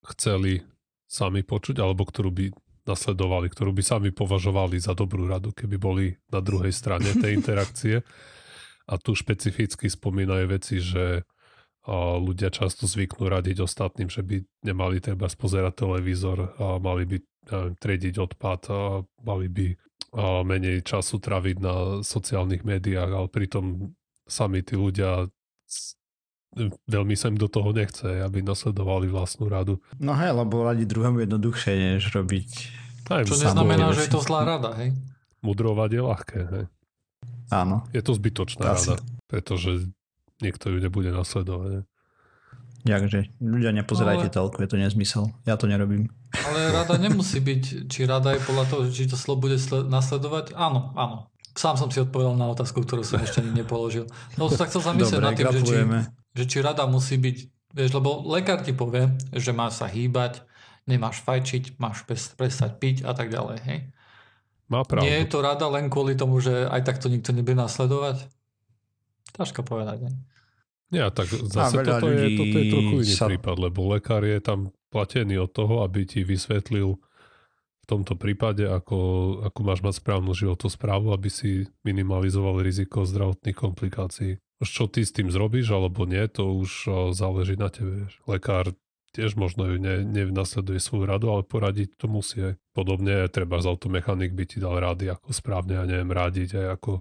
chceli 0.04 0.62
sami 1.08 1.42
počuť, 1.42 1.80
alebo 1.80 2.04
ktorú 2.04 2.30
by 2.30 2.46
nasledovali, 2.88 3.52
ktorú 3.52 3.76
by 3.76 3.84
sami 3.84 4.10
považovali 4.16 4.80
za 4.80 4.96
dobrú 4.96 5.28
radu, 5.28 5.52
keby 5.52 5.76
boli 5.76 6.06
na 6.32 6.40
druhej 6.40 6.72
strane 6.72 7.12
tej 7.16 7.36
interakcie. 7.40 8.04
A 8.88 8.96
tu 8.96 9.12
špecificky 9.12 9.92
spomínajú 9.92 10.46
veci, 10.48 10.80
že 10.80 11.28
ľudia 12.20 12.52
často 12.52 12.84
zvyknú 12.84 13.32
radiť 13.32 13.64
ostatným, 13.64 14.12
že 14.12 14.20
by 14.20 14.44
nemali 14.64 15.00
treba 15.00 15.32
spozerať 15.32 15.88
televízor 15.88 16.60
mali 16.84 17.08
by 17.08 17.18
neviem, 17.48 17.74
trediť 17.80 18.16
odpad 18.20 18.62
a 18.68 18.80
mali 19.24 19.48
by 19.48 19.68
menej 20.44 20.84
času 20.84 21.20
traviť 21.20 21.58
na 21.64 21.76
sociálnych 22.04 22.68
médiách, 22.68 23.12
ale 23.12 23.28
pritom 23.32 23.96
sami 24.28 24.64
tí 24.64 24.76
ľudia 24.76 25.32
veľmi 26.88 27.16
sa 27.18 27.30
im 27.30 27.38
do 27.38 27.52
toho 27.52 27.76
nechce, 27.76 28.24
aby 28.24 28.40
nasledovali 28.42 29.12
vlastnú 29.12 29.52
radu. 29.52 29.84
No 30.00 30.16
hej, 30.16 30.32
lebo 30.32 30.64
radi 30.64 30.88
druhému 30.88 31.24
jednoduchšie, 31.28 32.00
než 32.00 32.10
robiť... 32.14 32.50
Aj, 33.08 33.24
Čo 33.24 33.40
neznamená, 33.40 33.96
že 33.96 34.08
je 34.08 34.12
to 34.12 34.24
zlá 34.24 34.44
rada, 34.44 34.76
hej? 34.80 34.92
Mudrovať 35.40 35.90
je 35.96 36.02
ľahké, 36.02 36.40
hej? 36.44 36.66
Áno. 37.48 37.88
Je 37.96 38.04
to 38.04 38.12
zbytočná 38.12 38.76
Asi. 38.76 38.92
rada, 38.92 39.04
pretože 39.32 39.88
niekto 40.44 40.72
ju 40.72 40.78
nebude 40.84 41.16
nasledovať. 41.16 41.70
Hej? 41.80 41.84
Jakže, 42.88 43.20
ľudia 43.40 43.72
nepozerajte 43.76 44.32
ale... 44.32 44.36
toľko, 44.36 44.58
je 44.64 44.70
to 44.70 44.78
nezmysel. 44.80 45.24
Ja 45.48 45.56
to 45.60 45.68
nerobím. 45.68 46.12
Ale 46.32 46.72
rada 46.72 47.00
nemusí 47.00 47.40
byť, 47.40 47.88
či 47.88 48.00
rada 48.08 48.36
je 48.36 48.44
podľa 48.44 48.66
toho, 48.68 48.82
či 48.92 49.08
to 49.08 49.16
slovo 49.20 49.48
bude 49.48 49.60
nasledovať. 49.88 50.56
Áno, 50.56 50.92
áno. 50.96 51.32
Sám 51.58 51.74
som 51.74 51.90
si 51.90 51.98
odpovedal 51.98 52.38
na 52.38 52.54
otázku, 52.54 52.86
ktorú 52.86 53.02
som 53.02 53.18
ešte 53.18 53.42
ani 53.42 53.66
nepoložil. 53.66 54.06
No 54.38 54.46
tak 54.46 54.70
chcel 54.70 54.94
zamyslieť 54.94 55.22
nad 55.24 55.34
tým, 55.34 55.50
že 55.58 55.62
či, 55.66 55.76
že 56.38 56.46
či 56.46 56.58
rada 56.62 56.86
musí 56.86 57.18
byť, 57.18 57.38
vieš, 57.74 57.92
lebo 57.98 58.22
lekár 58.30 58.62
ti 58.62 58.72
povie, 58.72 59.10
že 59.34 59.50
má 59.50 59.74
sa 59.74 59.90
hýbať, 59.90 60.46
nemáš 60.86 61.26
fajčiť, 61.26 61.82
máš 61.82 62.06
prestať 62.08 62.78
piť 62.78 63.04
a 63.04 63.12
tak 63.18 63.34
ďalej, 63.34 63.58
hej? 63.66 63.80
Má 64.70 64.84
pravdu. 64.84 65.08
Nie 65.08 65.24
je 65.24 65.32
to 65.32 65.40
rada 65.42 65.68
len 65.68 65.88
kvôli 65.88 66.14
tomu, 66.14 66.44
že 66.44 66.68
aj 66.68 66.84
takto 66.84 67.08
nikto 67.08 67.32
nebude 67.32 67.56
nasledovať? 67.56 68.28
Ťažko 69.36 69.64
povedať, 69.64 70.08
ne? 70.08 70.12
Ja, 70.88 71.12
tak 71.12 71.28
zase 71.28 71.84
toto, 71.84 72.08
je, 72.08 72.40
toto 72.40 72.58
je 72.64 72.66
trochu 72.72 72.96
iný 73.04 73.16
sa... 73.16 73.28
prípad, 73.28 73.56
lebo 73.60 73.92
lekár 73.92 74.24
je 74.24 74.40
tam 74.40 74.72
platený 74.88 75.44
od 75.44 75.52
toho, 75.52 75.84
aby 75.84 76.08
ti 76.08 76.24
vysvetlil 76.24 76.96
v 76.96 77.86
tomto 77.88 78.16
prípade, 78.16 78.64
ako, 78.64 79.00
ako 79.52 79.60
máš 79.64 79.84
mať 79.84 80.00
správnu 80.00 80.32
životnú 80.32 80.68
správu, 80.72 81.12
aby 81.12 81.28
si 81.28 81.68
minimalizoval 81.84 82.64
riziko 82.64 83.04
zdravotných 83.04 83.56
komplikácií. 83.56 84.40
Čo 84.64 84.90
ty 84.90 85.06
s 85.06 85.14
tým 85.14 85.30
zrobíš 85.30 85.70
alebo 85.70 86.10
nie, 86.10 86.26
to 86.26 86.58
už 86.58 86.90
záleží 87.14 87.54
na 87.54 87.70
tebe. 87.70 88.10
Lekár 88.26 88.74
tiež 89.14 89.38
možno 89.38 89.70
ju 89.70 89.78
ne, 89.78 90.02
nenasleduje 90.02 90.82
svoju 90.82 91.06
radu, 91.06 91.30
ale 91.30 91.46
poradiť 91.46 91.98
to 91.98 92.10
musí. 92.10 92.58
Podobne 92.74 93.30
treba 93.30 93.62
z 93.62 93.70
automechanik 93.70 94.34
by 94.34 94.44
ti 94.50 94.58
dal 94.58 94.78
rady, 94.78 95.14
ako 95.14 95.30
správne, 95.30 95.78
ja 95.78 95.86
neviem, 95.86 96.10
radiť 96.10 96.58
aj 96.58 96.68
ako 96.78 96.92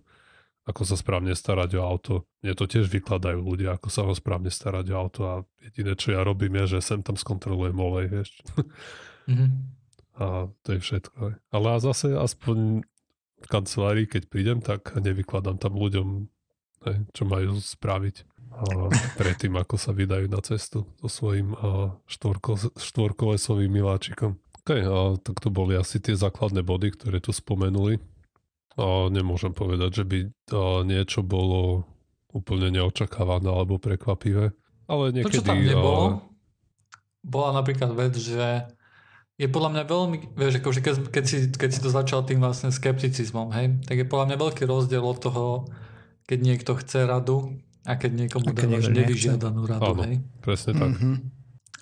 ako 0.67 0.83
sa 0.83 0.99
správne 0.99 1.31
starať 1.31 1.79
o 1.79 1.87
auto. 1.87 2.27
Mne 2.43 2.59
to 2.59 2.67
tiež 2.67 2.91
vykladajú 2.91 3.39
ľudia, 3.39 3.79
ako 3.79 3.87
sa 3.87 4.03
ho 4.03 4.11
správne 4.11 4.51
starať 4.51 4.91
o 4.91 4.99
auto 4.99 5.21
a 5.23 5.35
jediné, 5.63 5.95
čo 5.95 6.11
ja 6.11 6.27
robím, 6.27 6.59
je, 6.59 6.77
že 6.77 6.91
sem 6.91 7.01
tam 7.07 7.15
skontrolujem 7.15 7.79
olej, 7.79 8.07
vieš. 8.11 8.31
Mm-hmm. 9.31 9.51
A 10.17 10.49
to 10.65 10.69
je 10.73 10.81
všetko. 10.81 11.45
Ale 11.53 11.67
a 11.69 11.77
zase 11.77 12.17
aspoň 12.17 12.89
v 13.37 13.47
kancelárii, 13.53 14.09
keď 14.09 14.33
prídem, 14.33 14.65
tak 14.65 14.97
nevykladám 14.97 15.61
tam 15.61 15.77
ľuďom, 15.77 16.33
čo 17.15 17.23
majú 17.27 17.59
spraviť 17.59 18.17
predtým, 19.21 19.53
ako 19.61 19.77
sa 19.77 19.93
vydajú 19.93 20.33
na 20.33 20.41
cestu 20.41 20.89
so 21.03 21.09
svojím 21.09 21.53
štvorko, 22.09 22.73
štvorkolesovým 22.79 23.69
miláčikom. 23.69 24.41
A 24.67 25.15
tak 25.23 25.39
to 25.39 25.53
boli 25.53 25.79
asi 25.79 26.03
tie 26.03 26.19
základné 26.19 26.65
body, 26.65 26.97
ktoré 26.97 27.23
tu 27.23 27.31
spomenuli. 27.31 28.03
A 28.77 29.09
nemôžem 29.09 29.55
povedať, 29.55 30.03
že 30.03 30.05
by 30.05 30.19
niečo 30.89 31.23
bolo 31.23 31.87
úplne 32.35 32.69
neočakávané 32.75 33.49
alebo 33.49 33.81
prekvapivé. 33.81 34.53
Ale 34.91 35.05
niekedy... 35.15 35.41
To, 35.41 35.45
čo 35.45 35.49
tam 35.49 35.63
nebolo, 35.63 36.21
bola 37.27 37.51
napríklad 37.59 37.91
vec, 37.97 38.15
že 38.15 38.71
je 39.37 39.49
podľa 39.51 39.71
mňa 39.75 39.85
veľmi, 39.85 40.17
vieš, 40.33 40.63
akože 40.63 40.81
keď, 40.81 40.95
keď, 41.13 41.25
si, 41.27 41.37
keď 41.53 41.71
si 41.75 41.81
to 41.83 41.91
začal 41.93 42.25
tým 42.25 42.41
vlastne 42.41 42.73
skepticizmom, 42.73 43.53
hej, 43.53 43.67
tak 43.85 44.01
je 44.01 44.07
podľa 44.09 44.33
mňa 44.33 44.37
veľký 44.41 44.63
rozdiel 44.65 45.05
od 45.05 45.19
toho, 45.21 45.45
keď 46.27 46.39
niekto 46.43 46.75
chce 46.75 47.07
radu 47.07 47.55
a 47.87 47.95
keď 47.95 48.27
niekomu 48.27 48.51
dávaš 48.51 48.91
nevyžiadanú 48.91 49.63
radu, 49.63 49.95
Áno, 49.95 50.03
hej. 50.11 50.19
presne 50.43 50.75
tak. 50.75 50.91
Mm-hmm. 50.99 51.17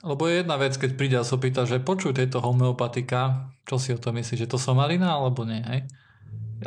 Lebo 0.04 0.22
je 0.28 0.34
jedna 0.44 0.56
vec, 0.60 0.76
keď 0.76 0.90
príde 1.00 1.16
a 1.16 1.24
sa 1.24 1.40
pýta, 1.40 1.64
že 1.64 1.80
počuj 1.80 2.12
tejto 2.12 2.44
homeopatika, 2.44 3.48
čo 3.64 3.80
si 3.80 3.96
o 3.96 3.98
tom 3.98 4.20
myslíš, 4.20 4.44
že 4.44 4.50
to 4.52 4.60
somarina 4.60 5.16
alebo 5.16 5.48
nie, 5.48 5.64
hej? 5.64 5.88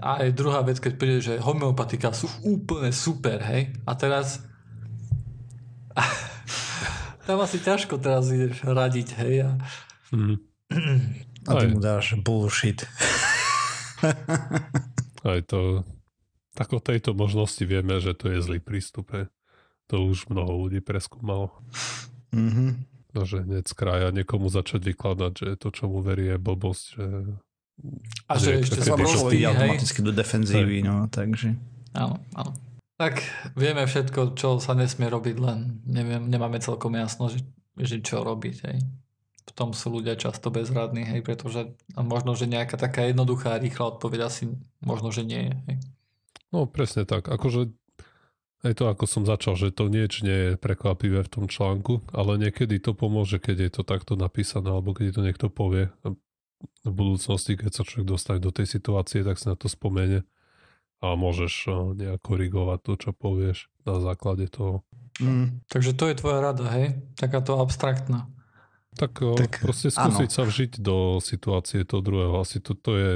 A 0.01 0.25
aj 0.25 0.34
druhá 0.34 0.65
vec, 0.65 0.82
keď 0.82 0.93
príde, 0.97 1.19
že 1.21 1.34
homeopatika 1.38 2.09
sú 2.17 2.25
úplne 2.41 2.89
super, 2.89 3.38
hej? 3.45 3.78
A 3.86 3.93
teraz... 3.93 4.41
tam 7.30 7.38
asi 7.45 7.61
ťažko 7.61 8.01
teraz 8.01 8.25
ideš 8.34 8.65
radiť, 8.65 9.07
hej? 9.21 9.45
A, 9.45 9.49
mm. 10.17 10.36
a 11.45 11.51
ty 11.61 11.65
mu 11.69 11.78
dáš 11.78 12.17
bullshit. 12.25 12.89
aj 15.30 15.45
to... 15.45 15.86
Tak 16.58 16.74
o 16.74 16.82
tejto 16.82 17.14
možnosti 17.14 17.62
vieme, 17.62 18.01
že 18.01 18.18
to 18.18 18.34
je 18.34 18.41
zlý 18.41 18.58
prístup. 18.58 19.14
To 19.93 19.95
už 20.10 20.34
mnoho 20.34 20.66
ľudí 20.66 20.82
preskúmalo. 20.82 21.53
Mm-hmm. 22.34 22.70
No, 23.14 23.22
že 23.24 23.45
hneď 23.45 23.70
z 23.70 23.74
kraja 23.78 24.10
niekomu 24.10 24.49
začať 24.49 24.93
vykladať, 24.93 25.34
že 25.38 25.49
to, 25.62 25.70
čo 25.70 25.86
mu 25.86 26.01
verí, 26.01 26.34
je 26.34 26.38
blbosť, 26.41 26.86
že 26.97 27.08
a 28.26 28.34
že 28.41 28.66
ešte 28.66 28.82
sa 28.82 28.97
prostý 28.97 29.45
automaticky 29.45 30.01
do 30.01 30.10
defenzívy, 30.10 30.82
no, 30.82 31.05
takže. 31.14 31.53
Áno, 31.93 32.18
áno. 32.34 32.51
Tak 32.97 33.22
vieme 33.53 33.86
všetko, 33.86 34.34
čo 34.34 34.58
sa 34.58 34.74
nesmie 34.74 35.05
robiť, 35.05 35.38
len 35.38 35.86
neviem, 35.86 36.26
nemáme 36.26 36.58
celkom 36.58 36.97
jasno, 36.97 37.30
že, 37.30 37.45
že 37.78 38.01
čo 38.01 38.26
robiť, 38.26 38.55
hej. 38.66 38.78
V 39.47 39.51
tom 39.55 39.72
sú 39.72 39.93
ľudia 39.93 40.18
často 40.18 40.49
bezradní, 40.49 41.05
hej, 41.05 41.22
pretože 41.22 41.78
možno, 41.93 42.34
že 42.34 42.49
nejaká 42.49 42.76
taká 42.76 43.05
jednoduchá 43.05 43.62
rýchla 43.62 43.95
odpoveď 43.95 44.20
asi 44.26 44.49
možno, 44.82 45.14
že 45.14 45.22
nie 45.22 45.53
je, 45.53 45.55
hej. 45.70 45.78
No 46.56 46.66
presne 46.66 47.04
tak, 47.04 47.28
akože 47.28 47.72
aj 48.66 48.74
to, 48.74 48.89
ako 48.89 49.06
som 49.06 49.24
začal, 49.24 49.54
že 49.54 49.70
to 49.70 49.86
nič 49.86 50.26
nie 50.26 50.39
je 50.52 50.52
prekvapivé 50.58 51.22
v 51.22 51.30
tom 51.30 51.45
článku, 51.45 52.02
ale 52.10 52.41
niekedy 52.41 52.82
to 52.82 52.98
pomôže, 52.98 53.38
keď 53.38 53.70
je 53.70 53.72
to 53.80 53.82
takto 53.86 54.18
napísané, 54.18 54.74
alebo 54.74 54.98
keď 54.98 55.14
to 55.14 55.22
niekto 55.22 55.48
povie 55.54 55.93
v 56.82 56.89
budúcnosti, 56.89 57.54
keď 57.54 57.72
sa 57.72 57.84
človek 57.86 58.08
dostane 58.10 58.41
do 58.41 58.50
tej 58.50 58.66
situácie, 58.66 59.22
tak 59.22 59.38
si 59.38 59.45
na 59.45 59.54
to 59.54 59.70
spomene 59.70 60.26
a 61.02 61.14
môžeš 61.14 61.54
eh, 61.70 61.74
nejak 61.93 62.20
korigovať 62.26 62.80
to, 62.82 62.93
čo 62.98 63.10
povieš 63.14 63.70
na 63.86 64.02
základe 64.02 64.50
toho. 64.50 64.82
Mm, 65.22 65.62
takže 65.70 65.93
to 65.98 66.10
je 66.10 66.16
tvoja 66.18 66.41
rada, 66.41 66.66
hej? 66.74 66.98
Takáto 67.18 67.62
abstraktná. 67.62 68.26
Tak, 68.98 69.14
eh, 69.22 69.38
tak 69.38 69.62
proste 69.62 69.93
skúsiť 69.93 70.30
áno. 70.30 70.36
sa 70.36 70.43
vžiť 70.45 70.72
do 70.82 71.22
situácie 71.22 71.86
toho 71.86 72.02
druhého. 72.02 72.34
Asi 72.41 72.58
to, 72.58 72.74
to 72.74 72.98
je... 72.98 73.12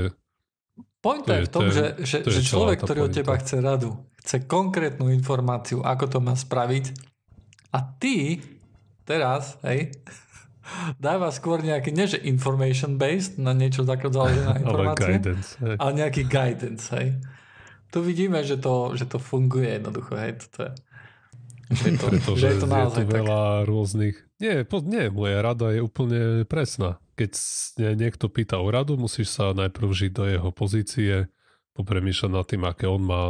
Pointa 1.02 1.34
je 1.42 1.50
v 1.50 1.52
tom, 1.52 1.66
že, 1.74 1.98
že, 2.06 2.22
že 2.22 2.40
človek, 2.46 2.86
ktorý 2.86 3.10
od 3.10 3.14
teba 3.14 3.34
chce 3.42 3.58
radu, 3.58 3.98
chce 4.22 4.46
konkrétnu 4.46 5.10
informáciu, 5.10 5.82
ako 5.82 6.06
to 6.06 6.18
má 6.22 6.38
spraviť 6.38 6.94
a 7.74 7.82
ty 7.98 8.38
teraz, 9.02 9.58
hej, 9.66 9.90
dáva 11.02 11.34
skôr 11.34 11.66
nejaký, 11.66 11.90
nie 11.90 12.06
že 12.06 12.22
information 12.22 13.02
based, 13.02 13.42
na 13.42 13.58
niečo 13.58 13.82
takto 13.82 14.14
založená 14.14 14.62
informácia, 14.62 15.10
ale, 15.10 15.18
guidance, 15.18 15.50
hej. 15.58 15.76
ale 15.82 15.92
nejaký 15.98 16.22
guidance, 16.30 16.86
hej. 16.94 17.08
Tu 17.92 18.00
vidíme, 18.00 18.40
že 18.46 18.56
to, 18.56 18.96
že 18.96 19.10
to 19.10 19.18
funguje 19.18 19.82
jednoducho, 19.82 20.14
hej, 20.16 20.38
toto 20.38 20.70
je. 20.70 20.72
Je 21.72 21.96
to, 21.96 22.08
Pretože 22.12 22.40
že 22.44 22.48
je 22.52 22.58
to 22.60 22.68
naozaj 22.68 23.04
je 23.04 23.08
tu 23.08 23.16
veľa 23.16 23.42
tak. 23.64 23.68
rôznych... 23.72 24.16
Nie, 24.44 24.56
po, 24.68 24.84
nie, 24.84 25.08
moja 25.08 25.40
rada 25.40 25.72
je 25.72 25.80
úplne 25.80 26.44
presná. 26.44 27.00
Keď 27.16 27.32
niekto 27.96 28.28
pýta 28.28 28.60
o 28.60 28.68
radu, 28.68 29.00
musíš 29.00 29.32
sa 29.32 29.56
najprv 29.56 29.88
žiť 29.88 30.12
do 30.12 30.24
jeho 30.28 30.50
pozície, 30.52 31.32
popremýšľať 31.72 32.32
nad 32.32 32.46
tým, 32.46 32.64
aké 32.68 32.86
on 32.92 33.04
má 33.08 33.24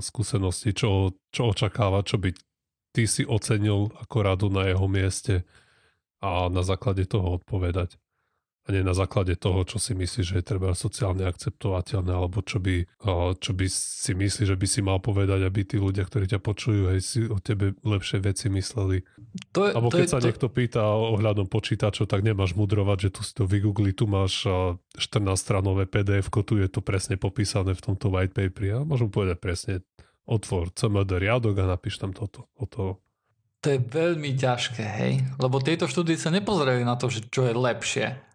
skúsenosti, 0.00 0.72
čo, 0.72 1.12
čo 1.28 1.52
očakáva, 1.52 2.00
čo 2.00 2.16
by 2.16 2.32
ty 2.92 3.08
si 3.08 3.24
ocenil 3.24 3.92
ako 4.00 4.16
radu 4.24 4.48
na 4.48 4.68
jeho 4.68 4.88
mieste 4.88 5.44
a 6.22 6.48
na 6.48 6.62
základe 6.62 7.04
toho 7.04 7.40
odpovedať. 7.40 8.01
A 8.62 8.68
nie 8.70 8.86
na 8.86 8.94
základe 8.94 9.34
toho, 9.34 9.66
čo 9.66 9.82
si 9.82 9.90
myslí, 9.90 10.22
že 10.22 10.34
je 10.38 10.44
treba 10.46 10.70
sociálne 10.70 11.26
akceptovateľné, 11.26 12.14
alebo 12.14 12.46
čo 12.46 12.62
by, 12.62 12.86
čo 13.42 13.50
by 13.58 13.66
si 13.66 14.14
myslí, 14.14 14.42
že 14.46 14.54
by 14.54 14.66
si 14.70 14.80
mal 14.86 15.02
povedať, 15.02 15.42
aby 15.42 15.66
tí 15.66 15.82
ľudia, 15.82 16.06
ktorí 16.06 16.30
ťa 16.30 16.38
počujú, 16.38 16.94
hej, 16.94 17.00
si 17.02 17.18
o 17.26 17.42
tebe 17.42 17.74
lepšie 17.82 18.22
veci 18.22 18.46
mysleli. 18.54 19.02
To 19.50 19.66
je, 19.66 19.74
alebo 19.74 19.90
keď 19.90 20.06
je, 20.06 20.12
sa 20.14 20.22
to... 20.22 20.26
niekto 20.30 20.46
pýta 20.46 20.86
ohľadom 20.94 21.50
počítačov, 21.50 22.06
tak 22.06 22.22
nemáš 22.22 22.54
mudrovať, 22.54 23.10
že 23.10 23.10
tu 23.10 23.20
si 23.26 23.32
to 23.34 23.50
vygoogli, 23.50 23.90
tu 23.98 24.06
máš 24.06 24.46
14-stranové 24.94 25.90
PDF, 25.90 26.30
tu 26.30 26.54
je 26.62 26.70
to 26.70 26.78
presne 26.86 27.18
popísané 27.18 27.74
v 27.74 27.82
tomto 27.82 28.14
white 28.14 28.30
paperi. 28.30 28.78
A 28.78 28.86
môžem 28.86 29.10
povedať 29.10 29.42
presne, 29.42 29.74
otvor 30.22 30.70
CMD 30.70 31.18
riadok 31.18 31.58
a 31.58 31.66
napíš 31.66 31.98
tam 31.98 32.14
toto. 32.14 32.46
toto. 32.54 33.02
To 33.62 33.66
je 33.70 33.78
veľmi 33.78 34.38
ťažké, 34.38 34.82
hej? 34.82 35.12
Lebo 35.38 35.58
tieto 35.58 35.90
štúdie 35.90 36.14
sa 36.14 36.30
nepozerajú 36.30 36.82
na 36.86 36.94
to, 36.94 37.10
že 37.10 37.26
čo 37.26 37.46
je 37.46 37.54
lepšie 37.54 38.31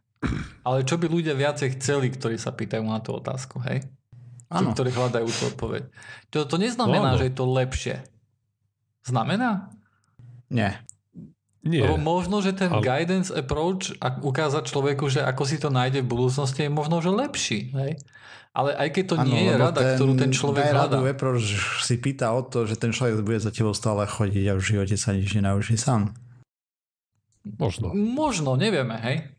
ale 0.67 0.83
čo 0.83 0.97
by 0.97 1.05
ľudia 1.07 1.37
viacej 1.37 1.77
chceli, 1.77 2.09
ktorí 2.09 2.35
sa 2.41 2.53
pýtajú 2.53 2.83
na 2.83 2.99
tú 2.99 3.15
otázku, 3.17 3.61
hej? 3.69 3.85
Ano. 4.47 4.71
Ktorí 4.71 4.95
hľadajú 4.95 5.27
tú 5.27 5.43
odpoveď. 5.51 5.83
To, 6.31 6.47
to 6.47 6.55
neznamená, 6.55 7.15
no, 7.15 7.19
že 7.19 7.27
je 7.27 7.35
to 7.35 7.45
lepšie. 7.45 7.95
Znamená? 9.03 9.71
Nie. 10.47 10.87
Nie. 11.67 11.83
Lebo 11.83 11.99
možno, 11.99 12.39
že 12.39 12.55
ten 12.55 12.71
ale... 12.71 12.79
guidance 12.79 13.27
approach 13.27 13.91
a 13.99 14.15
ukázať 14.23 14.71
človeku, 14.71 15.11
že 15.11 15.19
ako 15.19 15.43
si 15.43 15.59
to 15.59 15.67
nájde 15.67 15.99
v 15.99 16.07
budúcnosti 16.07 16.63
je 16.63 16.71
možno, 16.71 17.03
že 17.03 17.11
lepší. 17.11 17.75
Hej? 17.75 17.99
Ale 18.55 18.73
aj 18.73 18.89
keď 18.95 19.03
to 19.03 19.15
ano, 19.19 19.27
nie 19.27 19.43
je 19.51 19.53
rada, 19.53 19.79
ten, 19.83 19.95
ktorú 19.99 20.11
ten 20.15 20.31
človek 20.33 20.65
hľadá. 20.73 20.97
approach 21.03 21.45
si 21.83 21.99
pýta 21.99 22.31
o 22.33 22.41
to, 22.41 22.65
že 22.65 22.79
ten 22.79 22.95
človek 22.95 23.19
bude 23.21 23.37
za 23.43 23.51
tebou 23.51 23.75
stále 23.75 24.07
chodiť 24.07 24.45
a 24.49 24.53
v 24.57 24.63
živote 24.63 24.95
sa 24.95 25.13
nič 25.13 25.29
nenaučí 25.35 25.75
sám. 25.75 26.15
Možno. 27.45 27.93
Možno, 27.93 28.55
nevieme, 28.57 28.97
hej? 29.03 29.36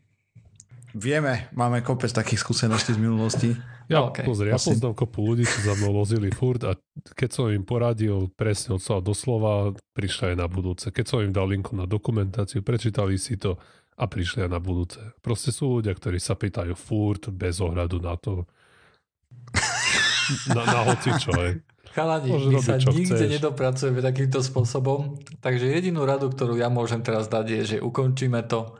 Vieme, 0.99 1.47
máme 1.55 1.79
kopec 1.79 2.11
takých 2.11 2.43
skúseností 2.43 2.91
z 2.91 2.99
minulosti. 2.99 3.55
Ja, 3.87 4.03
okay. 4.03 4.27
pozri, 4.27 4.51
ja 4.51 4.59
poznám 4.59 4.93
kopu 4.93 5.23
ľudí, 5.23 5.47
čo 5.47 5.63
za 5.63 5.73
mnou 5.79 5.95
vozili 5.95 6.29
furt 6.29 6.61
a 6.67 6.75
keď 7.15 7.29
som 7.31 7.45
im 7.49 7.63
poradil 7.63 8.27
presne 8.35 8.75
od 8.75 8.83
slova 8.83 9.01
do 9.01 9.13
slova, 9.15 9.53
prišli 9.95 10.35
aj 10.35 10.37
na 10.37 10.47
budúce. 10.51 10.91
Keď 10.91 11.05
som 11.07 11.23
im 11.23 11.31
dal 11.31 11.47
linku 11.47 11.73
na 11.73 11.87
dokumentáciu, 11.87 12.61
prečítali 12.61 13.15
si 13.15 13.39
to 13.39 13.55
a 13.95 14.03
prišli 14.11 14.45
aj 14.45 14.51
na 14.51 14.59
budúce. 14.59 14.99
Proste 15.23 15.55
sú 15.55 15.79
ľudia, 15.79 15.95
ktorí 15.95 16.19
sa 16.19 16.35
pýtajú 16.35 16.75
furt 16.75 17.31
bez 17.31 17.63
ohľadu 17.63 17.97
na 18.03 18.19
to, 18.19 18.43
na, 20.53 20.67
na 20.67 20.79
hoci 20.83 21.15
čo. 21.15 21.31
Je. 21.39 21.63
Chalani, 21.95 22.29
my 22.29 22.59
sa 22.61 22.77
nikde 22.77 23.17
chceš. 23.17 23.31
nedopracujeme 23.39 24.03
takýmto 24.03 24.43
spôsobom, 24.45 25.17
takže 25.41 25.65
jedinú 25.65 26.05
radu, 26.05 26.29
ktorú 26.29 26.59
ja 26.59 26.69
môžem 26.69 27.01
teraz 27.01 27.25
dať 27.31 27.45
je, 27.49 27.61
že 27.65 27.77
ukončíme 27.81 28.45
to 28.45 28.77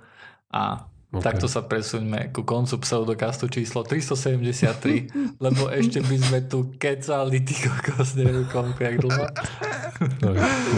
a 0.53 0.88
Okay. 1.09 1.25
Takto 1.25 1.49
sa 1.49 1.65
presuňme 1.65 2.29
ku 2.29 2.45
koncu 2.45 2.77
pseudokastu 2.85 3.49
číslo 3.49 3.81
373, 3.81 5.09
lebo 5.45 5.65
ešte 5.73 6.05
by 6.05 6.15
sme 6.21 6.39
tu 6.45 6.69
kecali 6.77 7.41
ty 7.41 7.57
kokos, 7.57 8.13
neviem 8.13 8.45
koľko, 8.45 8.77
jak 8.77 8.95
dlho. 9.01 9.25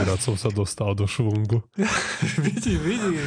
Rád 0.08 0.20
som 0.24 0.40
sa 0.40 0.48
dostal 0.48 0.96
do 0.96 1.04
švungu. 1.04 1.68
vidí, 2.48 2.80
vidí. 2.80 3.20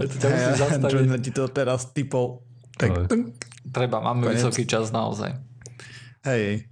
Ja 0.00 0.04
to 0.08 0.16
ťa 0.16 0.28
musím 0.32 0.56
zastaviť. 0.56 1.04
Ja, 1.12 1.18
ti 1.20 1.30
to 1.36 1.44
teraz 1.52 1.92
typol. 1.92 2.40
Tak, 2.80 3.12
Treba, 3.68 4.00
máme 4.00 4.32
Konec. 4.32 4.40
vysoký 4.40 4.64
čas 4.64 4.88
naozaj. 4.88 5.36
Hej, 6.24 6.64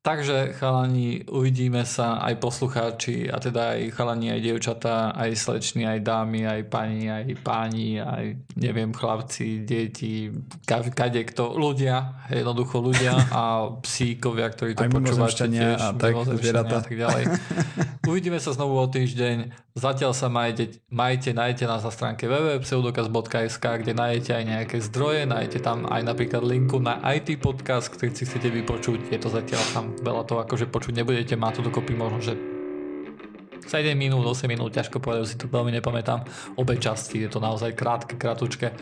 Takže 0.00 0.56
chalani, 0.56 1.28
uvidíme 1.28 1.84
sa 1.84 2.24
aj 2.24 2.40
poslucháči 2.40 3.28
a 3.28 3.36
teda 3.36 3.76
aj 3.76 3.92
chalani, 3.92 4.32
aj 4.32 4.40
dievčatá, 4.40 5.12
aj 5.12 5.36
slečny, 5.36 5.84
aj 5.84 6.00
dámy, 6.00 6.48
aj 6.48 6.60
pani, 6.72 7.12
aj 7.12 7.24
páni, 7.44 8.00
aj 8.00 8.48
neviem, 8.56 8.96
chlapci, 8.96 9.60
deti, 9.60 10.32
kade 10.64 11.20
kto, 11.28 11.52
ľudia, 11.52 12.24
jednoducho 12.32 12.80
ľudia 12.80 13.12
a 13.44 13.76
psíkovia, 13.84 14.48
ktorí 14.48 14.72
to 14.72 14.88
počúvate 14.88 15.44
tiež, 15.52 15.76
a 15.76 15.92
tak, 15.92 16.16
a 16.16 16.64
tak 16.80 16.96
ďalej. 16.96 17.24
Uvidíme 18.10 18.40
sa 18.40 18.56
znovu 18.56 18.80
o 18.80 18.88
týždeň. 18.88 19.68
Zatiaľ 19.76 20.16
sa 20.16 20.32
majte, 20.32 20.82
majte 20.90 21.30
nájdete 21.30 21.68
nás 21.68 21.84
na 21.84 21.92
stránke 21.92 22.24
www.pseudokaz.sk, 22.26 23.64
kde 23.84 23.92
nájdete 23.92 24.32
aj 24.32 24.44
nejaké 24.48 24.76
zdroje, 24.80 25.28
nájdete 25.28 25.60
tam 25.60 25.84
aj 25.86 26.08
napríklad 26.08 26.42
linku 26.42 26.80
na 26.80 26.98
IT 27.04 27.36
podcast, 27.38 27.92
ktorý 27.92 28.16
si 28.16 28.24
chcete 28.26 28.50
vypočuť, 28.50 29.12
je 29.12 29.18
to 29.20 29.28
zatiaľ 29.30 29.62
tam 29.70 29.89
veľa 29.98 30.22
to 30.26 30.38
akože 30.38 30.70
počuť 30.70 31.02
nebudete, 31.02 31.34
má 31.34 31.50
to 31.50 31.64
dokopy 31.64 31.98
možno, 31.98 32.22
že 32.22 32.34
7 33.70 33.94
minút, 33.94 34.26
8 34.26 34.50
minút, 34.50 34.74
ťažko 34.74 34.98
povedať, 34.98 35.30
si 35.30 35.38
to 35.38 35.46
veľmi 35.46 35.70
nepamätám. 35.78 36.26
Obe 36.58 36.74
časti, 36.74 37.22
je 37.22 37.30
to 37.30 37.38
naozaj 37.38 37.78
krátke, 37.78 38.18
kratučké. 38.18 38.74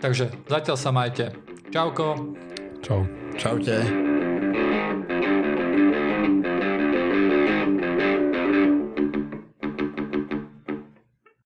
Takže 0.00 0.48
zatiaľ 0.48 0.76
sa 0.80 0.90
majte. 0.96 1.36
Čauko. 1.68 2.36
Čau. 2.80 3.04
Čaute. 3.36 4.19